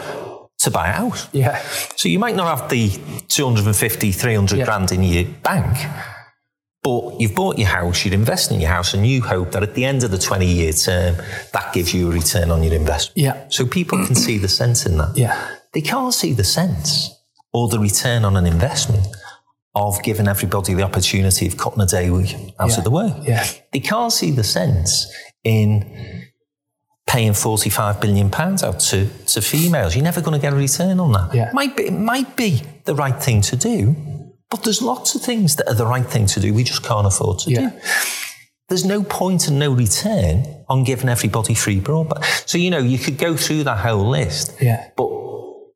to 0.59 0.71
buy 0.71 0.87
a 0.87 0.93
house. 0.93 1.27
Yeah. 1.33 1.61
So 1.97 2.07
you 2.07 2.17
might 2.19 2.35
not 2.37 2.47
have 2.57 2.69
the 2.69 2.89
250, 3.27 4.11
300 4.13 4.59
Yeah. 4.59 4.65
grand 4.65 4.91
in 4.93 5.03
your 5.03 5.25
bank, 5.43 5.75
but 6.89 7.19
you've 7.21 7.35
bought 7.35 7.57
your 7.59 7.67
house, 7.67 8.03
you're 8.05 8.13
investing 8.13 8.55
in 8.55 8.61
your 8.61 8.71
house, 8.71 8.93
and 8.93 9.05
you 9.05 9.21
hope 9.21 9.51
that 9.51 9.61
at 9.63 9.75
the 9.75 9.85
end 9.85 10.03
of 10.03 10.11
the 10.11 10.17
20 10.17 10.45
year 10.45 10.71
term, 10.73 11.15
that 11.53 11.73
gives 11.73 11.93
you 11.93 12.09
a 12.09 12.13
return 12.13 12.49
on 12.51 12.63
your 12.63 12.73
investment. 12.73 13.17
Yeah. 13.17 13.47
So 13.49 13.65
people 13.65 13.97
can 14.05 14.15
see 14.15 14.37
the 14.37 14.47
sense 14.47 14.85
in 14.85 14.97
that. 14.97 15.15
Yeah. 15.15 15.35
They 15.73 15.81
can't 15.81 16.13
see 16.13 16.33
the 16.33 16.43
sense 16.43 17.09
or 17.53 17.67
the 17.67 17.79
return 17.79 18.25
on 18.25 18.35
an 18.37 18.45
investment 18.45 19.05
of 19.75 20.01
giving 20.03 20.27
everybody 20.27 20.73
the 20.73 20.83
opportunity 20.83 21.45
of 21.47 21.57
cutting 21.57 21.81
a 21.81 21.85
day 21.85 22.09
week 22.09 22.33
out 22.59 22.69
Yeah. 22.71 22.77
of 22.79 22.83
the 22.83 22.89
way. 22.91 23.13
Yeah. 23.23 23.45
They 23.71 23.79
can't 23.79 24.11
see 24.11 24.31
the 24.31 24.43
sense 24.43 25.11
in 25.43 26.25
paying 27.07 27.33
45 27.33 28.01
billion 28.01 28.29
pounds 28.29 28.63
out 28.63 28.79
to, 28.79 29.07
to 29.27 29.41
females. 29.41 29.95
You're 29.95 30.03
never 30.03 30.21
going 30.21 30.39
to 30.39 30.41
get 30.41 30.53
a 30.53 30.55
return 30.55 30.99
on 30.99 31.11
that. 31.13 31.33
Yeah. 31.33 31.51
Might 31.53 31.75
be, 31.77 31.83
it 31.83 31.93
might 31.93 32.35
be 32.35 32.61
the 32.85 32.95
right 32.95 33.19
thing 33.23 33.41
to 33.41 33.55
do, 33.55 33.95
but 34.49 34.63
there's 34.63 34.81
lots 34.81 35.15
of 35.15 35.21
things 35.21 35.55
that 35.57 35.67
are 35.67 35.75
the 35.75 35.85
right 35.85 36.05
thing 36.05 36.25
to 36.27 36.39
do. 36.39 36.53
We 36.53 36.63
just 36.63 36.83
can't 36.83 37.05
afford 37.05 37.39
to 37.39 37.51
Yeah. 37.51 37.69
do. 37.69 37.71
There's 38.69 38.85
no 38.85 39.03
point 39.03 39.47
and 39.47 39.57
no 39.57 39.71
return 39.71 40.45
on 40.69 40.83
giving 40.83 41.09
everybody 41.09 41.55
free 41.55 41.79
broadband. 41.79 42.23
So, 42.47 42.57
you 42.57 42.69
know, 42.69 42.77
you 42.77 42.99
could 42.99 43.17
go 43.17 43.35
through 43.35 43.63
that 43.63 43.79
whole 43.79 44.07
list. 44.07 44.53
Yeah. 44.61 44.89
But 44.95 45.09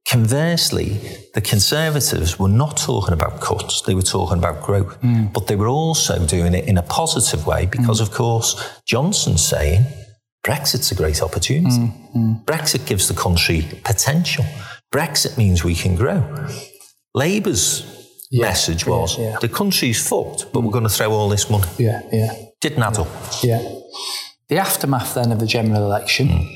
conversely, 0.07 0.99
the 1.33 1.41
Conservatives 1.41 2.37
were 2.37 2.49
not 2.49 2.77
talking 2.77 3.13
about 3.13 3.41
cuts, 3.41 3.81
they 3.81 3.95
were 3.95 4.03
talking 4.03 4.37
about 4.37 4.61
growth. 4.61 5.01
Mm. 5.01 5.33
But 5.33 5.47
they 5.47 5.55
were 5.55 5.67
also 5.67 6.23
doing 6.25 6.53
it 6.53 6.65
in 6.65 6.77
a 6.77 6.83
positive 6.83 7.47
way 7.47 7.65
because, 7.65 7.99
mm. 7.99 8.03
of 8.03 8.11
course, 8.11 8.55
Johnson's 8.85 9.43
saying 9.43 9.85
Brexit's 10.45 10.91
a 10.91 10.95
great 10.95 11.21
opportunity. 11.21 11.91
Mm, 12.15 12.43
Brexit 12.43 12.85
gives 12.85 13.07
the 13.07 13.13
country 13.13 13.65
potential. 13.83 14.45
Brexit 14.93 15.37
means 15.37 15.63
we 15.63 15.73
can 15.73 15.95
grow. 15.95 16.21
Labour's 17.15 18.02
message 18.33 18.85
was 18.87 19.17
the 19.41 19.49
country's 19.49 20.07
fucked, 20.07 20.51
but 20.53 20.61
we're 20.61 20.71
going 20.71 20.83
to 20.83 20.89
throw 20.89 21.11
all 21.11 21.29
this 21.29 21.49
money. 21.49 21.67
Yeah. 21.77 22.01
Yeah. 22.11 22.33
Didn't 22.61 22.83
add 22.83 22.97
up. 22.97 23.07
Yeah. 23.43 23.61
The 24.49 24.57
aftermath 24.57 25.13
then 25.15 25.31
of 25.31 25.39
the 25.39 25.45
general 25.45 25.83
election. 25.83 26.49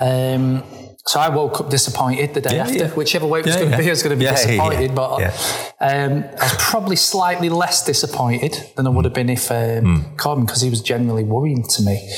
Um, 0.00 0.62
so 1.06 1.18
I 1.18 1.28
woke 1.30 1.60
up 1.60 1.70
disappointed 1.70 2.34
the 2.34 2.40
day 2.40 2.56
Yeah, 2.56 2.62
after. 2.62 2.74
yeah. 2.78 2.88
Whichever 2.90 3.26
way 3.26 3.40
it 3.40 3.46
was 3.46 3.54
Yeah, 3.54 3.60
going 3.62 3.72
to 3.72 3.78
be, 3.78 3.86
I 3.86 3.90
was 3.90 4.02
going 4.02 4.18
to 4.18 4.24
be 4.24 4.30
disappointed. 4.30 4.94
But 4.94 5.20
Yeah. 5.20 5.32
um, 5.80 6.24
I 6.38 6.44
was 6.44 6.56
probably 6.58 6.96
slightly 6.96 7.48
less 7.48 7.84
disappointed 7.84 8.56
than 8.76 8.86
I 8.86 8.90
would 8.90 9.04
have 9.06 9.14
been 9.14 9.28
if 9.30 9.50
um, 9.50 10.04
Corbyn, 10.16 10.46
because 10.46 10.60
he 10.60 10.70
was 10.70 10.82
generally 10.82 11.24
worrying 11.24 11.64
to 11.68 11.82
me. 11.82 12.12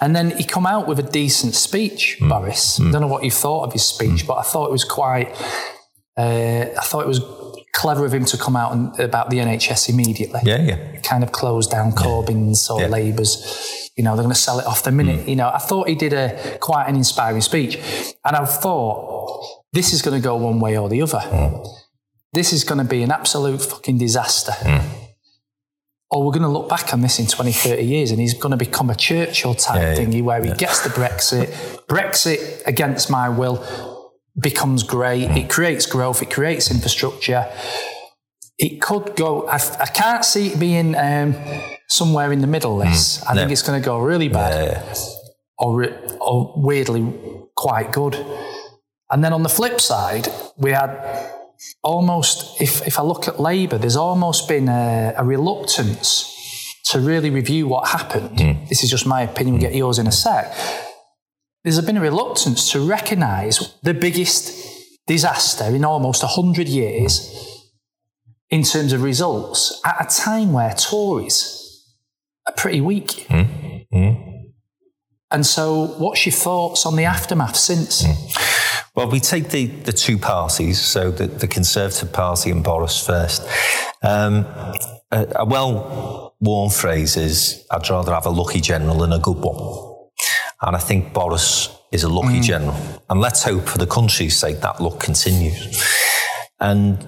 And 0.00 0.14
then 0.14 0.30
he 0.36 0.44
come 0.44 0.66
out 0.66 0.86
with 0.86 0.98
a 0.98 1.02
decent 1.02 1.54
speech, 1.54 2.18
Boris. 2.20 2.78
I 2.80 2.90
don't 2.90 3.00
know 3.00 3.06
what 3.08 3.24
you 3.24 3.30
thought 3.30 3.64
of 3.66 3.72
his 3.72 3.84
speech, 3.84 4.26
but 4.26 4.34
I 4.34 4.42
thought 4.42 4.66
it 4.66 4.72
was 4.72 4.84
quite. 4.84 5.34
Uh, 6.18 6.66
I 6.78 6.84
thought 6.84 7.00
it 7.02 7.08
was 7.08 7.20
clever 7.76 8.04
of 8.06 8.12
him 8.14 8.24
to 8.24 8.36
come 8.38 8.56
out 8.56 8.72
and, 8.72 8.98
about 8.98 9.28
the 9.30 9.36
NHS 9.36 9.88
immediately 9.90 10.40
Yeah, 10.44 10.60
yeah. 10.62 10.96
kind 11.02 11.22
of 11.22 11.30
close 11.30 11.66
down 11.68 11.92
Corbyn's 11.92 12.68
or 12.70 12.80
Yeah. 12.80 12.88
Labour's. 12.88 13.32
You 13.96 14.04
know, 14.04 14.14
they're 14.14 14.24
going 14.24 14.34
to 14.34 14.40
sell 14.48 14.58
it 14.58 14.66
off 14.66 14.82
the 14.82 14.92
minute. 14.92 15.20
Mm. 15.20 15.28
You 15.28 15.36
know, 15.36 15.48
I 15.48 15.58
thought 15.58 15.88
he 15.88 15.94
did 15.94 16.12
a 16.12 16.58
quite 16.60 16.86
an 16.86 16.96
inspiring 16.96 17.40
speech, 17.40 17.76
and 18.26 18.36
I 18.36 18.44
thought 18.44 19.62
this 19.72 19.92
is 19.94 20.02
going 20.02 20.20
to 20.20 20.22
go 20.22 20.36
one 20.36 20.60
way 20.60 20.76
or 20.76 20.88
the 20.90 21.00
other. 21.00 21.18
Mm. 21.18 21.66
This 22.32 22.52
is 22.52 22.62
going 22.64 22.78
to 22.78 22.84
be 22.96 23.02
an 23.02 23.10
absolute 23.10 23.62
fucking 23.62 23.96
disaster. 23.98 24.52
Mm. 24.52 24.84
Or 26.10 26.24
we're 26.26 26.32
going 26.32 26.42
to 26.42 26.48
look 26.48 26.68
back 26.68 26.92
on 26.92 27.00
this 27.00 27.18
in 27.18 27.26
20, 27.26 27.52
30 27.52 27.82
years 27.82 28.10
and 28.10 28.20
he's 28.20 28.34
going 28.34 28.52
to 28.52 28.56
become 28.58 28.90
a 28.90 28.94
Churchill 28.94 29.54
type 29.54 29.76
Yeah, 29.80 29.94
yeah. 29.94 29.98
thingy 29.98 30.22
where 30.22 30.42
he 30.44 30.52
gets 30.52 30.80
the 30.82 30.90
Brexit. 30.90 31.48
Brexit, 31.88 32.64
against 32.66 33.10
my 33.10 33.28
will, 33.28 33.56
becomes 34.40 34.82
great. 34.82 35.30
It 35.36 35.48
creates 35.48 35.86
growth, 35.86 36.22
it 36.22 36.30
creates 36.30 36.70
infrastructure. 36.70 37.46
It 38.58 38.80
could 38.80 39.16
go, 39.16 39.46
I, 39.48 39.56
I 39.80 39.86
can't 39.86 40.24
see 40.24 40.48
it 40.48 40.58
being 40.58 40.94
um, 40.96 41.34
somewhere 41.88 42.32
in 42.32 42.40
the 42.40 42.46
middle, 42.46 42.78
this. 42.78 43.22
I 43.24 43.34
think 43.34 43.50
it's 43.52 43.62
going 43.62 43.80
to 43.80 43.84
go 43.84 43.98
really 43.98 44.28
bad 44.28 44.78
Uh, 44.78 44.94
or, 45.58 45.86
or 46.20 46.52
weirdly 46.56 47.02
quite 47.54 47.92
good. 47.92 48.14
And 49.10 49.22
then 49.22 49.32
on 49.32 49.42
the 49.42 49.48
flip 49.48 49.80
side, 49.80 50.28
we 50.56 50.72
had 50.72 50.90
almost, 51.82 52.60
if, 52.60 52.86
if 52.86 52.98
I 52.98 53.02
look 53.02 53.28
at 53.28 53.40
Labour, 53.40 53.78
there's 53.78 53.96
almost 53.96 54.48
been 54.48 54.68
a, 54.68 55.14
a 55.16 55.24
reluctance 55.24 56.32
to 56.90 56.98
really 57.00 57.30
review 57.30 57.68
what 57.68 57.88
happened. 57.88 58.38
This 58.68 58.82
is 58.84 58.90
just 58.90 59.06
my 59.06 59.22
opinion, 59.22 59.54
we'll 59.54 59.62
get 59.62 59.74
yours 59.74 59.98
in 59.98 60.06
a 60.06 60.12
sec. 60.12 60.54
There's 61.66 61.80
been 61.80 61.96
a 61.96 62.00
reluctance 62.00 62.70
to 62.70 62.78
recognise 62.78 63.74
the 63.82 63.92
biggest 63.92 64.54
disaster 65.08 65.64
in 65.64 65.84
almost 65.84 66.22
100 66.22 66.68
years 66.68 67.66
in 68.50 68.62
terms 68.62 68.92
of 68.92 69.02
results 69.02 69.80
at 69.84 69.96
a 70.00 70.22
time 70.22 70.52
where 70.52 70.72
Tories 70.74 71.92
are 72.46 72.52
pretty 72.52 72.80
weak. 72.80 73.26
And 75.32 75.44
so, 75.44 75.86
what's 75.98 76.24
your 76.24 76.34
thoughts 76.34 76.86
on 76.86 76.94
the 76.94 77.02
aftermath 77.02 77.56
since? 77.56 78.04
Well, 78.94 79.10
we 79.10 79.18
take 79.18 79.48
the, 79.48 79.66
the 79.66 79.92
two 79.92 80.18
parties, 80.18 80.80
so 80.80 81.10
the, 81.10 81.26
the 81.26 81.48
Conservative 81.48 82.12
Party 82.12 82.52
and 82.52 82.62
Boris 82.62 83.04
first. 83.04 83.42
Um, 84.04 84.46
a, 85.10 85.26
a 85.34 85.44
well 85.44 86.36
worn 86.38 86.70
phrase 86.70 87.16
is 87.16 87.66
I'd 87.72 87.90
rather 87.90 88.14
have 88.14 88.26
a 88.26 88.30
lucky 88.30 88.60
general 88.60 88.98
than 88.98 89.12
a 89.12 89.18
good 89.18 89.38
one. 89.38 89.85
And 90.62 90.74
I 90.74 90.78
think 90.78 91.12
Boris 91.12 91.68
is 91.92 92.02
a 92.02 92.08
lucky 92.08 92.40
general. 92.40 92.76
And 93.08 93.20
let's 93.20 93.42
hope 93.42 93.66
for 93.66 93.78
the 93.78 93.86
country's 93.86 94.36
sake 94.36 94.60
that 94.60 94.80
luck 94.80 95.00
continues. 95.00 95.82
And 96.60 96.98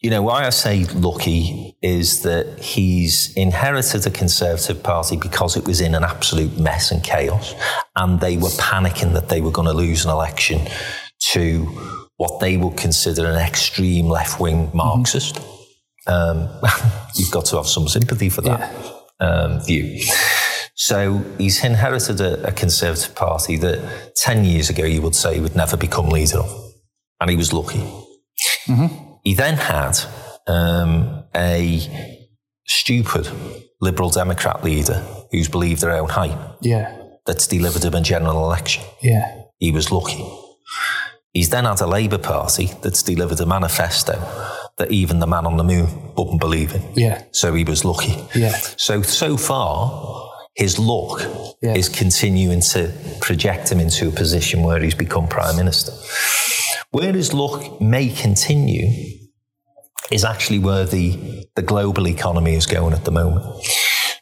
you 0.00 0.10
know, 0.10 0.22
why 0.22 0.46
I 0.46 0.50
say 0.50 0.84
lucky 0.84 1.76
is 1.82 2.22
that 2.22 2.60
he's 2.60 3.34
inherited 3.34 4.06
a 4.06 4.10
Conservative 4.10 4.82
Party 4.82 5.16
because 5.16 5.56
it 5.56 5.66
was 5.66 5.80
in 5.80 5.94
an 5.94 6.04
absolute 6.04 6.58
mess 6.58 6.92
and 6.92 7.02
chaos. 7.02 7.54
And 7.96 8.20
they 8.20 8.36
were 8.36 8.50
panicking 8.50 9.14
that 9.14 9.28
they 9.28 9.40
were 9.40 9.50
going 9.50 9.66
to 9.66 9.72
lose 9.72 10.04
an 10.04 10.10
election 10.10 10.60
to 11.32 11.64
what 12.18 12.40
they 12.40 12.56
would 12.56 12.76
consider 12.76 13.26
an 13.26 13.36
extreme 13.36 14.06
left 14.06 14.38
wing 14.38 14.70
Marxist. 14.74 15.40
Um, 16.06 16.50
you've 17.16 17.32
got 17.32 17.46
to 17.46 17.56
have 17.56 17.66
some 17.66 17.88
sympathy 17.88 18.28
for 18.28 18.42
that 18.42 18.72
um, 19.18 19.60
view. 19.60 20.00
So 20.78 21.24
he's 21.38 21.64
inherited 21.64 22.20
a, 22.20 22.48
a 22.48 22.52
Conservative 22.52 23.14
Party 23.14 23.56
that 23.56 24.14
10 24.16 24.44
years 24.44 24.68
ago 24.70 24.84
you 24.84 25.00
would 25.02 25.14
say 25.14 25.34
he 25.34 25.40
would 25.40 25.56
never 25.56 25.76
become 25.76 26.10
leader 26.10 26.38
of. 26.38 26.50
And 27.20 27.30
he 27.30 27.36
was 27.36 27.52
lucky. 27.52 27.82
He 29.24 29.34
then 29.34 29.54
had 29.56 29.98
um, 30.46 31.24
a 31.34 31.80
stupid 32.66 33.28
Liberal 33.80 34.10
Democrat 34.10 34.62
leader 34.62 35.02
who's 35.30 35.48
believed 35.48 35.80
their 35.80 35.92
own 35.92 36.08
hype 36.10 36.38
Yeah, 36.60 36.96
that's 37.24 37.46
delivered 37.46 37.84
him 37.84 37.94
a 37.94 38.00
general 38.02 38.44
election. 38.44 38.84
yeah, 39.00 39.42
He 39.58 39.72
was 39.72 39.90
lucky. 39.90 40.24
He's 41.32 41.50
then 41.50 41.64
had 41.64 41.80
a 41.80 41.86
Labour 41.86 42.18
Party 42.18 42.70
that's 42.82 43.02
delivered 43.02 43.40
a 43.40 43.46
manifesto 43.46 44.12
that 44.78 44.90
even 44.90 45.20
the 45.20 45.26
man 45.26 45.46
on 45.46 45.56
the 45.56 45.64
moon 45.64 46.12
wouldn't 46.16 46.40
believe 46.40 46.74
in. 46.74 46.82
Yeah. 46.94 47.22
So 47.32 47.54
he 47.54 47.64
was 47.64 47.84
lucky. 47.84 48.16
Yeah. 48.34 48.52
So, 48.76 49.02
so 49.02 49.36
far, 49.36 50.28
his 50.56 50.78
luck 50.78 51.22
Yeah. 51.62 51.74
is 51.74 51.88
continuing 51.88 52.60
to 52.72 52.92
project 53.20 53.70
him 53.70 53.80
into 53.80 54.08
a 54.08 54.10
position 54.10 54.62
where 54.62 54.80
he's 54.80 54.94
become 54.94 55.28
prime 55.28 55.56
minister. 55.56 55.92
Where 56.90 57.12
his 57.12 57.32
luck 57.32 57.80
may 57.80 58.08
continue 58.08 58.88
is 60.10 60.24
actually 60.24 60.60
where 60.60 60.84
the, 60.84 61.46
the 61.56 61.62
global 61.62 62.06
economy 62.08 62.54
is 62.54 62.66
going 62.66 62.94
at 62.94 63.04
the 63.04 63.10
moment. 63.10 63.44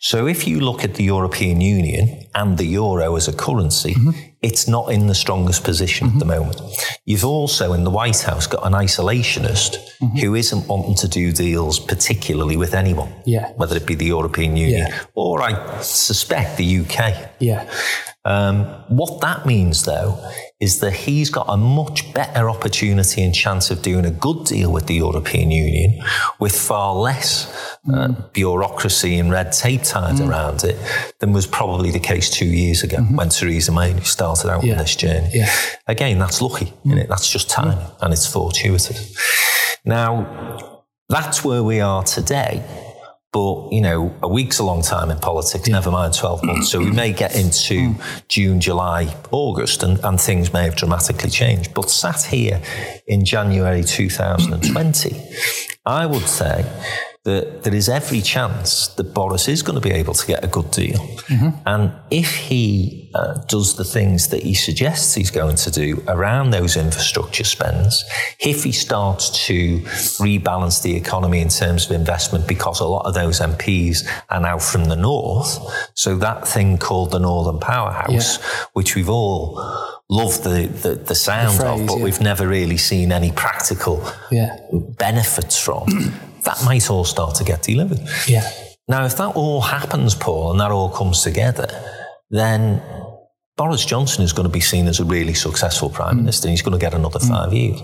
So 0.05 0.27
if 0.27 0.47
you 0.47 0.61
look 0.61 0.85
at 0.85 0.97
the 0.97 1.03
European 1.03 1.63
Union 1.63 2.27
and 2.35 2.59
the 2.59 2.67
euro 2.67 3.17
as 3.17 3.27
a 3.27 3.33
currency, 3.33 3.95
mm-hmm. 3.95 4.11
it's 4.43 4.69
not 4.69 4.93
in 4.93 5.07
the 5.07 5.15
strongest 5.15 5.65
position 5.65 6.09
at 6.09 6.19
the 6.19 6.27
mm-hmm. 6.27 6.45
moment. 6.45 6.61
You've 7.07 7.25
also 7.25 7.73
in 7.73 7.85
the 7.85 7.91
White 7.91 8.21
House 8.21 8.47
got 8.47 8.67
an 8.67 8.75
isolationist 8.75 9.79
mm-hmm. 10.03 10.19
who 10.19 10.35
isn't 10.35 10.69
wanting 10.69 10.95
to 10.97 11.09
do 11.09 11.33
deals 11.33 11.81
particularly 11.81 12.59
with 12.59 12.75
anyone, 12.75 13.15
Yeah. 13.25 13.53
whether 13.53 13.77
it 13.79 13.87
be 13.87 13.95
the 13.95 14.05
European 14.05 14.59
Union 14.59 14.89
Yeah. 14.89 15.05
or 15.15 15.41
I 15.41 15.81
suspect 15.81 16.59
the 16.59 16.81
UK. 16.81 17.31
Yeah. 17.39 17.67
Um, 18.27 18.67
what 18.89 19.23
that 19.23 19.47
means, 19.47 19.85
though, 19.85 20.19
is 20.65 20.81
that 20.81 20.93
he's 20.93 21.29
got 21.29 21.45
a 21.49 21.57
much 21.59 22.13
better 22.15 22.49
opportunity 22.49 23.23
and 23.23 23.35
chance 23.35 23.71
of 23.71 23.83
doing 23.83 24.07
a 24.07 24.11
good 24.11 24.47
deal 24.47 24.73
with 24.73 24.87
the 24.87 24.95
European 24.95 25.51
Union 25.51 26.03
with 26.41 26.55
far 26.59 26.95
less 26.95 27.29
uh, 27.87 28.09
mm. 28.09 28.33
bureaucracy 28.33 29.19
and 29.19 29.31
red 29.31 29.53
tape 29.53 29.83
tied 29.83 30.17
mm. 30.17 30.27
around 30.27 30.65
it 30.65 30.77
than 31.19 31.35
was 31.35 31.47
probably 31.47 31.91
the 31.91 32.01
case 32.01 32.31
two 32.31 32.47
years 32.47 32.83
ago 32.83 32.97
mm-hmm. 32.97 33.17
when 33.17 33.29
Theresa 33.29 33.73
May 33.73 34.01
started 34.01 34.51
out 34.51 34.65
Yeah. 34.65 34.73
on 34.73 34.79
this 34.79 34.97
journey. 34.97 35.31
Yeah. 35.35 35.51
Again, 35.87 36.19
that's 36.19 36.41
lucky, 36.41 36.73
mm. 36.85 36.99
it? 36.99 37.09
That's 37.11 37.31
just 37.31 37.51
timing 37.51 37.85
and 38.01 38.13
it's 38.15 38.27
fortuitous. 38.27 38.99
Now, 39.85 40.83
that's 41.11 41.45
where 41.45 41.63
we 41.63 41.81
are 41.81 42.03
today. 42.05 42.65
But, 43.35 43.73
you 43.73 43.81
know, 43.81 44.15
a 44.23 44.29
week's 44.29 44.61
a 44.61 44.65
long 44.65 44.81
time 44.81 45.11
in 45.11 45.19
politics, 45.19 45.67
never 45.67 45.91
mind 45.91 46.15
12 46.15 46.45
months. 46.45 46.71
So 46.71 46.79
we 46.79 46.93
may 46.93 47.13
get 47.13 47.33
mm. 47.33 47.41
into 47.41 47.99
mm. 47.99 48.29
June, 48.29 48.61
July, 48.61 49.13
August, 49.33 49.83
and, 49.83 49.99
and 50.05 50.21
things 50.21 50.53
may 50.53 50.63
have 50.63 50.77
dramatically 50.77 51.31
changed. 51.31 51.75
But 51.75 51.91
sat 51.91 52.23
here 52.23 52.63
in 53.09 53.25
January 53.25 53.83
2020, 53.83 55.21
I 55.85 56.07
would 56.07 56.29
say 56.29 56.65
that 57.25 57.63
there 57.63 57.75
is 57.75 57.89
every 57.89 58.21
chance 58.21 58.89
that 58.89 59.15
Boris 59.15 59.49
is 59.49 59.63
going 59.63 59.81
to 59.81 59.89
be 59.89 59.95
able 59.95 60.13
to 60.13 60.27
get 60.27 60.45
a 60.45 60.47
good 60.47 60.71
deal. 60.71 61.01
And 61.65 61.93
if 62.11 62.37
he 62.37 63.11
uh, 63.15 63.35
does 63.49 63.77
the 63.77 63.85
things 63.85 64.29
that 64.29 64.43
he 64.43 64.53
suggests 64.53 65.15
he's 65.15 65.31
going 65.31 65.57
to 65.57 65.71
do 65.71 66.03
around 66.07 66.51
those 66.51 66.77
infrastructure 66.77 67.45
spends, 67.45 68.05
if 68.41 68.63
he 68.65 68.73
starts 68.73 69.47
to 69.47 69.79
rebalance 70.21 70.83
the 70.83 70.95
economy 70.97 71.41
in 71.41 71.49
terms 71.49 71.87
of 71.87 71.93
investment, 71.93 72.47
because 72.47 72.81
a 72.81 72.85
lot 72.87 73.07
of 73.07 73.15
those 73.15 73.41
MPs 73.41 74.07
are 74.29 74.41
now 74.41 74.59
from 74.59 74.85
the 74.87 74.97
north, 74.97 75.59
so 75.95 76.17
that 76.19 76.47
thing 76.47 76.77
called 76.77 77.11
the 77.11 77.19
Northern 77.21 77.59
Powerhouse, 77.59 78.37
which 78.75 78.95
we've 78.95 79.09
all 79.09 79.59
loved 80.11 80.45
the, 80.45 80.67
the, 80.83 80.95
the 80.97 81.15
sound 81.15 81.57
phrase, 81.57 81.81
of, 81.81 81.87
but 81.87 81.97
yeah. 81.99 82.05
we've 82.05 82.21
never 82.21 82.47
really 82.47 82.77
seen 82.77 83.11
any 83.13 83.33
practical 83.33 84.07
Yeah. 84.31 84.59
benefits 84.99 85.59
from, 85.59 85.87
that 86.45 86.63
might 86.65 86.91
all 86.91 87.05
start 87.05 87.35
to 87.37 87.45
get 87.45 87.63
delivered. 87.63 88.01
Yeah. 88.27 88.49
Now, 88.89 89.05
if 89.07 89.17
that 89.17 89.35
all 89.35 89.63
happens, 89.63 90.15
Paul, 90.15 90.51
and 90.51 90.61
that 90.61 90.71
all 90.71 90.91
comes 90.91 91.23
together, 91.23 91.69
then 92.31 92.83
Boris 93.57 93.85
Johnson 93.85 94.25
is 94.25 94.33
going 94.33 94.49
to 94.49 94.53
be 94.53 94.61
seen 94.61 94.87
as 94.89 95.01
a 95.01 95.05
really 95.05 95.35
successful 95.35 95.89
prime 95.89 96.17
hmm. 96.17 96.23
minister 96.23 96.49
and 96.49 96.53
he's 96.53 96.63
going 96.63 96.79
to 96.79 96.85
get 96.85 96.95
another 96.95 97.19
hmm. 97.19 97.29
five 97.29 97.53
years. 97.53 97.81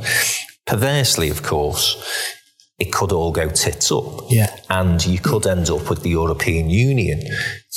Perversely, 0.67 1.31
of 1.31 1.43
course, 1.43 1.97
it 2.79 2.93
could 2.93 3.13
all 3.13 3.33
go 3.33 3.49
tits 3.49 3.93
up. 3.93 4.25
Yeah. 4.29 4.55
And 4.69 5.05
you 5.05 5.19
could 5.19 5.47
end 5.47 5.71
up 5.71 5.89
with 5.89 6.03
the 6.03 6.11
European 6.11 6.71
Union 6.71 7.23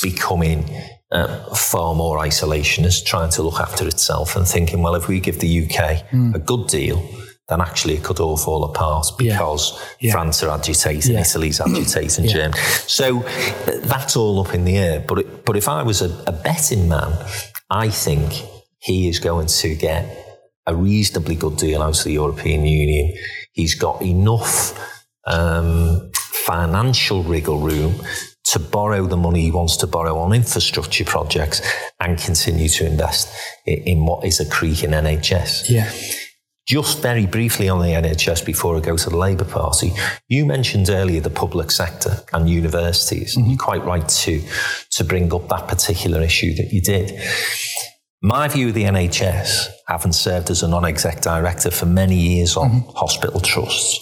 becoming 0.02 0.70
uh, 1.12 1.54
far 1.54 1.94
more 1.94 2.18
isolationist, 2.20 3.06
trying 3.06 3.30
to 3.32 3.44
look 3.44 3.60
after 3.60 3.88
itself 3.88 4.36
and 4.36 4.48
thinking, 4.48 4.82
well, 4.82 4.96
if 4.96 5.08
we 5.08 5.20
give 5.20 5.40
the 5.40 5.66
UK 5.66 6.08
hmm. 6.10 6.34
a 6.34 6.40
good 6.40 6.68
deal, 6.68 7.08
then 7.50 7.60
actually 7.62 7.96
it 7.96 8.04
could 8.04 8.20
all 8.20 8.38
fall 8.38 8.64
apart 8.64 9.06
because 9.18 9.78
Yeah. 10.00 10.14
France 10.14 10.44
are 10.44 10.50
agitating, 10.52 11.14
Yeah. 11.14 11.22
Italy's 11.22 11.60
agitating, 11.68 12.26
Yeah. 12.26 12.32
Germany. 12.34 12.62
So 12.88 13.20
uh, 13.20 13.80
that's 13.84 14.16
all 14.16 14.40
up 14.46 14.54
in 14.56 14.64
the 14.66 14.78
air. 14.78 15.04
But 15.08 15.20
it, 15.20 15.46
but 15.46 15.56
if 15.58 15.68
I 15.68 15.84
was 15.84 16.02
a, 16.02 16.10
a 16.28 16.32
betting 16.32 16.88
man, 16.88 17.12
I 17.70 17.90
think 17.90 18.32
he 18.80 19.08
is 19.10 19.20
going 19.20 19.48
to 19.48 19.76
get 19.76 20.04
a 20.66 20.74
reasonably 20.76 21.36
good 21.36 21.58
deal 21.58 21.82
out 21.82 21.98
of 21.98 22.04
the 22.04 22.12
European 22.14 22.66
Union. 22.66 23.14
He's 23.52 23.76
got 23.76 24.02
enough 24.02 24.74
um, 25.28 26.12
financial 26.46 27.24
wriggle 27.24 27.60
room 27.60 27.96
to 28.46 28.60
borrow 28.60 29.06
the 29.08 29.18
money 29.18 29.42
he 29.42 29.52
wants 29.52 29.78
to 29.78 29.88
borrow 29.88 30.18
on 30.20 30.34
infrastructure 30.34 31.06
projects 31.06 31.62
and 32.00 32.18
continue 32.18 32.68
to 32.70 32.86
invest 32.86 33.34
in, 33.66 33.80
in 33.84 34.06
what 34.06 34.26
is 34.26 34.40
a 34.40 34.46
creaking 34.50 34.92
NHS. 34.92 35.70
Yeah. 35.70 35.90
Just 36.66 37.02
very 37.02 37.26
briefly 37.26 37.68
on 37.68 37.80
the 37.80 37.88
NHS 37.88 38.46
before 38.46 38.78
I 38.78 38.80
go 38.80 38.96
to 38.96 39.10
the 39.10 39.18
Labour 39.18 39.44
Party, 39.44 39.92
you 40.30 40.46
mentioned 40.46 40.90
earlier 40.90 41.20
the 41.20 41.30
public 41.30 41.72
sector 41.72 42.20
and 42.32 42.50
universities, 42.50 43.36
and 43.36 43.46
you're 43.46 43.58
mm-hmm. 43.58 43.66
quite 43.66 43.84
right 43.84 44.08
to, 44.08 44.42
to 44.92 45.04
bring 45.04 45.34
up 45.34 45.50
that 45.50 45.68
particular 45.68 46.22
issue 46.22 46.56
that 46.56 46.72
you 46.72 46.82
did. 46.82 47.22
My 48.22 48.48
view 48.48 48.70
of 48.70 48.76
the 48.76 48.84
NHS, 48.84 49.68
having 49.90 50.14
served 50.14 50.50
as 50.50 50.64
a 50.64 50.68
non 50.70 50.86
exec 50.86 51.22
director 51.22 51.70
for 51.70 51.86
many 51.86 52.16
years 52.16 52.56
on 52.56 52.70
mm-hmm. 52.70 52.90
hospital 52.92 53.42
trusts, 53.42 54.00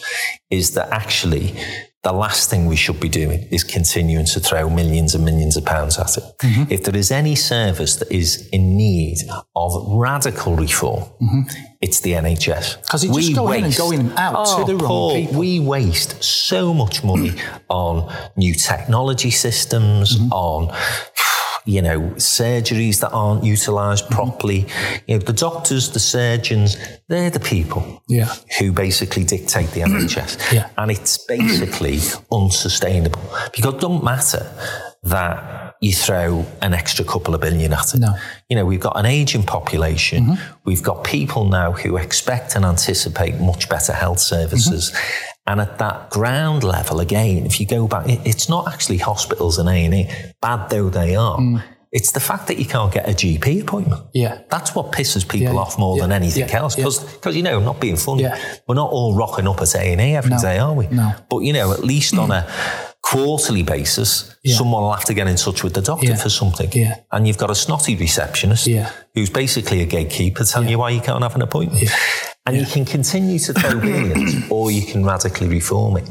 is 0.52 0.76
that 0.76 0.90
actually 0.92 1.56
the 2.04 2.12
last 2.12 2.50
thing 2.50 2.66
we 2.66 2.76
should 2.76 3.00
be 3.00 3.08
doing 3.10 3.48
is 3.52 3.64
continuing 3.64 4.26
to 4.26 4.40
throw 4.40 4.68
millions 4.70 5.14
and 5.14 5.24
millions 5.24 5.56
of 5.56 5.64
pounds 5.66 6.00
at 6.00 6.18
it. 6.18 6.24
If 6.72 6.84
there 6.84 6.96
is 6.96 7.12
any 7.12 7.36
service 7.36 7.98
that 7.98 8.12
is 8.12 8.48
in 8.52 8.76
need 8.76 9.18
of 9.56 9.72
radical 9.88 10.56
reform, 10.56 11.04
it's 11.80 12.00
the 12.00 12.14
NHS. 12.16 12.78
'Cause 12.90 13.04
it's 13.04 13.16
just 13.16 13.30
We 13.30 13.34
going 13.36 13.60
in 13.60 13.64
and 13.66 13.72
waste- 13.72 13.80
going 13.80 14.12
out 14.18 14.46
to 14.46 14.52
Oh, 14.62 14.64
the 14.66 14.76
wrong 14.78 14.88
Paul, 14.88 15.16
people. 15.16 15.40
We 15.40 15.60
waste 15.60 16.24
so 16.24 16.74
much 16.74 17.04
money 17.04 17.34
on 17.70 18.12
new 18.36 18.56
technology 18.56 19.30
systems, 19.32 20.18
Mm-hmm. 20.18 20.32
on 20.34 20.74
you 21.66 21.82
know, 21.82 22.00
surgeries 22.18 23.00
that 23.02 23.12
aren't 23.12 23.44
utilized 23.44 24.06
Mm-hmm. 24.06 24.14
properly. 24.16 24.66
You 25.08 25.18
know, 25.18 25.20
the 25.20 25.34
doctors, 25.34 25.92
the 25.92 26.00
surgeons, 26.00 26.78
they're 27.08 27.30
the 27.30 27.40
people 27.40 28.02
Yeah. 28.10 28.34
who 28.60 28.72
basically 28.72 29.24
dictate 29.24 29.70
the 29.72 29.82
NHS. 29.92 30.52
Yeah. 30.54 30.70
And 30.78 30.90
it's 30.92 31.18
basically 31.26 32.00
unsustainable 32.32 33.22
because 33.54 33.74
it 33.76 33.80
doesn't 33.80 34.04
matter 34.04 34.46
that 35.04 35.76
you 35.82 35.94
throw 35.94 36.46
an 36.62 36.74
extra 36.76 37.04
couple 37.04 37.34
of 37.34 37.42
billion 37.42 37.74
at 37.74 37.94
it. 37.96 38.00
No. 38.00 38.14
You 38.50 38.56
know, 38.56 38.66
we've 38.66 38.80
got 38.80 38.98
an 39.00 39.08
aging 39.08 39.44
population. 39.44 40.38
We've 40.64 40.84
got 40.84 41.04
people 41.04 41.46
now 41.46 41.72
who 41.72 41.98
expect 41.98 42.56
and 42.56 42.64
anticipate 42.64 43.40
much 43.40 43.68
better 43.68 43.94
health 43.94 44.20
services. 44.20 44.96
And 45.48 45.60
at 45.60 45.80
that 45.80 46.10
ground 46.12 46.64
level, 46.64 47.00
again, 47.00 47.46
if 47.46 47.60
you 47.60 47.66
go 47.66 47.88
back, 47.88 48.08
it- 48.08 48.22
it's 48.26 48.48
not 48.48 48.68
actually 48.72 48.98
hospitals 48.98 49.58
and 49.58 49.68
A&E, 49.68 50.08
bad 50.42 50.70
though 50.70 50.90
they 50.90 51.16
are. 51.16 51.38
Mm. 51.40 51.64
It's 51.92 52.12
the 52.14 52.22
fact 52.22 52.48
that 52.48 52.58
you 52.58 52.64
can't 52.66 52.94
get 52.94 53.10
a 53.10 53.14
GP 53.14 53.60
appointment. 53.62 54.04
Yeah. 54.14 54.38
That's 54.50 54.74
what 54.74 54.94
pisses 54.94 55.28
people 55.28 55.56
Yeah, 55.56 55.60
off 55.60 55.78
more 55.78 55.98
yeah, 55.98 56.04
than 56.04 56.12
anything 56.14 56.48
yeah, 56.48 56.60
else. 56.60 56.76
Because, 56.76 57.36
you 57.36 57.44
know, 57.44 57.60
not 57.60 57.82
being 57.82 57.98
funny, 57.98 58.30
we're 58.68 58.76
not 58.76 58.92
all 58.92 59.14
rocking 59.14 59.46
up 59.46 59.62
at 59.62 59.76
A&E 59.76 60.16
every 60.16 60.38
day, 60.38 60.58
No, 60.58 60.70
are 60.70 60.74
we? 60.74 60.88
no. 60.88 61.12
But, 61.30 61.40
you 61.40 61.52
know, 61.52 61.74
at 61.74 61.84
least 61.84 62.18
on 62.18 62.32
a 62.32 62.48
quarterly 63.02 63.64
basis, 63.64 64.34
Yeah. 64.42 64.56
someone 64.56 64.84
will 64.84 64.94
have 64.94 65.04
to 65.06 65.14
get 65.14 65.28
in 65.28 65.36
touch 65.36 65.64
with 65.64 65.74
the 65.74 65.82
doctor 65.82 66.06
Yeah. 66.12 66.16
for 66.16 66.30
something. 66.30 66.70
Yeah. 66.72 66.96
And 67.12 67.28
you've 67.28 67.38
got 67.38 67.50
a 67.52 67.56
snotty 67.56 67.96
receptionist 67.98 68.70
who's 69.14 69.30
basically 69.30 69.82
a 69.82 69.86
gatekeeper 69.86 70.46
telling 70.46 70.70
you 70.70 70.78
why 70.78 70.92
you 70.92 71.02
can't 71.02 71.22
have 71.24 71.36
an 71.36 71.42
appointment. 71.42 71.90
And 72.46 72.58
you 72.58 72.66
can 72.66 72.86
continue 72.86 73.40
to 73.40 73.54
throw 73.54 73.80
billions 73.82 74.50
or 74.50 74.72
you 74.72 74.86
can 74.86 75.06
radically 75.06 75.48
reform 75.48 75.98
it. 75.98 76.10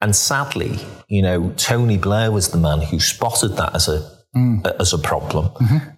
And 0.00 0.14
sadly, 0.14 0.78
you 1.08 1.22
know, 1.22 1.52
Tony 1.56 1.98
Blair 1.98 2.30
was 2.30 2.50
the 2.50 2.58
man 2.58 2.82
who 2.82 3.00
spotted 3.00 3.56
that 3.56 3.74
as 3.74 3.88
a 3.88 4.16
as 4.78 4.92
a 4.92 4.98
problem, 4.98 5.48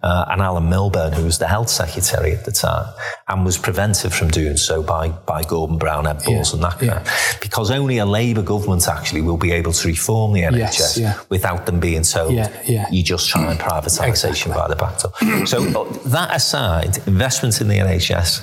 uh, 0.01 0.25
and 0.29 0.41
Alan 0.41 0.69
Milburn, 0.69 1.11
who 1.11 1.25
was 1.25 1.39
the 1.39 1.47
health 1.47 1.69
secretary 1.69 2.31
at 2.31 2.45
the 2.45 2.51
time, 2.51 2.85
and 3.27 3.43
was 3.43 3.57
prevented 3.57 4.13
from 4.13 4.29
doing 4.29 4.55
so 4.55 4.81
by 4.81 5.09
by 5.09 5.43
Gordon 5.43 5.77
Brown, 5.77 6.07
Ed 6.07 6.23
Balls, 6.25 6.53
and 6.53 6.63
that 6.63 6.81
yeah. 6.81 7.03
because 7.41 7.69
only 7.69 7.97
a 7.97 8.05
Labour 8.05 8.41
government 8.41 8.87
actually 8.87 9.21
will 9.21 9.37
be 9.37 9.51
able 9.51 9.73
to 9.73 9.87
reform 9.87 10.31
the 10.31 10.43
NHS 10.43 10.99
yeah. 11.01 11.19
without 11.29 11.65
them 11.65 11.79
being 11.81 12.03
told 12.03 12.33
Yeah, 12.33 12.49
yeah. 12.65 12.85
you 12.89 13.03
just 13.03 13.27
try 13.27 13.51
and 13.51 13.59
privatisation 13.59 14.55
by 14.55 14.69
the 14.69 14.75
back 14.75 14.99
door. 14.99 15.45
So 15.45 15.57
uh, 15.61 15.91
that 16.09 16.33
aside, 16.33 16.97
investments 17.07 17.59
in 17.59 17.67
the 17.67 17.75
NHS. 17.75 18.41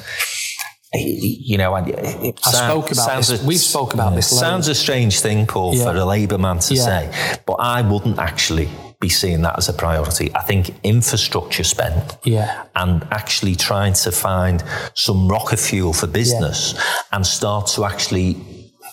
You 0.94 1.58
know, 1.58 1.74
I, 1.74 1.80
it 1.86 2.40
I 2.44 2.50
sound- 2.50 2.70
spoke 2.84 2.92
about 2.92 3.16
this. 3.26 3.42
a- 3.42 3.46
We've 3.46 3.58
spoke 3.58 3.92
about 3.94 4.10
yeah, 4.10 4.16
this 4.16 4.32
loads. 4.32 4.40
Sounds 4.40 4.68
a 4.68 4.74
strange 4.74 5.20
thing, 5.20 5.46
Paul, 5.46 5.74
Yeah. 5.74 5.84
for 5.84 5.96
a 5.96 6.04
Labour 6.04 6.38
man 6.38 6.58
to 6.60 6.74
Yeah. 6.74 6.84
say, 6.84 7.38
but 7.44 7.54
I 7.54 7.82
wouldn't 7.82 8.18
actually 8.18 8.68
be 9.00 9.08
seeing 9.10 9.42
that 9.42 9.58
as 9.58 9.68
a 9.68 9.72
priority. 9.74 10.34
I 10.34 10.42
think 10.42 10.74
infrastructure 10.82 11.64
spend 11.64 12.16
Yeah. 12.24 12.62
and 12.76 13.06
actually 13.10 13.56
trying 13.56 13.92
to 13.94 14.12
find 14.12 14.62
some 14.94 15.28
rocket 15.28 15.58
fuel 15.58 15.92
for 15.92 16.06
business 16.06 16.74
and 17.12 17.26
start 17.26 17.66
to 17.74 17.84
actually 17.84 18.36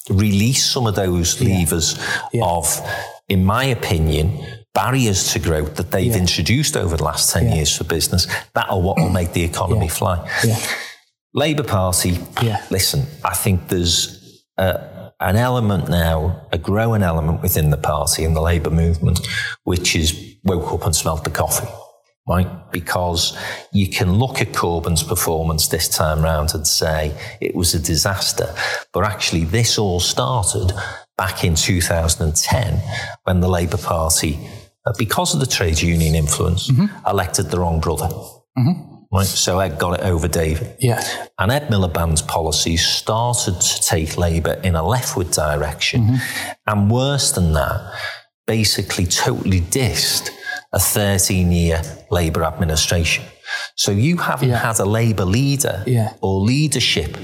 release 0.10 0.66
some 0.66 0.88
of 0.88 0.96
those 0.96 1.39
levers 1.41 1.98
of, 2.41 2.82
in 3.30 3.46
my 3.46 3.64
opinion, 3.66 4.46
barriers 4.74 5.32
to 5.32 5.39
growth 5.39 5.76
that 5.76 5.91
they've 5.91 6.16
introduced 6.16 6.76
over 6.76 6.98
the 6.98 7.04
last 7.04 7.32
10 7.32 7.48
Yeah. 7.48 7.56
years 7.56 7.78
for 7.78 7.86
business, 7.86 8.28
that 8.56 8.66
are 8.70 8.80
what 8.82 8.98
will 8.98 9.10
make 9.10 9.32
the 9.34 9.44
economy 9.44 9.86
Yeah. 9.86 9.91
fly. 9.94 10.30
Labour 11.34 11.64
Party, 11.64 12.20
Yeah. 12.42 12.64
listen, 12.70 13.06
I 13.24 13.34
think 13.34 13.68
there's 13.70 14.44
a, 14.58 15.12
an 15.20 15.36
element 15.36 15.90
now, 15.90 16.48
a 16.52 16.58
growing 16.58 17.02
element 17.02 17.42
within 17.42 17.72
the 17.72 17.78
party 17.78 18.24
and 18.24 18.36
the 18.36 18.42
Labour 18.42 18.70
movement, 18.70 19.20
which 19.64 19.96
is 19.96 20.36
woke 20.44 20.72
up 20.72 20.86
and 20.86 20.96
smelt 20.96 21.24
the 21.24 21.32
coffee, 21.32 21.68
right? 22.28 22.48
Because 22.72 23.36
you 23.72 23.90
can 23.90 24.14
look 24.14 24.42
at 24.42 24.50
Corbyn's 24.50 25.02
performance 25.02 25.70
this 25.70 25.88
time 25.90 26.22
round 26.22 26.54
and 26.54 26.68
say 26.68 27.18
it 27.42 27.56
was 27.56 27.74
a 27.74 27.80
disaster. 27.80 28.54
But 28.92 29.06
actually, 29.06 29.46
this 29.46 29.80
all 29.80 30.00
started 30.00 30.72
back 31.18 31.44
in 31.44 31.56
2010 31.56 32.82
when 33.24 33.40
the 33.40 33.48
Labour 33.50 33.78
Party, 33.78 34.38
uh, 34.86 34.94
because 34.98 35.34
of 35.34 35.40
the 35.40 35.48
trade 35.48 35.82
union 35.82 36.14
influence, 36.14 36.70
mm-hmm. 36.70 37.08
elected 37.08 37.50
the 37.50 37.60
wrong 37.60 37.80
brother. 37.80 38.08
Mm-hmm. 38.58 38.93
Right, 39.14 39.28
so 39.28 39.59
Ed 39.59 39.78
got 39.78 39.99
it 39.99 40.03
over 40.05 40.28
David. 40.28 40.76
Yeah. 40.80 41.03
And 41.38 41.51
Ed 41.51 41.68
Miliband's 41.70 42.22
policies 42.24 42.86
started 42.86 43.61
to 43.61 43.82
take 43.82 44.18
Labour 44.18 44.53
in 44.64 44.76
a 44.76 44.82
leftward 44.86 45.30
direction. 45.32 46.18
And 46.66 46.89
worse 46.89 47.32
than 47.32 47.53
that, 47.53 47.93
basically 48.47 49.05
totally 49.05 49.61
dissed 49.61 50.30
a 50.74 50.80
13 50.80 51.51
year 51.51 51.82
Labour 52.09 52.43
administration. 52.43 53.24
So 53.76 53.91
you 53.91 54.18
haven't 54.18 54.49
Yeah. 54.49 54.57
had 54.57 54.80
a 54.80 54.86
Labour 54.86 55.26
leader 55.26 55.84
Yeah. 55.86 56.14
or 56.22 56.39
leadership 56.39 57.16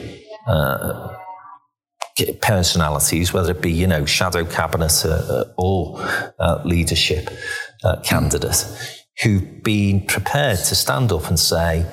uh, 0.48 1.16
personalities, 2.42 3.34
whether 3.34 3.52
it 3.52 3.62
be, 3.62 3.72
you 3.72 3.88
know, 3.88 4.06
shadow 4.06 4.46
cabinet 4.46 5.04
uh, 5.06 5.10
uh, 5.10 5.44
or 5.58 6.00
uh, 6.40 6.62
leadership 6.66 7.30
uh, 7.84 7.96
candidate, 8.02 8.66
who've 9.24 9.64
been 9.64 10.06
prepared 10.06 10.60
to 10.60 10.76
stand 10.76 11.12
up 11.12 11.28
and 11.28 11.40
say, 11.40 11.86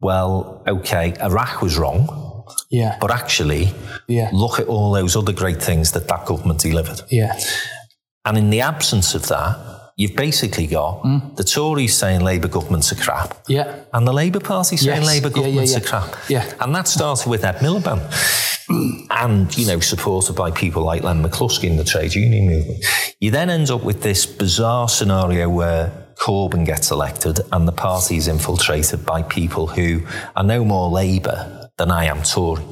well, 0.00 0.62
okay, 0.66 1.14
Iraq 1.20 1.62
was 1.62 1.78
wrong, 1.78 2.44
Yeah. 2.70 2.96
but 3.00 3.10
actually, 3.10 3.72
Yeah. 4.08 4.30
look 4.32 4.60
at 4.60 4.66
all 4.66 4.92
those 4.92 5.16
other 5.16 5.32
great 5.32 5.62
things 5.62 5.92
that 5.92 6.08
that 6.08 6.26
government 6.26 6.60
delivered. 6.60 7.02
Yeah. 7.10 7.38
And 8.24 8.36
in 8.36 8.50
the 8.50 8.60
absence 8.60 9.14
of 9.14 9.26
that, 9.28 9.56
you've 9.96 10.14
basically 10.16 10.66
got 10.66 11.02
mm. 11.02 11.34
the 11.36 11.44
Tories 11.44 11.96
saying 11.96 12.20
Labour 12.20 12.48
governments 12.48 12.92
are 12.92 12.96
crap, 12.96 13.42
Yeah. 13.48 13.74
and 13.94 14.06
the 14.06 14.12
Labour 14.12 14.40
Party 14.40 14.76
saying 14.76 15.02
Yes. 15.02 15.06
Labour 15.06 15.28
Yeah, 15.28 15.34
yeah, 15.36 15.42
governments 15.42 15.72
yeah. 15.72 15.78
are 15.78 15.80
crap. 15.80 16.16
Yeah. 16.28 16.44
And 16.60 16.74
that 16.74 16.88
started 16.88 17.28
with 17.28 17.44
Ed 17.44 17.56
Miliband. 17.60 18.02
and, 19.10 19.56
you 19.56 19.66
know, 19.66 19.80
supported 19.80 20.34
by 20.34 20.50
people 20.50 20.82
like 20.82 21.02
Len 21.02 21.22
McCluskey 21.22 21.64
in 21.64 21.76
the 21.76 21.84
trade 21.84 22.14
union 22.14 22.46
movement. 22.46 22.84
You 23.20 23.30
then 23.30 23.48
end 23.48 23.70
up 23.70 23.82
with 23.84 24.02
this 24.02 24.26
bizarre 24.26 24.88
scenario 24.88 25.48
where 25.48 26.05
Corbyn 26.18 26.64
gets 26.64 26.90
elected 26.90 27.40
and 27.52 27.68
the 27.68 27.72
party 27.72 28.16
is 28.16 28.28
infiltrated 28.28 29.04
by 29.04 29.22
people 29.22 29.66
who 29.66 30.02
are 30.34 30.44
no 30.44 30.64
more 30.64 30.88
Labour 30.88 31.70
than 31.76 31.90
I 31.90 32.06
am 32.06 32.22
Tory. 32.22 32.64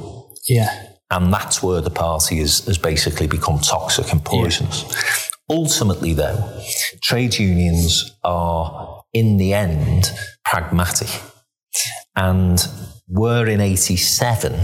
Yeah. 0.49 0.89
And 1.11 1.33
that's 1.33 1.63
where 1.63 1.81
the 1.81 1.91
party 1.91 2.39
has, 2.39 2.65
has 2.67 2.79
basically 2.79 3.27
become 3.27 3.59
toxic 3.59 4.11
and 4.11 4.25
poisonous. 4.25 5.31
Ultimately, 5.49 6.15
though, 6.15 6.61
trade 7.03 7.39
unions 7.39 8.17
are, 8.25 9.05
in 9.13 9.37
the 9.37 9.53
end, 9.53 10.11
pragmatic. 10.45 11.09
And 12.17 12.67
were 13.09 13.47
in 13.47 13.61
87, 13.61 14.59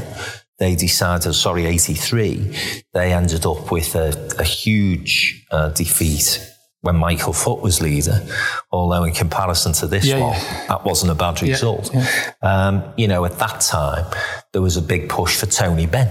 they 0.59 0.75
decided, 0.75 1.35
sorry, 1.35 1.67
83, 1.67 2.57
they 2.95 3.13
ended 3.13 3.45
up 3.45 3.71
with 3.71 3.95
a, 3.95 4.37
a 4.39 4.45
huge 4.45 5.47
uh, 5.51 5.69
defeat 5.71 6.50
when 6.83 6.97
Michael 6.97 7.33
Foot 7.33 7.61
was 7.61 7.81
leader, 7.83 8.27
although 8.73 9.05
in 9.05 9.13
comparison 9.13 9.73
to 9.75 9.87
this 9.87 10.07
Yeah, 10.07 10.21
one, 10.21 10.33
yeah. 10.33 10.67
that 10.69 10.85
wasn't 10.85 11.13
a 11.13 11.15
bad 11.15 11.43
result. 11.43 11.95
Um, 12.43 12.93
you 12.97 13.07
know, 13.07 13.25
at 13.25 13.39
that 13.39 13.61
time, 13.61 14.07
there 14.53 14.63
was 14.63 14.77
a 14.77 14.83
big 14.83 15.09
push 15.09 15.37
for 15.37 15.47
Tony 15.47 15.87
Benn 15.87 16.09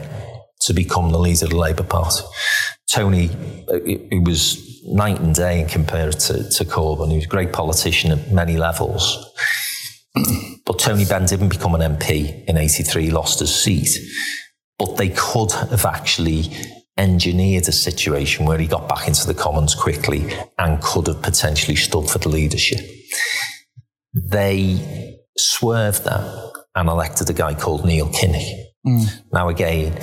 to 0.62 0.74
become 0.74 1.12
the 1.12 1.18
leader 1.20 1.46
of 1.46 1.52
the 1.52 1.58
Labour 1.58 1.84
Party. 1.84 2.24
Tony, 2.92 3.30
uh, 3.68 3.80
who 4.12 4.22
was 4.22 4.84
night 4.86 5.20
and 5.20 5.34
day 5.34 5.62
in 5.62 5.68
comparison 5.68 6.44
to, 6.44 6.50
to 6.50 6.66
Corbyn, 6.66 7.10
he 7.10 7.16
was 7.16 7.26
a 7.26 7.28
great 7.28 7.52
politician 7.54 8.12
at 8.12 8.32
many 8.32 8.58
levels. 8.58 9.26
But 10.66 10.78
Tony 10.78 11.04
Benn 11.04 11.26
didn't 11.26 11.50
become 11.50 11.74
an 11.74 11.82
MP 11.98 12.46
in 12.46 12.56
83, 12.56 13.06
he 13.06 13.10
lost 13.10 13.40
his 13.40 13.54
seat. 13.54 13.90
But 14.78 14.98
they 14.98 15.10
could 15.10 15.52
have 15.52 15.84
actually 15.84 16.52
engineered 17.00 17.68
a 17.68 17.72
situation 17.72 18.46
where 18.46 18.60
he 18.60 18.68
got 18.68 18.88
back 18.88 19.08
into 19.08 19.26
the 19.26 19.34
Commons 19.34 19.74
quickly 19.74 20.32
and 20.58 20.82
could 20.82 21.08
have 21.08 21.22
potentially 21.22 21.76
stood 21.76 22.10
for 22.10 22.20
the 22.20 22.30
leadership. 22.30 22.82
They 24.14 25.20
swerved 25.38 26.04
that 26.04 26.54
and 26.76 26.90
elected 26.90 27.30
a 27.30 27.34
guy 27.34 27.54
called 27.56 27.86
Neil 27.86 28.10
Kinnock. 28.10 28.66
Hmm. 28.86 29.04
Now, 29.32 29.50
again, 29.50 29.98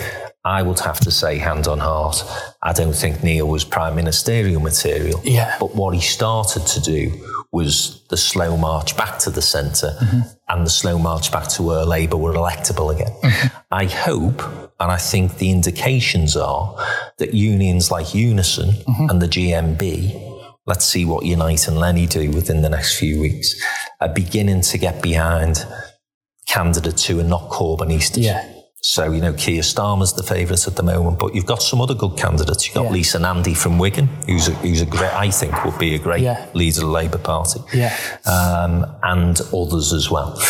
I 0.44 0.62
would 0.62 0.80
have 0.80 1.00
to 1.00 1.10
say, 1.10 1.38
hand 1.38 1.66
on 1.66 1.80
heart, 1.80 2.22
I 2.62 2.72
don't 2.72 2.94
think 2.94 3.22
Neil 3.22 3.46
was 3.46 3.64
prime 3.64 3.94
ministerial 3.94 4.60
material. 4.60 5.20
Yeah. 5.22 5.56
But 5.60 5.74
what 5.74 5.94
he 5.94 6.00
started 6.00 6.66
to 6.66 6.80
do 6.80 7.12
was 7.52 8.06
the 8.08 8.16
slow 8.16 8.56
march 8.56 8.96
back 8.96 9.18
to 9.20 9.30
the 9.30 9.42
center 9.42 9.96
mm-hmm. 10.00 10.20
And 10.48 10.64
the 10.64 10.70
slow 10.70 10.98
march 10.98 11.32
back 11.32 11.48
to 11.48 11.62
where 11.62 11.84
Labour 11.84 12.16
were 12.16 12.32
electable 12.32 12.94
again. 12.94 13.50
I 13.70 13.86
hope, 13.86 14.42
and 14.78 14.92
I 14.92 14.96
think 14.96 15.38
the 15.38 15.50
indications 15.50 16.36
are 16.36 16.76
that 17.18 17.34
unions 17.34 17.90
like 17.90 18.14
Unison 18.14 18.70
mm-hmm. 18.70 19.10
and 19.10 19.20
the 19.20 19.26
GMB, 19.26 20.40
let's 20.66 20.84
see 20.84 21.04
what 21.04 21.24
Unite 21.24 21.66
and 21.66 21.78
Lenny 21.78 22.06
do 22.06 22.30
within 22.30 22.62
the 22.62 22.68
next 22.68 22.98
few 22.98 23.20
weeks, 23.20 23.54
are 24.00 24.12
beginning 24.12 24.60
to 24.62 24.78
get 24.78 25.02
behind 25.02 25.66
candidates 26.46 27.04
who 27.06 27.18
are 27.18 27.24
not 27.24 27.50
Corbynistas. 27.50 28.22
Yeah. 28.22 28.55
So, 28.88 29.10
you 29.10 29.20
know, 29.20 29.32
Keir 29.32 29.62
Starmer's 29.62 30.12
the 30.12 30.22
favourite 30.22 30.64
at 30.68 30.76
the 30.76 30.82
moment, 30.84 31.18
but 31.18 31.34
you've 31.34 31.44
got 31.44 31.60
some 31.60 31.80
other 31.80 31.92
good 31.92 32.16
candidates. 32.16 32.66
You've 32.66 32.76
got 32.76 32.84
Yeah. 32.84 32.90
Lisa 32.92 33.18
Nandy 33.18 33.52
from 33.52 33.80
Wigan, 33.80 34.06
who's 34.28 34.46
a, 34.46 34.52
who's 34.52 34.80
a 34.80 34.86
great, 34.86 35.12
I 35.12 35.28
think, 35.32 35.64
would 35.64 35.76
be 35.76 35.96
a 35.96 35.98
great 35.98 36.22
Yeah. 36.22 36.46
leader 36.54 36.82
of 36.82 36.86
the 36.86 36.92
Labour 36.92 37.18
Party, 37.18 37.60
Yeah. 37.74 37.92
um, 38.26 38.86
and 39.02 39.40
others 39.52 39.92
as 39.92 40.08
well. 40.08 40.40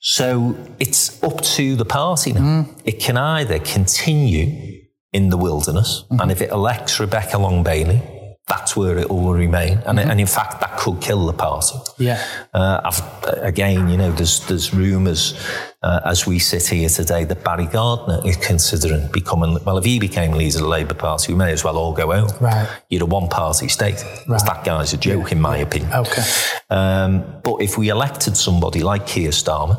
So 0.00 0.56
it's 0.80 1.22
up 1.22 1.42
to 1.42 1.76
the 1.76 1.84
party 1.84 2.32
now. 2.32 2.40
Mm. 2.40 2.68
It 2.84 2.98
can 2.98 3.16
either 3.16 3.60
continue 3.60 4.80
in 5.12 5.28
the 5.30 5.36
wilderness, 5.36 6.02
Mm-hmm. 6.10 6.20
and 6.22 6.32
if 6.32 6.42
it 6.42 6.50
elects 6.50 6.98
Rebecca 6.98 7.38
Long 7.38 7.62
Bailey, 7.62 8.02
that's 8.46 8.76
where 8.76 8.98
it 8.98 9.08
will 9.08 9.32
remain. 9.32 9.78
And, 9.86 9.98
and 9.98 10.20
in 10.20 10.26
fact, 10.26 10.60
that 10.60 10.76
could 10.76 11.00
kill 11.00 11.24
the 11.24 11.32
party. 11.32 11.76
Yeah. 11.96 12.22
Uh, 12.52 12.80
I've, 12.84 13.02
again, 13.42 13.88
you 13.88 13.96
know, 13.96 14.12
there's 14.12 14.46
there's 14.46 14.74
rumours 14.74 15.34
uh, 15.82 16.00
as 16.04 16.26
we 16.26 16.38
sit 16.38 16.66
here 16.66 16.90
today 16.90 17.24
that 17.24 17.42
Barry 17.42 17.66
Gardiner 17.66 18.20
is 18.26 18.36
considering 18.36 19.10
becoming. 19.12 19.56
Well, 19.64 19.78
if 19.78 19.84
he 19.84 19.98
became 19.98 20.32
leader 20.32 20.58
of 20.58 20.64
the 20.64 20.68
Labour 20.68 20.92
Party, 20.94 21.32
we 21.32 21.38
may 21.38 21.52
as 21.52 21.64
well 21.64 21.78
all 21.78 21.94
go 21.94 22.12
out. 22.12 22.38
Right. 22.38 22.68
You're 22.90 23.04
a 23.04 23.06
one-party 23.06 23.68
state. 23.68 24.04
Right. 24.28 24.42
That 24.44 24.62
guy's 24.62 24.92
a 24.92 24.98
joke, 24.98 25.32
in 25.32 25.40
my 25.40 25.56
opinion. 25.56 25.92
Okay. 25.94 26.22
Um, 26.68 27.40
but 27.42 27.62
if 27.62 27.78
we 27.78 27.88
elected 27.88 28.36
somebody 28.36 28.80
like 28.80 29.06
Keir 29.06 29.30
Starmer 29.30 29.78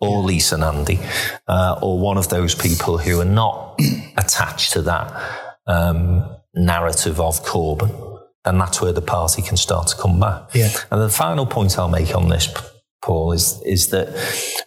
or 0.00 0.18
Lisa 0.18 0.58
Nandy 0.58 1.00
uh, 1.48 1.78
or 1.80 1.98
one 1.98 2.18
of 2.18 2.28
those 2.28 2.54
people 2.54 2.98
who 2.98 3.20
are 3.20 3.24
not 3.24 3.80
attached 4.18 4.72
to 4.72 4.82
that 4.82 5.52
um, 5.66 6.36
narrative 6.54 7.20
of 7.20 7.44
Corbyn, 7.44 8.20
then 8.44 8.58
that's 8.58 8.80
where 8.80 8.92
the 8.92 9.02
party 9.02 9.42
can 9.42 9.56
start 9.56 9.88
to 9.88 9.96
come 9.96 10.18
back. 10.18 10.54
Yeah. 10.54 10.70
And 10.90 11.00
the 11.00 11.08
final 11.08 11.46
point 11.46 11.78
I'll 11.78 11.88
make 11.88 12.14
on 12.14 12.28
this, 12.28 12.52
Paul, 13.02 13.32
is, 13.32 13.62
is 13.64 13.88
that 13.88 14.08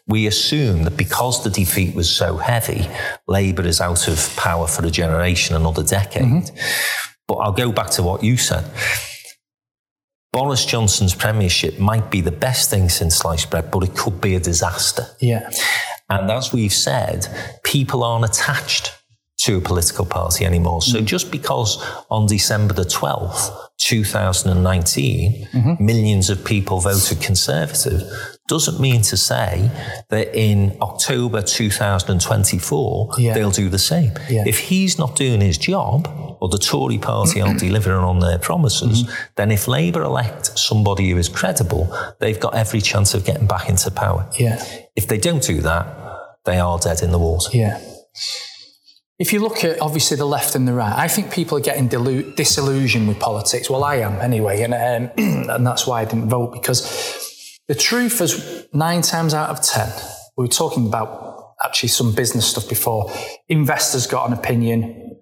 we 0.08 0.28
assume 0.28 0.84
that 0.84 0.98
because 0.98 1.44
the 1.44 1.50
defeat 1.50 1.96
was 1.96 2.10
so 2.10 2.38
heavy, 2.38 2.88
Labour 3.28 3.64
is 3.64 3.82
out 3.82 4.08
of 4.08 4.36
power 4.38 4.68
for 4.68 4.86
a 4.86 4.92
generation, 4.92 5.56
another 5.56 5.84
decade. 5.84 6.24
Mm-hmm. 6.24 6.56
But 7.28 7.36
I'll 7.36 7.54
go 7.54 7.72
back 7.72 7.90
to 7.92 8.04
what 8.04 8.24
you 8.24 8.38
said. 8.38 8.70
Boris 10.32 10.66
Johnson's 10.66 11.16
premiership 11.16 11.80
might 11.80 12.12
be 12.12 12.20
the 12.20 12.32
best 12.32 12.70
thing 12.70 12.90
since 12.90 13.16
sliced 13.16 13.50
bread, 13.50 13.72
but 13.72 13.84
it 13.84 13.96
could 13.96 14.20
be 14.20 14.36
a 14.36 14.40
disaster. 14.40 15.08
Yeah. 15.22 15.50
And 16.10 16.30
as 16.30 16.52
we've 16.54 16.74
said, 16.74 17.28
people 17.64 18.04
aren't 18.04 18.26
attached 18.26 18.92
to 19.38 19.58
a 19.58 19.62
political 19.62 20.06
party 20.06 20.46
anymore. 20.46 20.82
So 20.82 20.98
mm-hmm. 20.98 21.06
just 21.06 21.32
because 21.32 21.84
on 22.10 22.26
December 22.26 22.74
the 22.74 22.84
12th, 22.84 23.52
2019, 23.78 25.48
mm-hmm. 25.48 25.86
millions 25.86 26.30
of 26.30 26.44
people 26.46 26.80
voted 26.80 27.22
Conservative 27.22 28.02
doesn't 28.48 28.80
mean 28.80 29.02
to 29.02 29.18
say 29.18 29.70
that 30.10 30.36
in 30.36 30.78
October 30.82 31.42
2024, 31.42 33.10
Yeah. 33.18 33.34
they'll 33.34 33.52
do 33.52 33.70
the 33.70 33.80
same. 33.80 34.12
Yeah. 34.30 34.44
If 34.46 34.60
he's 34.60 34.98
not 34.98 35.16
doing 35.16 35.42
his 35.42 35.58
job, 35.58 36.08
or 36.40 36.50
the 36.50 36.58
Tory 36.58 36.98
party 36.98 37.42
aren't 37.42 37.60
delivering 37.68 38.04
on 38.04 38.20
their 38.20 38.38
promises, 38.38 39.04
mm-hmm. 39.04 39.14
then 39.36 39.52
if 39.52 39.68
Labour 39.68 40.04
elect 40.04 40.58
somebody 40.58 41.10
who 41.10 41.18
is 41.18 41.28
credible, 41.28 41.92
they've 42.20 42.40
got 42.40 42.56
every 42.56 42.82
chance 42.82 43.14
of 43.14 43.26
getting 43.26 43.48
back 43.48 43.68
into 43.68 43.90
power. 43.92 44.30
Yeah. 44.38 44.64
If 44.96 45.08
they 45.08 45.18
don't 45.18 45.42
do 45.42 45.62
that, 45.62 45.88
they 46.46 46.60
are 46.60 46.78
dead 46.78 47.02
in 47.02 47.12
the 47.12 47.20
water. 47.20 47.50
Yeah. 47.52 47.80
If 49.18 49.32
you 49.32 49.40
look 49.40 49.64
at 49.64 49.82
obviously 49.82 50.18
the 50.18 50.26
left 50.26 50.56
and 50.56 50.68
the 50.68 50.74
right, 50.74 50.94
I 50.94 51.08
think 51.08 51.32
people 51.32 51.58
are 51.58 51.62
getting 51.62 51.88
disillusioned 51.88 53.08
with 53.08 53.20
politics. 53.20 53.70
Well, 53.70 53.84
I 53.84 53.98
am 53.98 54.20
anyway, 54.20 54.62
and 54.64 54.74
um, 54.74 55.12
and 55.50 55.66
that's 55.66 55.88
why 55.88 56.02
I 56.02 56.06
didn't 56.06 56.30
vote 56.30 56.52
because 56.52 57.58
the 57.68 57.76
truth 57.76 58.20
is 58.22 58.68
nine 58.74 59.02
times 59.02 59.34
out 59.34 59.50
of 59.50 59.62
ten, 59.62 59.90
we 60.36 60.44
were 60.44 60.50
talking 60.50 60.86
about 60.88 61.54
actually 61.64 61.90
some 61.90 62.14
business 62.14 62.48
stuff 62.48 62.68
before. 62.68 63.10
Investors 63.48 64.06
got 64.06 64.28
an 64.28 64.34
opinion, 64.34 65.18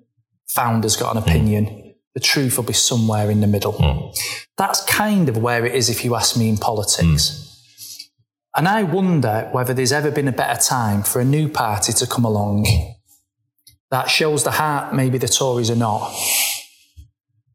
founders 0.48 0.96
got 0.96 1.16
an 1.16 1.22
opinion. 1.22 1.94
The 2.16 2.20
truth 2.20 2.58
will 2.58 2.66
be 2.66 2.74
somewhere 2.74 3.32
in 3.32 3.42
the 3.42 3.48
middle. 3.48 3.74
Mm. 3.74 4.16
That's 4.56 4.84
kind 4.86 5.30
of 5.30 5.38
where 5.38 5.66
it 5.66 5.74
is, 5.74 5.90
if 5.90 6.06
you 6.06 6.16
ask 6.16 6.38
me, 6.38 6.48
in 6.48 6.58
politics. 6.58 7.40
And 8.56 8.68
I 8.68 8.84
wonder 8.84 9.50
whether 9.52 9.74
there's 9.74 9.92
ever 9.92 10.12
been 10.12 10.28
a 10.28 10.32
better 10.32 10.62
time 10.62 11.02
for 11.02 11.20
a 11.20 11.26
new 11.26 11.50
party 11.50 11.92
to 11.94 12.06
come 12.06 12.24
along 12.24 12.68
that 13.94 14.10
shows 14.10 14.44
the 14.44 14.50
heart 14.50 14.96
maybe 14.96 15.20
the 15.20 15.28
Tories 15.28 15.70
are 15.70 15.76
not, 15.76 16.12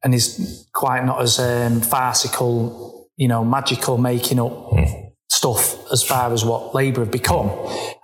and 0.04 0.14
is 0.14 0.68
quite 0.72 1.04
not 1.04 1.20
as 1.20 1.40
um, 1.40 1.80
farcical, 1.80 3.10
you 3.16 3.26
know, 3.26 3.44
magical 3.44 3.98
making 3.98 4.38
up 4.38 4.52
hmm. 4.52 4.84
stuff 5.28 5.76
as 5.90 6.04
far 6.04 6.32
as 6.32 6.44
what 6.44 6.76
Labour 6.76 7.00
have 7.00 7.10
become, 7.10 7.50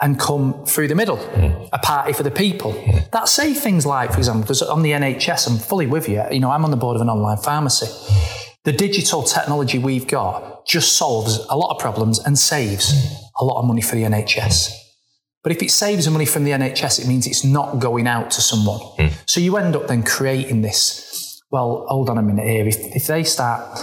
and 0.00 0.18
come 0.18 0.64
through 0.64 0.88
the 0.88 0.96
middle, 0.96 1.16
hmm. 1.16 1.66
a 1.72 1.78
party 1.78 2.12
for 2.12 2.24
the 2.24 2.30
people. 2.32 2.72
Hmm. 2.72 2.98
That 3.12 3.28
say 3.28 3.54
things 3.54 3.86
like, 3.86 4.10
for 4.10 4.18
example, 4.18 4.42
because 4.42 4.62
on 4.62 4.82
the 4.82 4.90
NHS, 4.90 5.48
I'm 5.48 5.58
fully 5.58 5.86
with 5.86 6.08
you. 6.08 6.20
You 6.32 6.40
know, 6.40 6.50
I'm 6.50 6.64
on 6.64 6.72
the 6.72 6.76
board 6.76 6.96
of 6.96 7.02
an 7.02 7.08
online 7.08 7.36
pharmacy. 7.36 7.86
The 8.64 8.72
digital 8.72 9.22
technology 9.22 9.78
we've 9.78 10.08
got 10.08 10.66
just 10.66 10.96
solves 10.96 11.38
a 11.48 11.56
lot 11.56 11.70
of 11.70 11.78
problems 11.78 12.18
and 12.18 12.36
saves 12.36 12.92
a 13.36 13.44
lot 13.44 13.60
of 13.60 13.64
money 13.64 13.80
for 13.80 13.94
the 13.94 14.02
NHS. 14.02 14.83
But 15.44 15.52
if 15.52 15.62
it 15.62 15.70
saves 15.70 16.06
the 16.06 16.10
money 16.10 16.24
from 16.24 16.44
the 16.44 16.52
NHS, 16.52 17.00
it 17.00 17.06
means 17.06 17.26
it's 17.26 17.44
not 17.44 17.78
going 17.78 18.06
out 18.06 18.30
to 18.32 18.40
someone. 18.40 18.80
Hmm. 18.80 19.08
So 19.26 19.40
you 19.40 19.58
end 19.58 19.76
up 19.76 19.86
then 19.86 20.02
creating 20.02 20.62
this. 20.62 21.42
Well, 21.50 21.84
hold 21.86 22.08
on 22.08 22.16
a 22.16 22.22
minute 22.22 22.46
here. 22.46 22.66
If, 22.66 22.78
if 22.96 23.06
they 23.06 23.24
start 23.24 23.78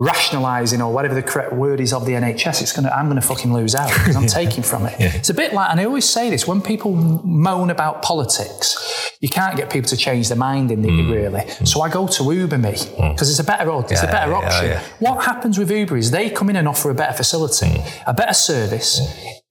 rationalising 0.00 0.80
or 0.80 0.92
whatever 0.92 1.14
the 1.14 1.22
correct 1.22 1.52
word 1.52 1.80
is 1.80 1.92
of 1.92 2.06
the 2.06 2.12
NHS, 2.12 2.62
it's 2.62 2.72
gonna 2.72 2.88
I'm 2.88 3.08
gonna 3.08 3.20
fucking 3.20 3.52
lose 3.52 3.74
out 3.74 3.92
because 3.92 4.16
I'm 4.16 4.26
taking 4.42 4.62
from 4.62 4.86
it. 4.86 4.94
It's 4.98 5.28
a 5.28 5.34
bit 5.34 5.52
like, 5.52 5.70
and 5.70 5.78
I 5.78 5.84
always 5.84 6.08
say 6.08 6.30
this 6.30 6.46
when 6.46 6.62
people 6.62 6.94
moan 6.94 7.68
about 7.68 8.02
politics, 8.02 9.07
you 9.20 9.28
can't 9.28 9.56
get 9.56 9.70
people 9.70 9.88
to 9.88 9.96
change 9.96 10.28
their 10.28 10.36
mind 10.36 10.70
in 10.70 10.84
it 10.84 10.90
hmm. 10.90 11.10
really. 11.10 11.40
Hmm. 11.40 11.64
So 11.64 11.80
I 11.80 11.88
go 11.88 12.06
to 12.06 12.32
Uber 12.32 12.58
me 12.58 12.74
hmm. 12.76 13.12
because 13.12 13.30
it's 13.30 13.40
a 13.40 13.44
better 13.44 13.70
it's 13.90 14.02
a 14.02 14.06
better 14.06 14.30
yeah, 14.30 14.38
option. 14.38 14.64
yeah. 14.66 14.82
What 15.00 15.24
happens 15.24 15.58
with 15.58 15.70
Uber 15.70 15.96
is 15.96 16.10
they 16.10 16.30
come 16.30 16.50
in 16.50 16.56
and 16.56 16.68
offer 16.68 16.90
a 16.90 16.94
better 16.94 17.14
facility, 17.14 17.82
a 18.06 18.14
better 18.14 18.34
service, 18.34 19.00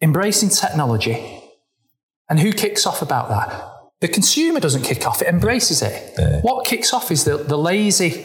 embracing 0.02 0.50
technology. 0.50 1.44
And 2.30 2.40
who 2.40 2.52
kicks 2.52 2.86
off 2.86 3.02
about 3.02 3.30
that? 3.30 3.77
The 4.00 4.08
consumer 4.08 4.60
doesn't 4.60 4.84
kick 4.84 5.08
off, 5.08 5.24
it 5.24 5.28
embraces 5.28 5.82
it. 5.82 6.44
What 6.44 6.68
kicks 6.68 6.94
off 6.94 7.10
is 7.10 7.24
the, 7.24 7.38
the 7.38 7.58
lazy 7.58 8.24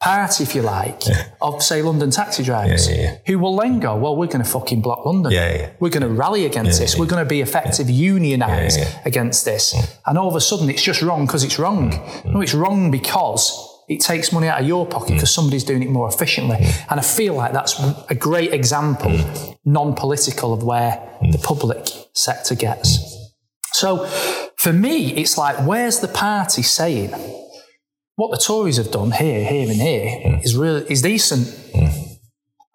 party, 0.00 0.44
if 0.44 0.54
you 0.54 0.62
like, 0.62 1.02
of, 1.42 1.62
say, 1.64 1.82
London 1.82 2.12
taxi 2.12 2.44
drivers, 2.44 2.88
Yeah, 2.88 2.94
yeah, 2.94 3.02
yeah. 3.02 3.18
who 3.26 3.40
will 3.40 3.56
then 3.56 3.80
go, 3.80 3.96
well, 3.96 4.14
we're 4.14 4.28
going 4.28 4.44
to 4.44 4.48
fucking 4.48 4.82
block 4.82 5.04
London. 5.04 5.32
Yeah, 5.32 5.52
yeah. 5.52 5.70
We're 5.80 5.90
going 5.90 6.04
to 6.04 6.08
rally 6.08 6.46
against 6.46 6.78
this. 6.78 6.96
We're 6.96 7.06
going 7.06 7.24
to 7.24 7.28
be 7.28 7.40
effective, 7.40 7.88
unionise 7.88 8.78
Yeah, 8.78 8.84
yeah. 8.84 9.02
against 9.04 9.44
this. 9.44 9.74
And 10.06 10.16
all 10.16 10.28
of 10.28 10.36
a 10.36 10.40
sudden, 10.40 10.70
it's 10.70 10.82
just 10.82 11.02
wrong 11.02 11.26
because 11.26 11.42
it's 11.42 11.58
wrong. 11.58 11.90
Mm. 11.90 12.32
No, 12.32 12.40
it's 12.40 12.54
wrong 12.54 12.92
because 12.92 13.82
it 13.88 14.00
takes 14.00 14.30
money 14.30 14.46
out 14.46 14.60
of 14.60 14.68
your 14.68 14.86
pocket 14.86 15.14
because 15.14 15.30
mm. 15.30 15.34
somebody's 15.34 15.64
doing 15.64 15.82
it 15.82 15.90
more 15.90 16.08
efficiently. 16.08 16.58
Mm. 16.58 16.86
And 16.92 17.00
I 17.00 17.02
feel 17.02 17.34
like 17.34 17.52
that's 17.52 17.80
a 18.08 18.14
great 18.14 18.52
example, 18.52 19.10
non 19.64 19.96
political, 19.96 20.52
of 20.52 20.62
where 20.62 21.02
the 21.32 21.38
public 21.38 21.88
sector 22.12 22.54
gets. 22.54 23.16
So 23.72 24.08
for 24.60 24.74
me, 24.74 25.14
it's 25.14 25.38
like, 25.38 25.66
where's 25.66 26.00
the 26.00 26.08
party 26.08 26.60
saying 26.60 27.14
what 28.16 28.30
the 28.30 28.36
Tories 28.36 28.76
have 28.76 28.90
done 28.90 29.10
here, 29.10 29.42
here, 29.42 29.70
and 29.70 29.80
here 29.80 30.04
mm. 30.04 30.44
is 30.44 30.54
really 30.54 30.84
is 30.90 31.00
decent. 31.00 31.46
Mm. 31.46 32.18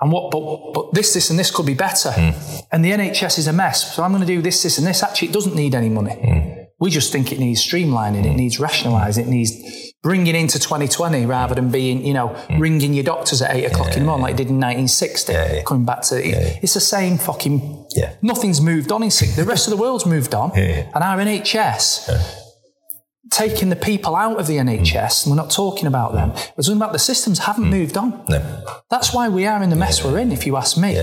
And 0.02 0.12
what, 0.12 0.32
but, 0.32 0.74
but 0.74 0.94
this, 0.96 1.14
this, 1.14 1.30
and 1.30 1.38
this 1.38 1.52
could 1.52 1.68
be 1.68 1.76
better. 1.76 2.10
Mm. 2.10 2.64
And 2.72 2.84
the 2.84 2.92
NHS 2.92 3.38
is 3.38 3.48
a 3.48 3.54
mess. 3.54 3.96
So 3.96 4.02
I'm 4.02 4.12
going 4.12 4.22
to 4.22 4.28
do 4.28 4.42
this, 4.42 4.64
this, 4.64 4.80
and 4.80 4.88
this. 4.88 5.04
Actually, 5.04 5.28
it 5.28 5.34
doesn't 5.36 5.56
need 5.56 5.76
any 5.76 5.90
money. 5.90 6.68
We 6.80 6.90
just 6.90 7.12
think 7.12 7.32
it 7.32 7.38
needs 7.40 7.66
streamlining, 7.66 8.26
it 8.26 8.34
needs 8.34 8.60
rationalising, 8.60 9.28
it 9.28 9.30
needs 9.30 9.94
bringing 10.06 10.36
into 10.36 10.60
2020 10.60 11.26
rather 11.26 11.56
than 11.56 11.72
being, 11.72 12.06
you 12.06 12.14
know, 12.14 12.28
hmm. 12.28 12.60
ringing 12.60 12.94
your 12.94 13.04
doctors 13.04 13.42
at 13.42 13.56
eight 13.56 13.66
o'clock 13.66 13.92
in 13.94 14.02
the 14.02 14.06
morning 14.06 14.22
like 14.22 14.36
it 14.36 14.38
did 14.38 14.50
in 14.50 14.60
1960. 14.60 15.34
yeah. 15.34 15.64
Coming 15.64 15.84
back 15.84 16.04
to 16.04 16.24
it, 16.24 16.60
it's 16.62 16.76
the 16.76 16.80
same 16.80 17.18
fucking. 17.18 17.88
Yeah. 17.96 18.14
Nothing's 18.22 18.62
moved 18.62 18.92
on 18.92 19.02
in 19.02 19.10
six. 19.10 19.36
The 19.36 19.44
rest 19.44 19.66
of 19.66 19.72
the 19.72 19.78
world's 19.78 20.06
moved 20.06 20.36
on, 20.36 20.52
yeah. 20.56 20.92
and 20.94 21.04
our 21.04 21.18
NHS 21.18 22.44
taking 23.32 23.70
the 23.70 23.76
people 23.76 24.16
out 24.16 24.40
of 24.40 24.46
the 24.46 24.58
NHS. 24.58 25.24
Hmm. 25.24 25.32
and 25.32 25.38
We're 25.38 25.44
not 25.44 25.52
talking 25.52 25.88
about 25.88 26.14
them. 26.14 26.30
Hmm. 26.30 26.52
We're 26.56 26.62
talking 26.62 26.78
about 26.78 26.94
the 26.94 27.00
systems 27.00 27.40
haven't 27.40 27.68
moved 27.68 27.98
on. 27.98 28.26
No. 28.30 28.84
That's 28.92 29.12
why 29.12 29.28
we 29.28 29.48
are 29.48 29.64
in 29.64 29.72
the 29.72 29.76
mess 29.76 30.06
we're 30.06 30.20
in, 30.20 30.32
if 30.32 30.46
you 30.46 30.56
ask 30.56 30.78
me. 30.78 30.94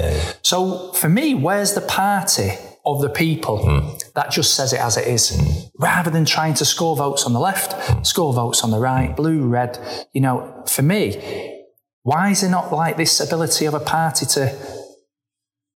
So 0.43 0.93
for 0.93 1.09
me, 1.09 1.35
where's 1.35 1.75
the 1.75 1.81
party 1.81 2.53
of 2.85 3.01
the 3.01 3.09
people 3.09 3.59
hmm. 3.59 3.97
that 4.15 4.31
just 4.31 4.55
says 4.55 4.73
it 4.73 4.81
as 4.81 4.97
it 4.97 5.07
is, 5.07 5.31
hmm. 5.31 5.83
rather 5.83 6.11
than 6.11 6.25
trying 6.25 6.55
to 6.55 6.65
score 6.65 6.97
votes 6.97 7.25
on 7.25 7.33
the 7.33 7.41
left, 7.41 7.73
hmm. 7.73 8.03
score 8.03 8.33
votes 8.33 8.65
on 8.65 8.71
the 8.71 8.79
right, 8.79 9.17
blue, 9.17 9.47
red? 9.47 9.79
You 10.13 10.21
know, 10.21 10.65
for 10.67 10.83
me, 10.83 11.65
why 12.03 12.31
is 12.31 12.41
there 12.41 12.51
not 12.51 12.73
like 12.73 12.97
this 12.97 13.21
ability 13.21 13.67
of 13.67 13.75
a 13.75 13.81
party 13.81 14.27
to 14.27 14.57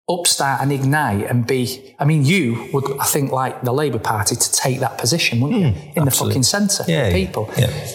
upstart 0.10 0.62
and 0.62 0.72
ignite 0.72 1.30
and 1.30 1.45
be? 1.45 1.95
I 1.99 2.06
mean, 2.06 2.24
you 2.26 2.70
would, 2.74 2.99
I 2.99 3.06
think, 3.06 3.32
like 3.32 3.62
the 3.64 3.74
Labour 3.74 3.99
Party 3.99 4.36
to 4.36 4.51
take 4.51 4.80
that 4.80 4.97
position, 4.97 5.41
wouldn't 5.41 5.62
you, 5.62 5.91
in 5.95 6.06
the 6.06 6.12
fucking 6.12 6.43
centre, 6.43 6.86
Yeah, 6.88 7.08
of 7.08 7.14
yeah, 7.14 7.26
people? 7.26 7.49
yeah. 7.58 7.88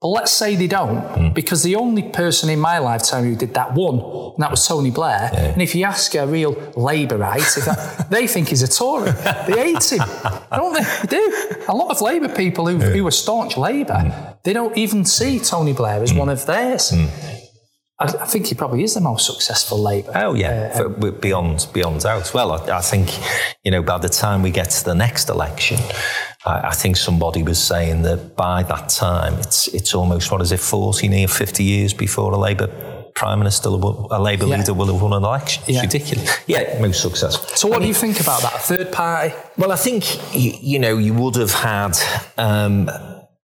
But 0.00 0.08
let's 0.08 0.32
say 0.32 0.56
they 0.56 0.66
don't, 0.66 0.98
hmm. 0.98 1.28
because 1.30 1.62
the 1.62 1.76
only 1.76 2.02
person 2.02 2.50
in 2.50 2.58
my 2.58 2.78
lifetime 2.78 3.24
who 3.24 3.34
did 3.34 3.54
that 3.54 3.72
won, 3.74 3.94
and 4.34 4.42
that 4.42 4.50
was 4.50 4.66
Tony 4.66 4.90
Blair. 4.90 5.30
And 5.32 5.62
if 5.62 5.74
you 5.74 5.84
ask 5.84 6.14
a 6.14 6.26
real 6.26 6.54
Labourite, 6.54 7.64
that, 7.64 8.06
they 8.10 8.26
think 8.26 8.48
he's 8.48 8.62
a 8.62 8.68
Tory. 8.68 9.10
They 9.46 9.72
hate 9.72 9.92
him, 9.92 10.06
don't 10.50 10.74
they? 10.74 10.84
They 11.00 11.16
do. 11.16 11.64
A 11.68 11.74
lot 11.74 11.90
of 11.90 12.02
Labour 12.02 12.28
people 12.28 12.66
who, 12.66 12.76
who 12.76 13.06
are 13.06 13.10
staunch 13.10 13.56
Labour, 13.56 14.00
hmm. 14.00 14.32
they 14.44 14.52
don't 14.52 14.76
even 14.76 15.06
see 15.06 15.38
Tony 15.38 15.72
Blair 15.72 16.02
as 16.02 16.10
hmm. 16.10 16.18
one 16.18 16.28
of 16.28 16.44
theirs. 16.44 16.92
I, 17.98 18.04
I 18.04 18.26
think 18.26 18.46
he 18.46 18.54
probably 18.54 18.82
is 18.82 18.92
the 18.92 19.00
most 19.00 19.26
successful 19.26 19.82
Labour. 19.82 20.12
Oh 20.14 20.34
yeah, 20.34 20.72
uh, 20.74 20.76
for, 20.76 21.10
beyond 21.10 21.68
beyond 21.72 22.00
doubt. 22.02 22.34
Well, 22.34 22.52
I, 22.52 22.78
I 22.78 22.80
think 22.82 23.08
you 23.64 23.70
know 23.70 23.82
by 23.82 23.96
the 23.96 24.10
time 24.10 24.42
we 24.42 24.50
get 24.50 24.68
to 24.70 24.84
the 24.84 24.94
next 24.94 25.30
election, 25.30 25.78
I, 26.46 26.68
I 26.68 26.74
think 26.74 26.96
somebody 26.96 27.42
was 27.42 27.62
saying 27.62 28.02
that 28.02 28.36
by 28.36 28.62
that 28.64 28.88
time 28.88 29.34
it's 29.34 29.68
it's 29.68 29.94
almost 29.94 30.30
what 30.30 30.40
is 30.40 30.52
it, 30.52 30.60
forty 30.60 31.08
near 31.08 31.28
fifty 31.28 31.64
years 31.64 31.92
before 31.94 32.32
a 32.32 32.38
Labour 32.38 32.68
prime 33.14 33.38
minister, 33.38 33.68
a 33.70 34.20
Labour 34.20 34.44
Yeah. 34.46 34.58
leader 34.58 34.74
will 34.74 34.86
have 34.92 35.00
won 35.00 35.14
an 35.14 35.24
election. 35.24 35.62
It's 35.66 35.72
Yeah. 35.76 35.80
ridiculous. 35.82 36.30
Yeah, 36.46 36.78
most 36.80 37.00
successful. 37.00 37.48
So, 37.56 37.66
what 37.68 37.80
do 37.80 37.88
you 37.88 37.94
think 37.94 38.20
about 38.20 38.42
that? 38.42 38.54
A 38.56 38.58
third 38.58 38.92
party? 38.92 39.34
Well, 39.56 39.72
I 39.72 39.76
think 39.76 40.04
you, 40.34 40.52
you 40.60 40.78
know 40.78 40.98
you 40.98 41.14
would 41.14 41.34
have 41.36 41.52
had 41.52 41.96
um, 42.36 42.90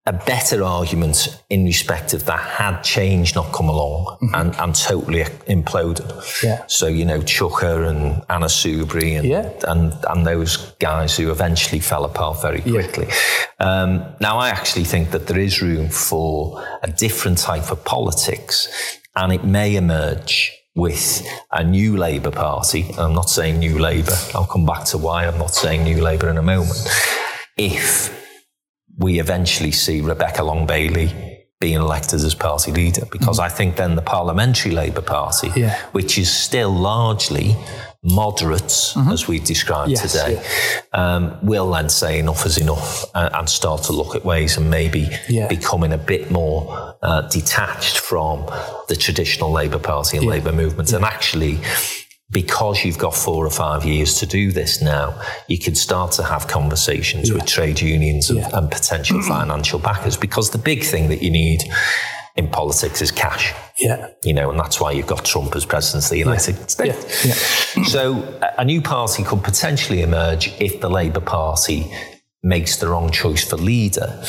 a 0.10 0.14
better 0.26 0.64
argument 0.64 1.18
in 1.50 1.66
respect 1.66 2.14
of 2.16 2.22
that 2.26 2.40
had 2.40 2.82
change 2.82 3.36
not 3.36 3.48
come 3.58 3.70
along 3.70 4.18
and, 4.34 4.56
and 4.62 4.74
totally 4.74 5.22
imploded. 5.56 6.10
Mm-hmm. 6.12 6.48
Yeah. 6.48 6.64
So 6.68 6.88
you 6.88 7.06
know 7.06 7.20
Chuka 7.34 7.72
and 7.90 8.02
Anna 8.28 8.48
Soubry 8.60 9.12
and 9.20 9.28
Yeah. 9.28 9.52
and 9.72 9.94
and 10.12 10.26
those 10.26 10.58
guys 10.80 11.16
who 11.18 11.26
eventually 11.32 11.80
fell 11.92 12.06
apart 12.06 12.42
very 12.42 12.62
quickly. 12.62 13.08
Um, 13.60 13.90
now 14.20 14.36
I 14.46 14.50
actually 14.50 14.86
think 14.86 15.12
that 15.12 15.28
there 15.28 15.40
is 15.48 15.62
room 15.62 15.90
for 15.90 16.64
a 16.82 16.90
different 17.06 17.38
type 17.50 17.68
of 17.72 17.80
politics, 17.86 18.68
and 19.16 19.32
it 19.38 19.44
may 19.44 19.76
emerge. 19.76 20.36
With 20.76 21.28
a 21.52 21.62
new 21.64 21.98
Labour 21.98 22.32
Party, 22.32 22.82
I'm 22.98 23.14
not 23.14 23.30
saying 23.30 23.60
new 23.60 23.78
Labour, 23.80 24.16
I'll 24.34 24.46
come 24.56 24.66
back 24.66 24.86
to 24.92 24.98
why 24.98 25.26
I'm 25.28 25.38
not 25.38 25.54
saying 25.54 25.84
new 25.84 26.00
Labour 26.02 26.30
in 26.30 26.38
a 26.38 26.42
moment. 26.56 26.80
If 27.58 27.84
we 29.00 29.20
eventually 29.20 29.72
see 29.72 30.02
Rebecca 30.02 30.44
Long 30.44 30.68
Bailey 30.68 31.10
being 31.60 31.76
elected 31.76 32.22
as 32.24 32.34
party 32.36 32.72
leader, 32.72 33.06
because 33.12 33.38
I 33.38 33.50
think 33.50 33.76
then 33.76 33.96
the 33.96 34.02
Parliamentary 34.02 34.72
Labour 34.72 35.02
Party, 35.02 35.52
Yeah. 35.56 35.76
which 35.92 36.18
is 36.18 36.32
still 36.32 36.72
largely 36.72 37.56
moderates, 38.02 38.96
as 38.96 39.28
we've 39.28 39.44
described 39.44 39.92
Yes, 39.92 40.02
today, 40.10 40.42
um, 40.94 41.38
will 41.44 41.70
then 41.72 41.90
say 41.90 42.18
enough 42.20 42.46
is 42.46 42.58
enough 42.58 43.04
uh, 43.14 43.30
and 43.34 43.50
start 43.50 43.84
to 43.84 43.92
look 43.94 44.16
at 44.16 44.24
ways 44.24 44.56
and 44.58 44.70
maybe 44.70 45.10
Yeah. 45.28 45.48
becoming 45.48 45.92
a 45.92 45.98
bit 45.98 46.32
more 46.32 46.96
uh, 47.02 47.22
detached 47.24 47.98
from 47.98 48.46
the 48.88 48.96
traditional 48.96 49.52
Labour 49.52 49.80
Party 49.80 50.16
and 50.18 50.26
Labour 50.28 50.54
movement. 50.54 50.94
And 50.94 51.04
actually, 51.04 51.60
because 52.32 52.86
you've 52.86 52.98
got 53.00 53.16
four 53.16 53.46
or 53.46 53.50
five 53.50 53.86
years 53.86 54.16
to 54.20 54.26
do 54.26 54.52
this 54.52 54.82
now, 54.82 55.20
you 55.48 55.58
can 55.58 55.74
start 55.76 56.12
to 56.14 56.24
have 56.24 56.48
conversations 56.48 57.32
with 57.34 57.46
trade 57.46 57.82
unions 57.82 58.30
and, 58.30 58.40
Yeah. 58.40 58.50
and 58.54 58.70
potential 58.70 59.22
financial 59.28 59.80
backers. 59.80 60.16
Because 60.18 60.52
the 60.52 60.58
big 60.60 60.84
thing 60.84 61.10
that 61.10 61.24
you 61.24 61.32
need 61.32 61.64
in 62.36 62.48
politics 62.48 63.02
is 63.02 63.12
cash. 63.12 63.54
Yeah. 63.80 64.10
You 64.24 64.34
know, 64.34 64.52
and 64.52 64.60
that's 64.60 64.80
why 64.80 64.92
you've 64.92 65.08
got 65.08 65.26
Trump 65.26 65.56
as 65.56 65.66
president 65.66 66.04
of 66.06 66.10
the 66.12 66.18
United 66.20 66.70
States. 66.70 67.26
Yeah. 67.26 67.82
Yeah. 67.82 67.84
So 67.88 68.40
a 68.58 68.64
new 68.64 68.82
party 68.82 69.24
could 69.24 69.44
potentially 69.44 70.02
emerge 70.02 70.54
if 70.62 70.82
the 70.82 70.90
Labour 70.90 71.22
Party 71.22 71.92
makes 72.42 72.78
the 72.78 72.88
wrong 72.88 73.12
choice 73.12 73.44
for 73.44 73.58
leader. 73.58 74.24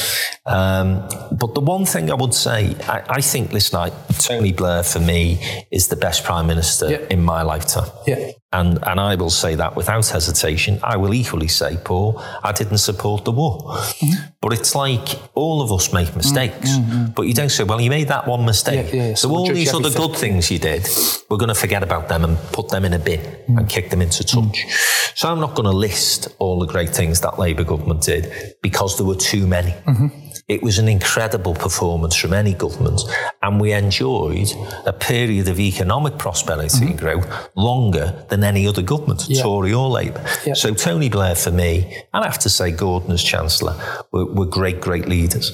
Um, 0.46 1.08
but 1.32 1.54
the 1.54 1.60
one 1.60 1.84
thing 1.86 2.10
I 2.10 2.14
would 2.14 2.34
say, 2.34 2.74
I, 2.88 3.04
I, 3.08 3.20
think, 3.20 3.52
listen, 3.52 3.78
I, 3.78 3.90
Tony 4.18 4.52
Blair 4.52 4.82
for 4.82 5.00
me 5.00 5.66
is 5.70 5.88
the 5.88 5.96
best 5.96 6.24
prime 6.24 6.46
minister 6.46 6.90
yeah. 6.90 7.06
in 7.10 7.22
my 7.22 7.42
lifetime. 7.42 7.90
Yeah. 8.06 8.32
And, 8.52 8.78
and 8.84 8.98
I 8.98 9.14
will 9.14 9.30
say 9.30 9.54
that 9.54 9.76
without 9.76 10.08
hesitation. 10.08 10.80
I 10.82 10.96
will 10.96 11.14
equally 11.14 11.46
say, 11.46 11.76
Paul, 11.84 12.20
I 12.42 12.50
didn't 12.50 12.78
support 12.78 13.24
the 13.24 13.30
war. 13.30 13.60
Mm-hmm. 13.60 14.24
But 14.40 14.52
it's 14.54 14.74
like 14.74 15.08
all 15.34 15.62
of 15.62 15.70
us 15.70 15.92
make 15.92 16.16
mistakes. 16.16 16.70
Mm-hmm. 16.70 17.12
But 17.12 17.22
you 17.22 17.34
don't 17.34 17.48
say, 17.48 17.62
well, 17.62 17.80
you 17.80 17.90
made 17.90 18.08
that 18.08 18.26
one 18.26 18.44
mistake. 18.44 18.92
Yeah, 18.92 19.08
yeah, 19.10 19.14
so, 19.14 19.30
all 19.30 19.46
these 19.46 19.72
other 19.72 19.90
good 19.90 20.16
things 20.16 20.50
you 20.50 20.58
did, 20.58 20.88
we're 21.28 21.36
going 21.36 21.48
to 21.48 21.54
forget 21.54 21.84
about 21.84 22.08
them 22.08 22.24
and 22.24 22.36
put 22.52 22.70
them 22.70 22.84
in 22.84 22.92
a 22.92 22.98
bin 22.98 23.20
mm-hmm. 23.20 23.58
and 23.58 23.68
kick 23.68 23.90
them 23.90 24.02
into 24.02 24.24
touch. 24.24 24.66
Mm. 24.66 25.12
So 25.16 25.30
I'm 25.30 25.38
not 25.38 25.54
going 25.54 25.70
to 25.70 25.76
list 25.76 26.34
all 26.40 26.58
the 26.58 26.66
great 26.66 26.90
things 26.90 27.20
that 27.20 27.38
Labour 27.38 27.62
government 27.62 28.02
did 28.02 28.56
because 28.62 28.96
there 28.96 29.06
were 29.06 29.14
too 29.14 29.46
many. 29.46 29.70
Mm-hmm. 29.70 30.29
It 30.50 30.64
was 30.64 30.78
an 30.78 30.88
incredible 30.88 31.54
performance 31.54 32.16
from 32.16 32.32
any 32.32 32.54
government, 32.54 33.02
and 33.40 33.60
we 33.60 33.72
enjoyed 33.72 34.48
a 34.84 34.92
period 34.92 35.46
of 35.46 35.60
economic 35.60 36.18
prosperity 36.18 36.76
mm-hmm. 36.76 36.88
and 36.88 36.98
growth 36.98 37.50
longer 37.54 38.26
than 38.30 38.42
any 38.42 38.66
other 38.66 38.82
government, 38.82 39.26
yeah. 39.28 39.42
Tory 39.42 39.72
or 39.72 39.88
Labour. 39.88 40.24
Yeah. 40.44 40.54
So 40.54 40.74
Tony 40.74 41.08
Blair, 41.08 41.36
for 41.36 41.52
me, 41.52 42.02
and 42.12 42.24
I 42.24 42.26
have 42.26 42.40
to 42.40 42.50
say 42.50 42.72
Gordon 42.72 43.12
as 43.12 43.22
Chancellor, 43.22 43.76
were, 44.10 44.26
were 44.26 44.46
great, 44.46 44.80
great 44.80 45.06
leaders. 45.06 45.52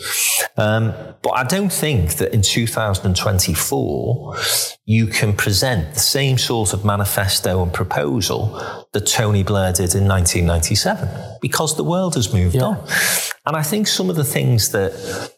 Um, 0.56 0.94
but 1.22 1.32
I 1.32 1.44
don't 1.44 1.72
think 1.72 2.14
that 2.14 2.32
in 2.32 2.40
2024 2.40 4.36
you 4.86 5.08
can 5.08 5.34
present 5.34 5.94
the 5.94 6.00
same 6.00 6.38
sort 6.38 6.72
of 6.72 6.84
manifesto 6.84 7.62
and 7.62 7.72
proposal 7.72 8.86
that 8.92 9.06
Tony 9.06 9.42
Blair 9.42 9.72
did 9.72 9.94
in 9.94 10.08
1997 10.08 11.38
because 11.42 11.76
the 11.76 11.84
world 11.84 12.14
has 12.14 12.32
moved 12.32 12.54
yeah. 12.54 12.62
on. 12.62 12.88
And 13.44 13.56
I 13.56 13.62
think 13.62 13.86
some 13.86 14.08
of 14.08 14.16
the 14.16 14.24
things 14.24 14.70
that 14.70 14.85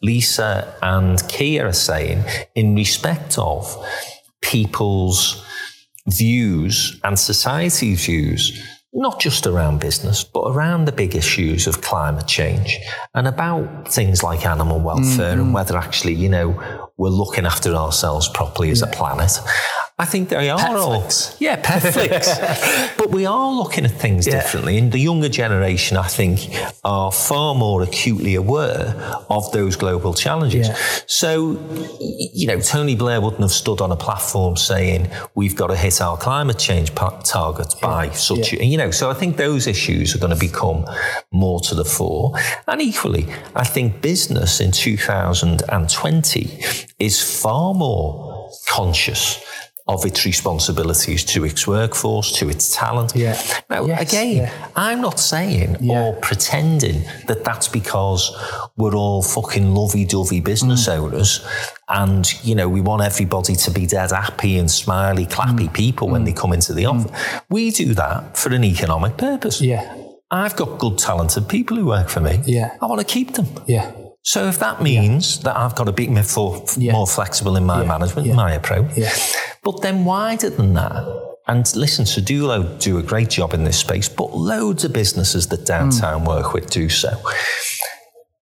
Lisa 0.01 0.75
and 0.81 1.21
Keir 1.27 1.67
are 1.67 1.73
saying 1.73 2.23
in 2.55 2.75
respect 2.75 3.37
of 3.37 3.75
people's 4.41 5.45
views 6.07 6.99
and 7.03 7.17
society's 7.17 8.05
views, 8.05 8.61
not 8.93 9.19
just 9.19 9.45
around 9.45 9.79
business, 9.79 10.23
but 10.23 10.41
around 10.41 10.85
the 10.85 10.91
big 10.91 11.15
issues 11.15 11.67
of 11.67 11.81
climate 11.81 12.27
change 12.27 12.77
and 13.13 13.27
about 13.27 13.87
things 13.87 14.23
like 14.23 14.45
animal 14.45 14.79
welfare 14.79 15.33
mm-hmm. 15.33 15.41
and 15.41 15.53
whether 15.53 15.77
actually, 15.77 16.13
you 16.13 16.29
know, 16.29 16.89
we're 16.97 17.09
looking 17.09 17.45
after 17.45 17.73
ourselves 17.75 18.27
properly 18.29 18.71
as 18.71 18.81
yeah. 18.81 18.87
a 18.87 18.91
planet. 18.91 19.39
I 19.99 20.05
think 20.05 20.29
they 20.29 20.49
are 20.49 20.57
Petflix. 20.57 21.29
all. 21.29 21.35
Yeah, 21.39 21.61
Petflix. 21.61 22.97
but 22.97 23.09
we 23.11 23.25
are 23.25 23.51
looking 23.51 23.83
at 23.83 23.91
things 23.91 24.25
yeah. 24.25 24.39
differently. 24.39 24.77
And 24.77 24.93
the 24.93 24.99
younger 24.99 25.27
generation, 25.27 25.97
I 25.97 26.07
think, 26.07 26.39
are 26.85 27.11
far 27.11 27.53
more 27.53 27.83
acutely 27.83 28.35
aware 28.35 28.95
of 29.29 29.51
those 29.51 29.75
global 29.75 30.13
challenges. 30.13 30.69
Yeah. 30.69 30.77
So, 31.05 31.59
you 31.99 32.47
know, 32.47 32.61
Tony 32.61 32.95
Blair 32.95 33.19
wouldn't 33.19 33.41
have 33.41 33.51
stood 33.51 33.81
on 33.81 33.91
a 33.91 33.97
platform 33.97 34.55
saying, 34.55 35.09
we've 35.35 35.57
got 35.57 35.67
to 35.67 35.75
hit 35.75 35.99
our 35.99 36.15
climate 36.15 36.57
change 36.57 36.95
targets 36.95 37.75
by 37.75 38.05
yeah. 38.05 38.13
such, 38.13 38.53
you 38.53 38.77
know, 38.77 38.91
so 38.91 39.09
I 39.09 39.13
think 39.15 39.35
those 39.35 39.67
issues 39.67 40.15
are 40.15 40.19
going 40.19 40.33
to 40.33 40.39
become 40.39 40.85
more 41.33 41.59
to 41.59 41.75
the 41.75 41.83
fore. 41.83 42.35
And 42.67 42.81
equally, 42.81 43.27
I 43.53 43.65
think 43.65 44.01
business 44.01 44.61
in 44.61 44.71
2020 44.71 46.63
is 46.99 47.41
far 47.41 47.73
more 47.73 48.49
conscious 48.69 49.43
of 49.89 50.05
its 50.05 50.23
responsibilities 50.23 51.25
to 51.25 51.43
its 51.43 51.65
workforce, 51.67 52.31
to 52.39 52.47
its 52.47 52.75
talent. 52.75 53.11
Yeah. 53.15 53.41
Now, 53.69 53.85
yes, 53.85 54.01
again, 54.01 54.35
yeah. 54.37 54.67
I'm 54.75 55.01
not 55.01 55.19
saying 55.19 55.77
yeah. 55.81 55.99
or 55.99 56.13
pretending 56.21 57.03
that 57.27 57.43
that's 57.43 57.67
because 57.67 58.31
we're 58.77 58.95
all 58.95 59.23
fucking 59.23 59.73
lovey-dovey 59.73 60.41
business 60.41 60.87
mm. 60.87 60.97
owners 60.97 61.43
and, 61.87 62.31
you 62.45 62.53
know, 62.53 62.69
we 62.69 62.81
want 62.81 63.01
everybody 63.01 63.55
to 63.55 63.71
be 63.71 63.87
dead 63.87 64.11
happy 64.11 64.59
and 64.59 64.69
smiley, 64.69 65.25
clappy 65.25 65.67
mm. 65.67 65.73
people 65.73 66.07
when 66.07 66.21
mm. 66.21 66.25
they 66.25 66.33
come 66.33 66.53
into 66.53 66.71
the 66.73 66.83
mm. 66.83 67.05
office. 67.05 67.41
We 67.49 67.71
do 67.71 67.95
that 67.95 68.37
for 68.37 68.53
an 68.53 68.63
economic 68.63 69.17
purpose. 69.17 69.59
Yeah. 69.59 69.95
I've 70.31 70.55
got 70.55 70.77
good, 70.77 70.99
talented 70.99 71.49
people 71.49 71.77
who 71.77 71.87
work 71.87 72.09
for 72.09 72.19
me. 72.19 72.41
Yeah. 72.45 72.77
I 72.79 72.85
want 72.85 73.01
to 73.01 73.05
keep 73.05 73.33
them. 73.33 73.47
Yeah. 73.65 73.91
So 74.23 74.47
if 74.47 74.59
that 74.59 74.81
means 74.81 75.37
yeah. 75.37 75.43
that 75.43 75.57
I've 75.57 75.75
got 75.75 75.85
to 75.85 75.91
be 75.91 76.07
more, 76.07 76.65
yeah. 76.77 76.91
more 76.91 77.07
flexible 77.07 77.55
in 77.55 77.65
my 77.65 77.81
yeah. 77.81 77.87
management, 77.87 78.33
my 78.33 78.53
approach, 78.53 78.91
but 79.63 79.81
then 79.81 80.05
wider 80.05 80.49
than 80.49 80.73
that, 80.73 81.03
and 81.47 81.65
listen, 81.75 82.05
Sedulo 82.05 82.79
do 82.79 82.99
a 82.99 83.03
great 83.03 83.29
job 83.29 83.53
in 83.53 83.63
this 83.63 83.79
space, 83.79 84.07
but 84.07 84.35
loads 84.35 84.83
of 84.83 84.93
businesses 84.93 85.47
that 85.47 85.65
downtown 85.65 86.21
mm. 86.21 86.27
work 86.27 86.53
with 86.53 86.69
do 86.69 86.89
so 86.89 87.17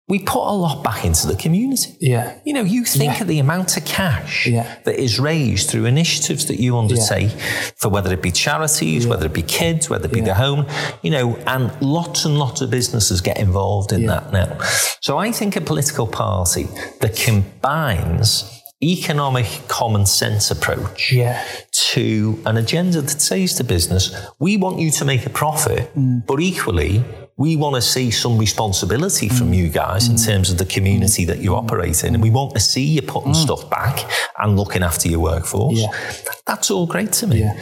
we 0.07 0.19
put 0.19 0.47
a 0.47 0.53
lot 0.53 0.83
back 0.83 1.03
into 1.03 1.25
the 1.25 1.35
community. 1.35 1.97
Yeah. 1.99 2.37
You 2.45 2.53
know, 2.53 2.61
you 2.61 2.85
think 2.85 3.15
yeah. 3.15 3.21
of 3.21 3.27
the 3.27 3.39
amount 3.39 3.75
of 3.75 3.85
cash 3.85 4.45
yeah. 4.45 4.77
that 4.85 5.01
is 5.01 5.19
raised 5.19 5.69
through 5.69 5.85
initiatives 5.85 6.45
that 6.45 6.59
you 6.59 6.77
undertake 6.77 7.31
yeah. 7.31 7.71
for 7.77 7.89
whether 7.89 8.13
it 8.13 8.21
be 8.21 8.31
charities, 8.31 9.07
whether 9.07 9.25
it 9.25 9.33
be 9.33 9.41
kids, 9.41 9.89
whether 9.89 10.05
it 10.05 10.13
be 10.13 10.21
the 10.21 10.35
home, 10.35 10.67
you 11.01 11.09
know, 11.09 11.35
and 11.47 11.71
lots 11.81 12.23
and 12.23 12.37
lots 12.37 12.61
of 12.61 12.69
businesses 12.69 13.19
get 13.21 13.39
involved 13.39 13.91
in 13.91 14.05
that 14.05 14.31
now. 14.31 14.59
So 15.01 15.17
I 15.17 15.31
think 15.31 15.55
a 15.55 15.61
political 15.61 16.05
party 16.05 16.67
that 17.01 17.15
combines 17.15 18.51
economic 18.83 19.47
common 19.67 20.05
sense 20.05 20.51
approach 20.51 21.11
yeah. 21.11 21.43
to 21.71 22.39
an 22.45 22.57
agenda 22.57 23.01
that 23.01 23.21
says 23.21 23.55
to 23.55 23.63
business, 23.63 24.15
we 24.39 24.57
want 24.57 24.79
you 24.79 24.91
to 24.91 25.05
make 25.05 25.25
a 25.25 25.29
profit, 25.29 25.91
mm. 25.95 26.23
but 26.27 26.39
equally, 26.39 27.03
we 27.37 27.55
want 27.55 27.75
to 27.75 27.81
see 27.81 28.11
some 28.11 28.37
responsibility 28.37 29.27
from 29.27 29.51
mm. 29.51 29.57
you 29.57 29.69
guys 29.69 30.07
mm. 30.07 30.11
in 30.11 30.17
terms 30.17 30.49
of 30.49 30.57
the 30.57 30.65
community 30.65 31.25
that 31.25 31.39
you 31.39 31.55
operate 31.55 32.03
in. 32.03 32.13
And 32.13 32.23
we 32.23 32.29
want 32.29 32.53
to 32.53 32.61
see 32.61 32.83
you 32.83 33.01
putting 33.01 33.33
mm. 33.33 33.35
stuff 33.35 33.69
back 33.69 34.09
and 34.37 34.55
looking 34.55 34.83
after 34.83 35.09
your 35.09 35.19
workforce. 35.19 35.77
Yeah. 35.77 35.87
That's 36.47 36.71
all 36.71 36.85
great 36.85 37.11
to 37.13 37.27
me. 37.27 37.41
Yeah. 37.41 37.53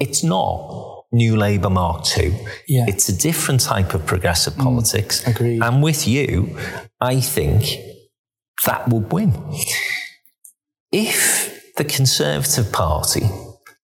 It's 0.00 0.24
not 0.24 1.04
New 1.12 1.36
Labour 1.36 1.70
Mark 1.70 2.06
II. 2.18 2.36
Yeah. 2.66 2.86
It's 2.88 3.08
a 3.08 3.16
different 3.16 3.60
type 3.60 3.94
of 3.94 4.04
progressive 4.04 4.54
mm. 4.54 4.64
politics. 4.64 5.24
Agreed. 5.26 5.62
And 5.62 5.82
with 5.82 6.08
you, 6.08 6.56
I 7.00 7.20
think 7.20 7.78
that 8.66 8.88
would 8.88 9.12
win. 9.12 9.32
If 10.90 11.74
the 11.76 11.84
Conservative 11.84 12.72
Party 12.72 13.22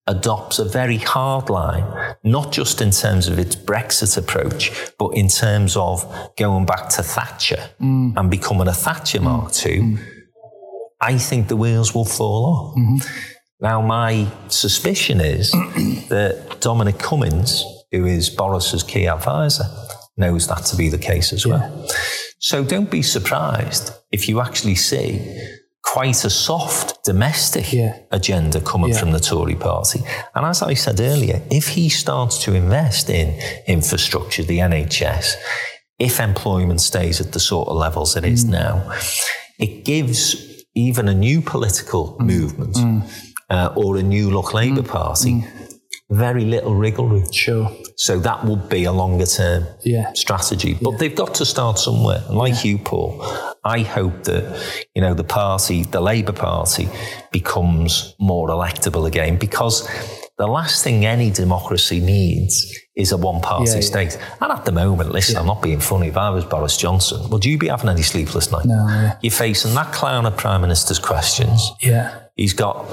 adopts 0.07 0.59
a 0.59 0.65
very 0.65 0.97
hard 0.97 1.49
line, 1.49 2.15
not 2.23 2.51
just 2.51 2.81
in 2.81 2.91
terms 2.91 3.27
of 3.27 3.37
its 3.37 3.55
Brexit 3.55 4.17
approach, 4.17 4.71
but 4.97 5.09
in 5.09 5.27
terms 5.27 5.75
of 5.75 6.05
going 6.37 6.65
back 6.65 6.89
to 6.89 7.03
Thatcher 7.03 7.69
mm. 7.79 8.13
and 8.15 8.31
becoming 8.31 8.67
a 8.67 8.73
Thatcher 8.73 9.21
Mark 9.21 9.51
II, 9.65 9.79
mm. 9.79 9.99
I 11.01 11.17
think 11.17 11.47
the 11.47 11.57
wheels 11.57 11.93
will 11.93 12.05
fall 12.05 12.45
off. 12.45 12.77
Mm-hmm. 12.77 12.97
Now, 13.59 13.81
my 13.81 14.27
suspicion 14.49 15.19
is 15.19 15.51
that 16.09 16.57
Dominic 16.61 16.99
Cummings, 16.99 17.63
who 17.91 18.05
is 18.05 18.29
Boris's 18.29 18.83
key 18.83 19.07
advisor, 19.07 19.65
knows 20.15 20.47
that 20.47 20.65
to 20.65 20.75
be 20.75 20.89
the 20.89 20.97
case 20.97 21.33
as 21.33 21.45
well. 21.45 21.85
Yeah. 21.85 21.93
So 22.39 22.63
don't 22.63 22.89
be 22.89 23.01
surprised 23.01 23.93
if 24.11 24.29
you 24.29 24.41
actually 24.41 24.75
see 24.75 25.19
quite 25.93 26.25
a 26.25 26.29
soft 26.29 27.03
domestic 27.03 27.71
yeah. 27.71 27.97
agenda 28.11 28.59
coming 28.61 28.91
yeah. 28.91 28.99
from 28.99 29.11
the 29.11 29.19
Tory 29.19 29.55
party. 29.55 30.01
And 30.35 30.45
as 30.45 30.61
I 30.61 30.73
said 30.73 30.99
earlier, 30.99 31.41
if 31.49 31.69
he 31.69 31.89
starts 31.89 32.43
to 32.43 32.53
invest 32.53 33.09
in 33.09 33.39
infrastructure, 33.67 34.43
the 34.43 34.59
NHS, 34.59 35.35
if 35.97 36.19
employment 36.19 36.81
stays 36.81 37.21
at 37.21 37.31
the 37.31 37.39
sort 37.39 37.69
of 37.69 37.77
levels 37.77 38.15
it 38.15 38.25
is 38.25 38.45
mm. 38.45 38.51
now, 38.51 38.91
it 39.59 39.85
gives 39.85 40.35
even 40.75 41.07
a 41.07 41.13
new 41.13 41.41
political 41.41 42.17
mm. 42.17 42.25
movement 42.25 42.75
mm. 42.75 43.23
Uh, 43.49 43.73
or 43.77 43.95
a 43.95 44.03
new 44.03 44.29
look 44.29 44.53
Labour 44.53 44.81
mm. 44.81 44.89
Party 44.89 45.31
mm. 45.35 45.66
Very 46.09 46.45
little 46.45 46.73
wriggle 46.73 47.07
room. 47.07 47.31
Sure. 47.31 47.69
So 47.97 48.19
that 48.19 48.45
would 48.45 48.69
be 48.69 48.85
a 48.85 48.91
longer 48.91 49.25
term 49.25 49.65
yeah. 49.83 50.13
strategy. 50.13 50.77
But 50.81 50.91
yeah. 50.91 50.97
they've 50.97 51.15
got 51.15 51.35
to 51.35 51.45
start 51.45 51.79
somewhere. 51.79 52.23
And 52.27 52.37
like 52.37 52.63
yeah. 52.63 52.71
you, 52.71 52.77
Paul, 52.77 53.21
I 53.63 53.81
hope 53.81 54.23
that, 54.23 54.85
you 54.95 55.01
know, 55.01 55.13
the 55.13 55.23
party, 55.23 55.83
the 55.83 55.99
Labour 55.99 56.31
Party, 56.31 56.87
becomes 57.31 58.15
more 58.19 58.47
electable 58.49 59.05
again 59.05 59.37
because 59.37 59.87
the 60.37 60.47
last 60.47 60.83
thing 60.83 61.05
any 61.05 61.31
democracy 61.31 61.99
needs 61.99 62.73
is 62.95 63.11
a 63.11 63.17
one 63.17 63.41
party 63.41 63.71
yeah, 63.71 63.81
state. 63.81 64.17
And 64.39 64.51
at 64.51 64.65
the 64.65 64.71
moment, 64.71 65.11
listen, 65.11 65.35
I'm 65.35 65.47
not 65.47 65.61
being 65.61 65.79
funny. 65.79 66.07
If 66.07 66.17
I 66.17 66.29
was 66.29 66.45
Boris 66.45 66.77
Johnson, 66.77 67.29
would 67.31 67.43
you 67.43 67.57
be 67.57 67.67
having 67.67 67.89
any 67.89 68.03
sleepless 68.03 68.51
nights? 68.51 68.67
No. 68.67 69.11
You're 69.21 69.31
facing 69.31 69.73
that 69.73 69.91
clown 69.91 70.25
of 70.25 70.37
Prime 70.37 70.61
Minister's 70.61 70.99
questions. 70.99 71.71
Yeah. 71.81 72.19
He's 72.35 72.53
got 72.53 72.85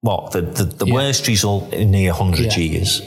what 0.00 0.32
the 0.32 0.42
the, 0.42 0.64
the 0.64 0.92
worst 0.92 1.26
result 1.28 1.72
in 1.72 1.90
near 1.90 2.12
hundred 2.12 2.56
years 2.56 3.02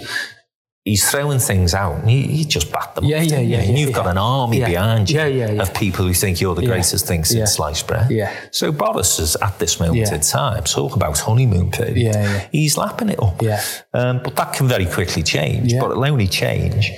he's 0.86 1.10
throwing 1.10 1.40
things 1.40 1.74
out 1.74 1.96
and 2.00 2.12
you, 2.12 2.44
just 2.46 2.72
bat 2.72 2.94
them. 2.96 3.06
Yeah, 3.06 3.22
yeah, 3.22 3.40
yeah. 3.40 3.60
And 3.60 3.78
you've 3.78 3.92
yeah, 3.92 3.96
got 3.96 4.08
an 4.08 4.18
army 4.18 4.60
yeah. 4.60 4.68
behind 4.68 5.10
you 5.10 5.18
yeah, 5.18 5.26
yeah, 5.28 5.52
yeah. 5.52 5.62
of 5.62 5.74
people 5.74 6.06
who 6.06 6.14
think 6.14 6.42
you're 6.42 6.56
the 6.56 6.66
greatest 6.66 7.08
thing 7.08 7.24
since 7.24 7.56
sliced 7.56 7.88
bread. 7.88 8.12
Yeah. 8.12 8.34
So 8.52 8.72
Boris 8.72 9.20
is 9.20 9.36
at 9.38 9.58
this 9.60 9.80
moment 9.80 10.12
in 10.12 10.22
time, 10.22 10.64
talk 10.64 10.96
about 10.96 11.20
honeymoon 11.20 11.72
period. 11.72 11.98
Yeah, 11.98 12.22
yeah. 12.22 12.48
He's 12.52 12.78
lapping 12.78 13.10
it 13.10 13.22
up. 13.22 13.42
Yeah. 13.42 13.64
Um, 13.94 14.22
but 14.24 14.36
that 14.36 14.54
can 14.54 14.68
very 14.68 14.86
quickly 14.86 15.24
change. 15.24 15.74
But 15.80 15.92
it'll 15.92 16.06
only 16.06 16.28
change 16.28 16.92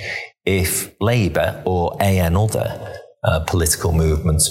if 0.44 0.94
Labour 1.00 1.62
or 1.64 1.96
a 2.00 2.18
another 2.18 3.00
uh, 3.22 3.40
political 3.40 3.92
movement 3.92 4.42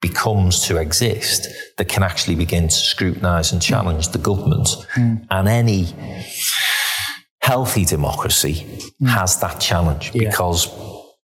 becomes 0.00 0.66
to 0.66 0.76
exist 0.76 1.48
that 1.76 1.88
can 1.88 2.02
actually 2.02 2.36
begin 2.36 2.68
to 2.68 2.74
scrutinise 2.74 3.52
and 3.52 3.60
challenge 3.60 4.08
the 4.08 4.18
government. 4.18 4.68
Mm. 4.94 5.26
And 5.30 5.48
any 5.48 5.86
healthy 7.40 7.84
democracy 7.84 8.66
mm. 9.02 9.08
has 9.08 9.40
that 9.40 9.60
challenge 9.60 10.12
yeah. 10.14 10.28
because 10.28 10.68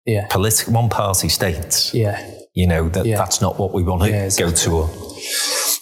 yeah. 0.06 0.28
Politi- 0.28 0.68
one 0.68 0.90
party 0.90 1.30
states, 1.30 1.94
yeah. 1.94 2.20
you 2.54 2.68
know, 2.68 2.90
that, 2.90 3.06
yeah. 3.06 3.18
that's 3.18 3.42
not 3.42 3.58
what 3.58 3.74
we 3.74 3.84
want 3.84 4.04
to 4.04 4.10
yeah, 4.10 4.26
exactly. 4.26 4.52
go 4.52 4.86
to 4.88 5.14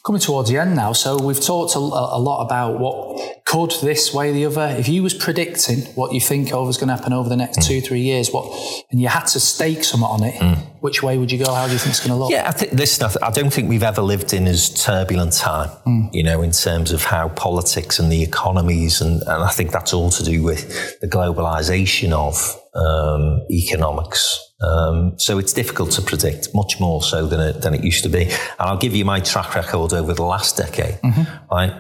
coming 0.06 0.22
towards 0.22 0.50
the 0.50 0.58
end 0.58 0.76
now. 0.76 0.94
So 0.94 1.18
we've 1.22 1.40
talked 1.40 1.76
a, 1.76 1.80
a, 1.80 2.20
lot 2.20 2.44
about 2.46 2.80
what 2.80 3.44
could 3.46 3.72
this 3.82 4.14
way 4.14 4.30
or 4.30 4.34
the 4.34 4.46
other. 4.46 4.76
If 4.78 4.88
you 4.88 5.04
was 5.04 5.14
predicting 5.14 5.82
what 5.96 6.14
you 6.14 6.22
think 6.22 6.52
over 6.52 6.70
is 6.70 6.78
going 6.78 6.90
to 6.90 6.96
happen 6.96 7.14
over 7.14 7.30
the 7.30 7.36
next 7.36 7.60
mm. 7.60 7.68
two, 7.68 7.82
three 7.82 8.02
years, 8.02 8.32
what, 8.32 8.46
and 8.92 9.02
you 9.02 9.08
had 9.08 9.26
to 9.28 9.40
stake 9.40 9.84
something 9.84 10.08
on 10.08 10.24
it, 10.24 10.36
mm. 10.36 10.71
Which 10.82 11.02
way 11.02 11.18
would 11.18 11.32
you 11.32 11.44
go? 11.44 11.54
How 11.54 11.68
do 11.68 11.74
you 11.74 11.80
think 11.80 11.92
it's 11.92 12.00
going 12.00 12.12
to 12.12 12.16
look? 12.16 12.32
Yeah, 12.32 12.48
I 12.48 12.52
think 12.52 12.74
this. 12.74 13.02
I 13.02 13.32
don't 13.32 13.52
think 13.54 13.70
we've 13.70 13.84
ever 13.84 14.02
lived 14.02 14.34
in 14.34 14.48
as 14.48 14.70
turbulent 14.84 15.34
time. 15.34 15.70
Mm. 15.88 16.14
You 16.14 16.24
know, 16.24 16.42
in 16.42 16.52
terms 16.52 16.92
of 16.92 17.06
how 17.06 17.30
politics 17.30 18.00
and 18.00 18.12
the 18.12 18.22
economies, 18.22 19.02
and, 19.02 19.22
and 19.22 19.44
I 19.44 19.50
think 19.50 19.72
that's 19.72 19.94
all 19.94 20.10
to 20.12 20.24
do 20.24 20.44
with 20.44 21.00
the 21.00 21.08
globalization 21.08 22.12
of 22.12 22.58
um, 22.76 23.46
economics 23.50 24.52
um, 24.62 25.18
so 25.18 25.40
it's 25.40 25.54
difficult 25.54 25.92
to 25.92 26.02
predict, 26.02 26.54
much 26.54 26.80
more 26.80 27.02
so 27.02 27.26
than 27.26 27.40
it, 27.40 27.62
than 27.62 27.74
it 27.74 27.84
used 27.84 28.04
to 28.04 28.10
be. 28.10 28.26
And 28.26 28.34
I'll 28.60 28.78
give 28.78 28.96
you 28.96 29.06
my 29.06 29.20
track 29.20 29.56
record 29.56 29.94
over 29.94 30.14
the 30.14 30.24
last 30.24 30.56
decade. 30.58 31.02
Mm-hmm. 31.02 31.54
Right? 31.54 31.74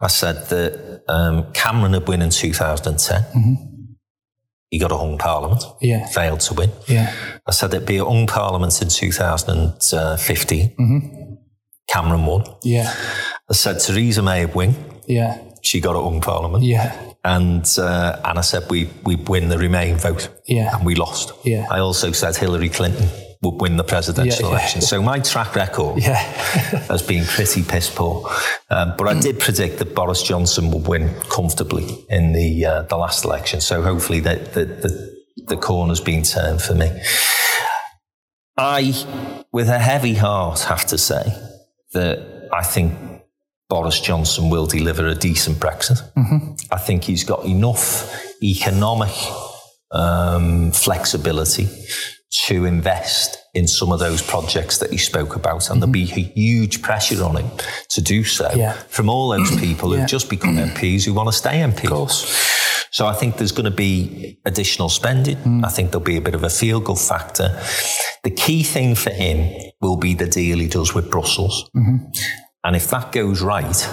I 0.00 0.06
said 0.08 0.46
that 0.48 1.02
um, 1.08 1.50
Cameron 1.52 1.94
had 1.94 2.06
won 2.06 2.22
in 2.22 2.30
2010. 2.30 3.22
Mm-hmm. 3.22 3.75
He 4.76 4.80
got 4.80 4.92
a 4.92 4.98
hung 4.98 5.16
parliament. 5.16 5.64
Yeah. 5.80 6.04
Failed 6.08 6.40
to 6.40 6.52
win. 6.52 6.70
Yeah. 6.86 7.10
I 7.46 7.50
said 7.50 7.72
it'd 7.72 7.88
be 7.88 7.96
a 7.96 8.04
hung 8.04 8.26
parliament 8.26 8.82
in 8.82 8.90
2015. 8.90 10.76
Mm-hmm. 10.78 11.34
Cameron 11.88 12.26
won. 12.26 12.44
Yeah. 12.62 12.94
I 13.48 13.54
said 13.54 13.80
Theresa 13.80 14.20
May 14.20 14.44
would 14.44 14.54
win. 14.54 14.74
Yeah. 15.08 15.40
She 15.62 15.80
got 15.80 15.96
a 15.96 16.02
hung 16.02 16.20
parliament. 16.20 16.62
Yeah 16.64 16.94
and 17.24 17.66
uh, 17.78 18.20
and 18.22 18.38
I 18.38 18.42
said 18.42 18.70
we 18.70 18.90
we 19.04 19.16
win 19.16 19.48
the 19.48 19.58
Remain 19.58 19.96
vote, 19.96 20.28
yeah, 20.46 20.76
and 20.76 20.86
we 20.86 20.94
lost. 20.94 21.32
Yeah. 21.42 21.66
I 21.68 21.80
also 21.80 22.12
said 22.12 22.36
Hillary 22.36 22.68
Clinton 22.68 23.08
would 23.42 23.60
win 23.60 23.76
the 23.76 23.84
presidential 23.84 24.46
yeah, 24.46 24.50
election. 24.50 24.80
Yeah. 24.80 24.86
So 24.86 25.02
my 25.02 25.18
track 25.20 25.54
record 25.54 26.02
yeah. 26.02 26.14
has 26.88 27.02
been 27.02 27.24
pretty 27.24 27.62
piss 27.62 27.90
poor. 27.90 28.28
Um, 28.70 28.94
but 28.96 29.08
I 29.08 29.20
did 29.20 29.38
predict 29.38 29.78
that 29.78 29.94
Boris 29.94 30.22
Johnson 30.22 30.70
would 30.70 30.86
win 30.86 31.14
comfortably 31.28 32.04
in 32.08 32.32
the 32.32 32.64
uh, 32.64 32.82
the 32.82 32.96
last 32.96 33.24
election. 33.24 33.60
So 33.60 33.82
hopefully 33.82 34.20
the, 34.20 34.36
the, 34.36 34.64
the, 34.64 35.44
the 35.48 35.56
corner's 35.56 36.00
been 36.00 36.22
turned 36.22 36.62
for 36.62 36.74
me. 36.74 36.90
I, 38.56 39.44
with 39.52 39.68
a 39.68 39.78
heavy 39.78 40.14
heart, 40.14 40.60
have 40.60 40.86
to 40.86 40.98
say 40.98 41.24
that 41.92 42.48
I 42.52 42.62
think 42.62 42.94
Boris 43.68 44.00
Johnson 44.00 44.48
will 44.48 44.66
deliver 44.66 45.06
a 45.06 45.14
decent 45.14 45.58
Brexit. 45.58 46.00
Mm-hmm. 46.14 46.54
I 46.70 46.78
think 46.78 47.04
he's 47.04 47.24
got 47.24 47.44
enough 47.44 48.24
economic 48.42 49.14
um, 49.90 50.72
flexibility 50.72 51.68
to 52.46 52.64
invest 52.64 53.38
in 53.54 53.66
some 53.66 53.92
of 53.92 53.98
those 53.98 54.22
projects 54.22 54.78
that 54.78 54.90
he 54.90 54.98
spoke 54.98 55.36
about, 55.36 55.70
and 55.70 55.80
mm-hmm. 55.80 55.92
there'll 55.92 55.92
be 55.92 56.02
a 56.02 56.24
huge 56.34 56.82
pressure 56.82 57.22
on 57.24 57.36
him 57.36 57.50
to 57.90 58.00
do 58.00 58.24
so 58.24 58.50
yeah. 58.54 58.72
from 58.72 59.08
all 59.08 59.30
those 59.30 59.56
people 59.60 59.92
yeah. 59.92 60.00
who've 60.00 60.10
just 60.10 60.28
become 60.28 60.56
MPs 60.56 61.04
who 61.04 61.14
want 61.14 61.28
to 61.28 61.32
stay 61.32 61.60
MPs. 61.60 62.54
So 62.90 63.06
I 63.06 63.12
think 63.12 63.36
there's 63.36 63.52
going 63.52 63.70
to 63.70 63.76
be 63.76 64.38
additional 64.44 64.88
spending. 64.88 65.36
Mm. 65.36 65.64
I 65.64 65.68
think 65.68 65.90
there'll 65.90 66.04
be 66.04 66.16
a 66.16 66.20
bit 66.20 66.34
of 66.34 66.44
a 66.44 66.50
feel 66.50 66.80
good 66.80 66.98
factor. 66.98 67.60
The 68.24 68.30
key 68.30 68.62
thing 68.62 68.94
for 68.94 69.10
him 69.10 69.70
will 69.80 69.96
be 69.96 70.14
the 70.14 70.26
deal 70.26 70.58
he 70.58 70.68
does 70.68 70.94
with 70.94 71.10
Brussels. 71.10 71.68
Mm-hmm. 71.76 72.06
And 72.64 72.74
if 72.74 72.88
that 72.90 73.12
goes 73.12 73.42
right, 73.42 73.88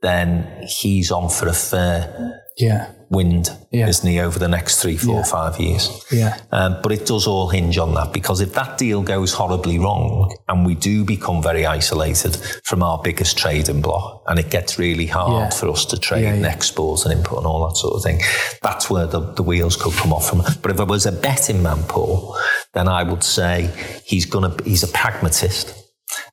then 0.00 0.64
he's 0.66 1.10
on 1.10 1.28
for 1.28 1.48
a 1.48 1.52
fair 1.52 2.40
yeah. 2.56 2.92
Wind, 3.10 3.50
yeah. 3.70 3.88
isn't 3.88 4.08
he, 4.08 4.20
over 4.20 4.38
the 4.38 4.48
next 4.48 4.80
three, 4.80 4.96
four, 4.96 5.16
yeah. 5.16 5.22
five 5.22 5.58
years? 5.58 6.04
Yeah. 6.10 6.38
Um, 6.52 6.78
but 6.82 6.92
it 6.92 7.06
does 7.06 7.26
all 7.26 7.48
hinge 7.48 7.78
on 7.78 7.94
that 7.94 8.12
because 8.12 8.40
if 8.40 8.54
that 8.54 8.78
deal 8.78 9.02
goes 9.02 9.32
horribly 9.32 9.78
wrong 9.78 10.36
and 10.48 10.66
we 10.66 10.74
do 10.74 11.04
become 11.04 11.42
very 11.42 11.66
isolated 11.66 12.36
from 12.64 12.82
our 12.82 13.00
biggest 13.02 13.38
trading 13.38 13.80
block 13.80 14.22
and 14.26 14.38
it 14.38 14.50
gets 14.50 14.78
really 14.78 15.06
hard 15.06 15.54
for 15.54 15.68
us 15.68 15.84
to 15.86 15.98
trade 15.98 16.24
and 16.24 16.44
export 16.44 17.04
and 17.04 17.12
input 17.12 17.38
and 17.38 17.46
all 17.46 17.68
that 17.68 17.76
sort 17.76 17.94
of 17.94 18.02
thing, 18.02 18.20
that's 18.62 18.90
where 18.90 19.06
the, 19.06 19.20
the 19.34 19.42
wheels 19.42 19.76
could 19.76 19.92
come 19.94 20.12
off 20.12 20.28
from. 20.28 20.42
But 20.62 20.70
if 20.70 20.80
I 20.80 20.84
was 20.84 21.06
a 21.06 21.12
betting 21.12 21.62
man, 21.62 21.82
Paul, 21.84 22.36
then 22.74 22.88
I 22.88 23.02
would 23.02 23.24
say 23.24 23.70
he's 24.04 24.26
gonna 24.26 24.54
he's 24.64 24.82
a 24.82 24.88
pragmatist 24.88 25.77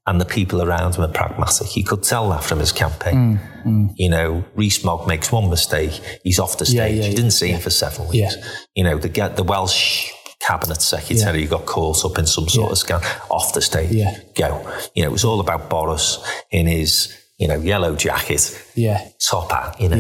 and 0.08 0.20
the 0.20 0.26
people 0.26 0.62
around 0.62 0.96
him 0.96 1.04
are 1.04 1.12
pragmatic. 1.12 1.68
He 1.68 1.84
could 1.84 2.04
tell 2.04 2.30
that 2.30 2.44
from 2.44 2.60
his 2.60 2.72
campaign. 2.72 3.40
Mm, 3.40 3.64
mm. 3.64 3.94
You 3.96 4.10
know, 4.10 4.46
Rees-Mogg 4.56 5.08
makes 5.08 5.32
one 5.32 5.50
mistake, 5.50 6.00
he's 6.24 6.40
off 6.40 6.58
the 6.58 6.66
stage. 6.66 6.76
Yeah, 6.76 7.04
yeah, 7.04 7.10
you 7.10 7.16
didn't 7.16 7.32
see 7.32 7.50
him 7.50 7.62
for 7.62 7.70
seven 7.70 8.08
weeks. 8.08 8.36
You 8.76 8.84
know, 8.84 8.98
the, 8.98 9.34
the 9.36 9.44
Welsh 9.44 10.12
cabinet 10.40 10.82
secretary 10.82 11.42
yeah. 11.42 11.48
got 11.48 11.66
caught 11.66 12.06
up 12.06 12.18
in 12.20 12.26
some 12.26 12.48
sort 12.48 12.72
of 12.72 12.78
scandal, 12.78 13.10
off 13.30 13.54
the 13.54 13.62
stage. 13.62 13.92
Yeah. 13.92 14.20
Go. 14.36 14.62
You 14.94 15.04
know, 15.04 15.10
it 15.10 15.12
was 15.12 15.26
all 15.26 15.40
about 15.40 15.70
Boris 15.70 16.20
in 16.52 16.68
his, 16.68 17.16
you 17.38 17.48
know, 17.48 17.58
yellow 17.58 17.96
jacket, 17.96 18.64
yeah. 18.76 19.10
top 19.20 19.52
hat, 19.52 19.82
you 19.82 19.90
know. 19.90 19.98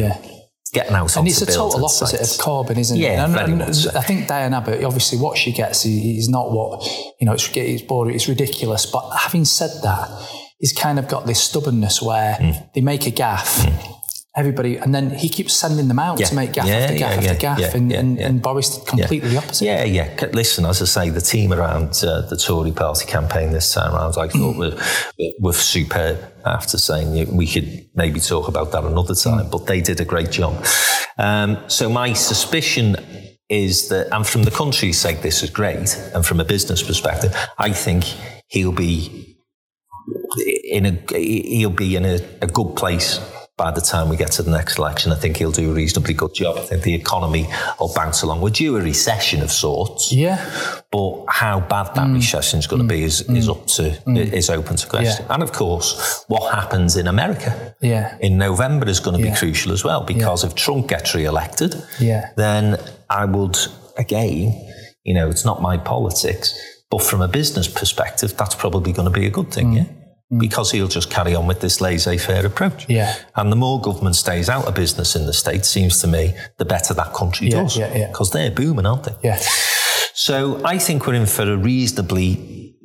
Getting 0.75 0.95
out 0.95 1.15
and 1.15 1.27
it's 1.27 1.41
a 1.41 1.45
total 1.45 1.85
opposite 1.85 2.17
sites. 2.17 2.37
of 2.37 2.45
Corbyn, 2.45 2.77
isn't 2.77 2.97
yeah, 2.97 3.25
it? 3.25 3.39
And, 3.39 3.61
and 3.61 3.75
so. 3.75 3.91
I 3.95 4.01
think 4.01 4.27
Diane 4.27 4.53
Abbott, 4.53 4.83
obviously, 4.83 5.17
what 5.17 5.37
she 5.37 5.53
gets 5.53 5.85
is 5.85 6.27
not 6.27 6.51
what 6.51 6.85
you 7.19 7.25
know. 7.25 7.33
It's 7.33 7.49
it's 7.55 7.81
boring, 7.81 8.13
it's 8.13 8.27
ridiculous. 8.27 8.85
But 8.85 9.09
having 9.15 9.45
said 9.45 9.71
that, 9.83 10.09
he's 10.59 10.73
kind 10.73 10.99
of 10.99 11.07
got 11.07 11.27
this 11.27 11.41
stubbornness 11.41 12.01
where 12.01 12.35
mm. 12.35 12.73
they 12.73 12.81
make 12.81 13.07
a 13.07 13.11
gaffe. 13.11 13.65
Mm 13.65 13.95
everybody, 14.35 14.77
and 14.77 14.93
then 14.93 15.09
he 15.09 15.29
keeps 15.29 15.53
sending 15.53 15.87
them 15.87 15.99
out 15.99 16.19
yeah. 16.19 16.25
to 16.27 16.35
make 16.35 16.51
gaffe 16.51 16.67
yeah, 16.67 16.75
after 16.75 16.93
gaffe 16.93 16.99
yeah, 16.99 17.31
after 17.31 17.47
gaffe, 17.47 17.73
and, 17.73 17.91
and, 17.91 18.19
and, 18.19 18.41
Boris 18.41 18.77
did 18.77 18.87
completely 18.87 19.29
the 19.29 19.37
opposite. 19.37 19.65
Yeah, 19.65 19.83
yeah. 19.83 20.29
Listen, 20.33 20.65
as 20.65 20.81
I 20.81 20.85
say, 20.85 21.09
the 21.09 21.21
team 21.21 21.53
around 21.53 22.03
uh, 22.03 22.21
the 22.21 22.37
Tory 22.37 22.71
party 22.71 23.05
campaign 23.05 23.51
this 23.51 23.73
time 23.73 23.93
around, 23.93 24.15
I 24.17 24.27
thought 24.27 24.57
were, 24.57 24.77
were 25.39 25.53
superb. 25.53 26.31
After 26.45 26.77
saying 26.77 27.35
we 27.35 27.47
could 27.47 27.89
maybe 27.95 28.19
talk 28.19 28.47
about 28.47 28.71
that 28.71 28.83
another 28.83 29.15
time, 29.15 29.45
mm. 29.45 29.51
but 29.51 29.65
they 29.65 29.81
did 29.81 29.99
a 29.99 30.05
great 30.05 30.29
job. 30.29 30.63
Um, 31.17 31.57
so 31.67 31.89
my 31.89 32.13
suspicion 32.13 32.97
is 33.49 33.89
that, 33.89 34.13
and 34.13 34.27
from 34.27 34.43
the 34.43 34.51
country's 34.51 34.99
sake, 34.99 35.21
this 35.21 35.41
is 35.41 35.49
great, 35.49 35.97
and 36.13 36.23
from 36.23 36.39
a 36.39 36.45
business 36.45 36.83
perspective, 36.83 37.35
I 37.57 37.71
think 37.71 38.03
he'll 38.47 38.71
be 38.71 39.37
in 40.65 40.85
a 40.85 41.17
he'll 41.17 41.69
be 41.71 41.95
in 41.95 42.05
a, 42.05 42.19
a 42.41 42.47
good 42.47 42.75
place 42.75 43.19
by 43.57 43.71
the 43.71 43.79
time 43.79 44.09
we 44.09 44.17
get 44.17 44.31
to 44.33 44.43
the 44.43 44.51
next 44.51 44.77
election, 44.77 45.13
I 45.13 45.15
think 45.15 45.37
he'll 45.37 45.51
do 45.51 45.71
a 45.71 45.73
reasonably 45.73 46.13
good 46.13 46.33
job. 46.33 46.57
I 46.57 46.61
think 46.61 46.83
the 46.83 46.93
economy 46.93 47.47
will 47.79 47.93
bounce 47.93 48.21
along. 48.21 48.41
We're 48.41 48.49
due 48.49 48.75
a 48.75 48.81
recession 48.81 49.41
of 49.41 49.49
sorts. 49.49 50.11
Yeah. 50.11 50.43
But 50.91 51.25
how 51.29 51.61
bad 51.61 51.95
that 51.95 52.07
mm. 52.07 52.15
recession 52.15 52.59
is 52.59 52.67
going 52.67 52.81
to 52.81 52.85
mm. 52.85 52.89
be 52.89 53.03
is, 53.03 53.23
mm. 53.23 53.37
is 53.37 53.47
up 53.47 53.65
to 53.67 53.83
mm. 54.05 54.17
is 54.17 54.49
open 54.49 54.75
to 54.75 54.87
question. 54.87 55.25
Yeah. 55.25 55.33
And 55.33 55.41
of 55.41 55.53
course, 55.53 56.25
what 56.27 56.53
happens 56.53 56.97
in 56.97 57.07
America 57.07 57.75
yeah. 57.81 58.17
in 58.19 58.37
November 58.37 58.89
is 58.89 58.99
going 58.99 59.17
to 59.17 59.23
yeah. 59.23 59.33
be 59.33 59.37
crucial 59.37 59.71
as 59.71 59.85
well 59.85 60.03
because 60.03 60.43
if 60.43 60.53
Trump 60.55 60.89
gets 60.89 61.15
re-elected, 61.15 61.75
yeah. 61.99 62.31
then 62.35 62.77
I 63.09 63.23
would 63.23 63.57
again, 63.97 64.69
you 65.03 65.13
know, 65.13 65.29
it's 65.29 65.45
not 65.45 65.61
my 65.61 65.77
politics, 65.77 66.53
but 66.89 67.01
from 67.01 67.21
a 67.21 67.29
business 67.29 67.69
perspective, 67.69 68.35
that's 68.35 68.55
probably 68.55 68.91
going 68.91 69.11
to 69.11 69.17
be 69.17 69.25
a 69.25 69.31
good 69.31 69.53
thing. 69.53 69.71
Mm. 69.71 69.77
Yeah 69.77 69.94
mm. 70.31 70.39
because 70.39 70.71
he'll 70.71 70.87
just 70.87 71.09
carry 71.09 71.35
on 71.35 71.47
with 71.47 71.61
this 71.61 71.81
laissez-faire 71.81 72.45
approach. 72.45 72.87
Yeah. 72.89 73.15
And 73.35 73.51
the 73.51 73.55
more 73.55 73.81
government 73.81 74.15
stays 74.15 74.49
out 74.49 74.65
of 74.65 74.75
business 74.75 75.15
in 75.15 75.25
the 75.25 75.33
States, 75.33 75.67
seems 75.69 75.99
to 76.01 76.07
me, 76.07 76.35
the 76.57 76.65
better 76.65 76.93
that 76.93 77.13
country 77.13 77.47
yeah, 77.47 77.61
does. 77.61 77.77
Yeah, 77.77 77.95
yeah. 77.95 78.07
Because 78.07 78.31
they're 78.31 78.51
booming, 78.51 78.85
aren't 78.85 79.03
they? 79.03 79.15
Yeah. 79.23 79.39
So 80.13 80.61
I 80.63 80.77
think 80.77 81.05
we're 81.07 81.15
in 81.15 81.25
for 81.25 81.43
a 81.43 81.57
reasonably 81.57 82.75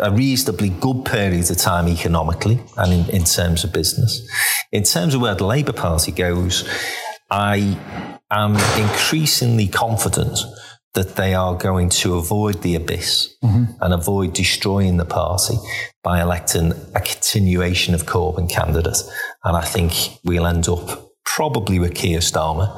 a 0.00 0.10
reasonably 0.10 0.70
good 0.70 1.04
period 1.04 1.50
of 1.50 1.56
time 1.56 1.88
economically 1.88 2.60
and 2.76 2.92
in, 2.92 3.10
in 3.10 3.24
terms 3.24 3.64
of 3.64 3.72
business. 3.72 4.20
In 4.72 4.82
terms 4.82 5.14
of 5.14 5.20
where 5.20 5.34
the 5.34 5.46
Labour 5.46 5.72
Party 5.72 6.12
goes, 6.12 6.68
I 7.30 7.78
am 8.30 8.56
increasingly 8.80 9.68
confident 9.68 10.38
that 10.96 11.14
they 11.16 11.34
are 11.34 11.54
going 11.54 11.90
to 11.90 12.16
avoid 12.16 12.62
the 12.62 12.74
abyss 12.74 13.36
mm-hmm. 13.44 13.64
and 13.80 13.94
avoid 13.94 14.32
destroying 14.32 14.96
the 14.96 15.04
party 15.04 15.54
by 16.02 16.20
electing 16.20 16.72
a 16.94 17.00
continuation 17.00 17.94
of 17.94 18.06
Corbyn 18.06 18.50
candidate. 18.50 18.98
And 19.44 19.56
I 19.56 19.60
think 19.60 19.92
we'll 20.24 20.46
end 20.46 20.68
up 20.68 21.12
probably 21.24 21.78
with 21.78 21.94
Keir 21.94 22.20
Starmer. 22.20 22.68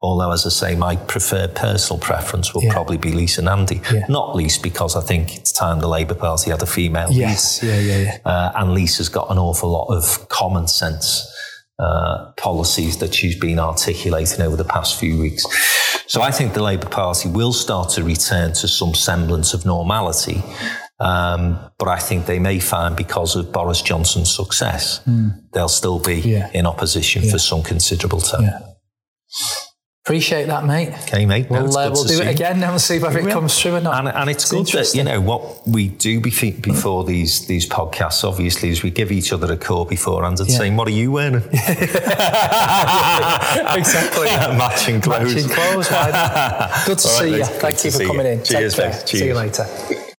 Although, 0.00 0.32
as 0.32 0.46
I 0.46 0.50
say, 0.50 0.74
my 0.74 0.96
preferred 0.96 1.54
personal 1.54 2.00
preference 2.00 2.54
will 2.54 2.64
yeah. 2.64 2.72
probably 2.72 2.96
be 2.96 3.12
Lisa 3.12 3.42
Nandy. 3.42 3.80
Yeah. 3.92 4.06
Not 4.08 4.34
least 4.34 4.62
because 4.62 4.96
I 4.96 5.00
think 5.00 5.36
it's 5.36 5.52
time 5.52 5.80
the 5.80 5.88
Labour 5.88 6.14
Party 6.14 6.50
had 6.50 6.62
a 6.62 6.66
female 6.66 7.10
yes. 7.10 7.62
leader. 7.62 7.74
Yeah, 7.74 7.80
yeah, 7.80 8.02
yeah. 8.04 8.18
Uh, 8.24 8.52
and 8.56 8.72
Lisa's 8.72 9.08
got 9.08 9.30
an 9.30 9.38
awful 9.38 9.70
lot 9.70 9.88
of 9.94 10.28
common 10.28 10.68
sense 10.68 11.30
uh, 11.78 12.32
policies 12.36 12.98
that 12.98 13.14
she's 13.14 13.38
been 13.38 13.58
articulating 13.58 14.40
over 14.40 14.56
the 14.56 14.64
past 14.64 14.98
few 14.98 15.18
weeks. 15.18 15.44
So 16.06 16.22
I 16.22 16.30
think 16.30 16.54
the 16.54 16.62
Labour 16.62 16.88
Party 16.88 17.28
will 17.28 17.52
start 17.52 17.90
to 17.90 18.04
return 18.04 18.52
to 18.54 18.68
some 18.68 18.94
semblance 18.94 19.52
of 19.54 19.66
normality. 19.66 20.42
Um, 20.98 21.58
but 21.78 21.88
I 21.88 21.98
think 21.98 22.26
they 22.26 22.38
may 22.38 22.58
find 22.58 22.96
because 22.96 23.36
of 23.36 23.52
Boris 23.52 23.82
Johnson's 23.82 24.34
success, 24.34 25.00
mm. 25.06 25.38
they'll 25.52 25.68
still 25.68 25.98
be 25.98 26.20
yeah. 26.20 26.50
in 26.54 26.66
opposition 26.66 27.22
yeah. 27.22 27.32
for 27.32 27.38
some 27.38 27.62
considerable 27.62 28.20
time. 28.20 28.42
Yeah. 28.42 28.60
Appreciate 30.06 30.46
that, 30.46 30.64
mate. 30.64 30.90
Okay, 31.08 31.26
mate. 31.26 31.50
We'll, 31.50 31.76
uh, 31.76 31.90
we'll 31.90 32.04
do 32.04 32.20
it 32.20 32.28
again 32.28 32.62
and 32.62 32.80
see 32.80 33.00
whether 33.00 33.18
it 33.18 33.28
comes 33.28 33.60
through 33.60 33.74
or 33.74 33.80
not. 33.80 33.98
And, 33.98 34.06
and 34.06 34.30
it's, 34.30 34.44
it's 34.44 34.52
good 34.52 34.66
that, 34.78 34.94
you 34.94 35.02
know, 35.02 35.20
what 35.20 35.66
we 35.66 35.88
do 35.88 36.20
before 36.20 37.02
these 37.02 37.48
these 37.48 37.68
podcasts, 37.68 38.22
obviously, 38.22 38.68
is 38.68 38.84
we 38.84 38.92
give 38.92 39.10
each 39.10 39.32
other 39.32 39.52
a 39.52 39.56
call 39.56 39.84
beforehand 39.84 40.38
and 40.38 40.48
yeah. 40.48 40.58
saying, 40.58 40.76
what 40.76 40.86
are 40.86 40.92
you 40.92 41.10
wearing? 41.10 41.42
exactly. 43.74 44.26
Matching 44.56 45.00
clothes. 45.00 45.34
Matching 45.34 45.50
clothes. 45.50 45.88
Good 45.88 46.98
to 46.98 47.08
All 47.08 47.14
see 47.18 47.30
right, 47.32 47.38
you. 47.38 47.44
Thank 47.44 47.84
you 47.84 47.90
for 47.90 48.04
coming 48.04 48.26
you. 48.26 48.32
in. 48.34 48.44
Cheers, 48.44 48.76
Take 48.76 48.92
care. 48.92 49.02
Cheers. 49.02 49.10
See 49.10 49.26
you 49.26 49.34
later. 49.34 50.12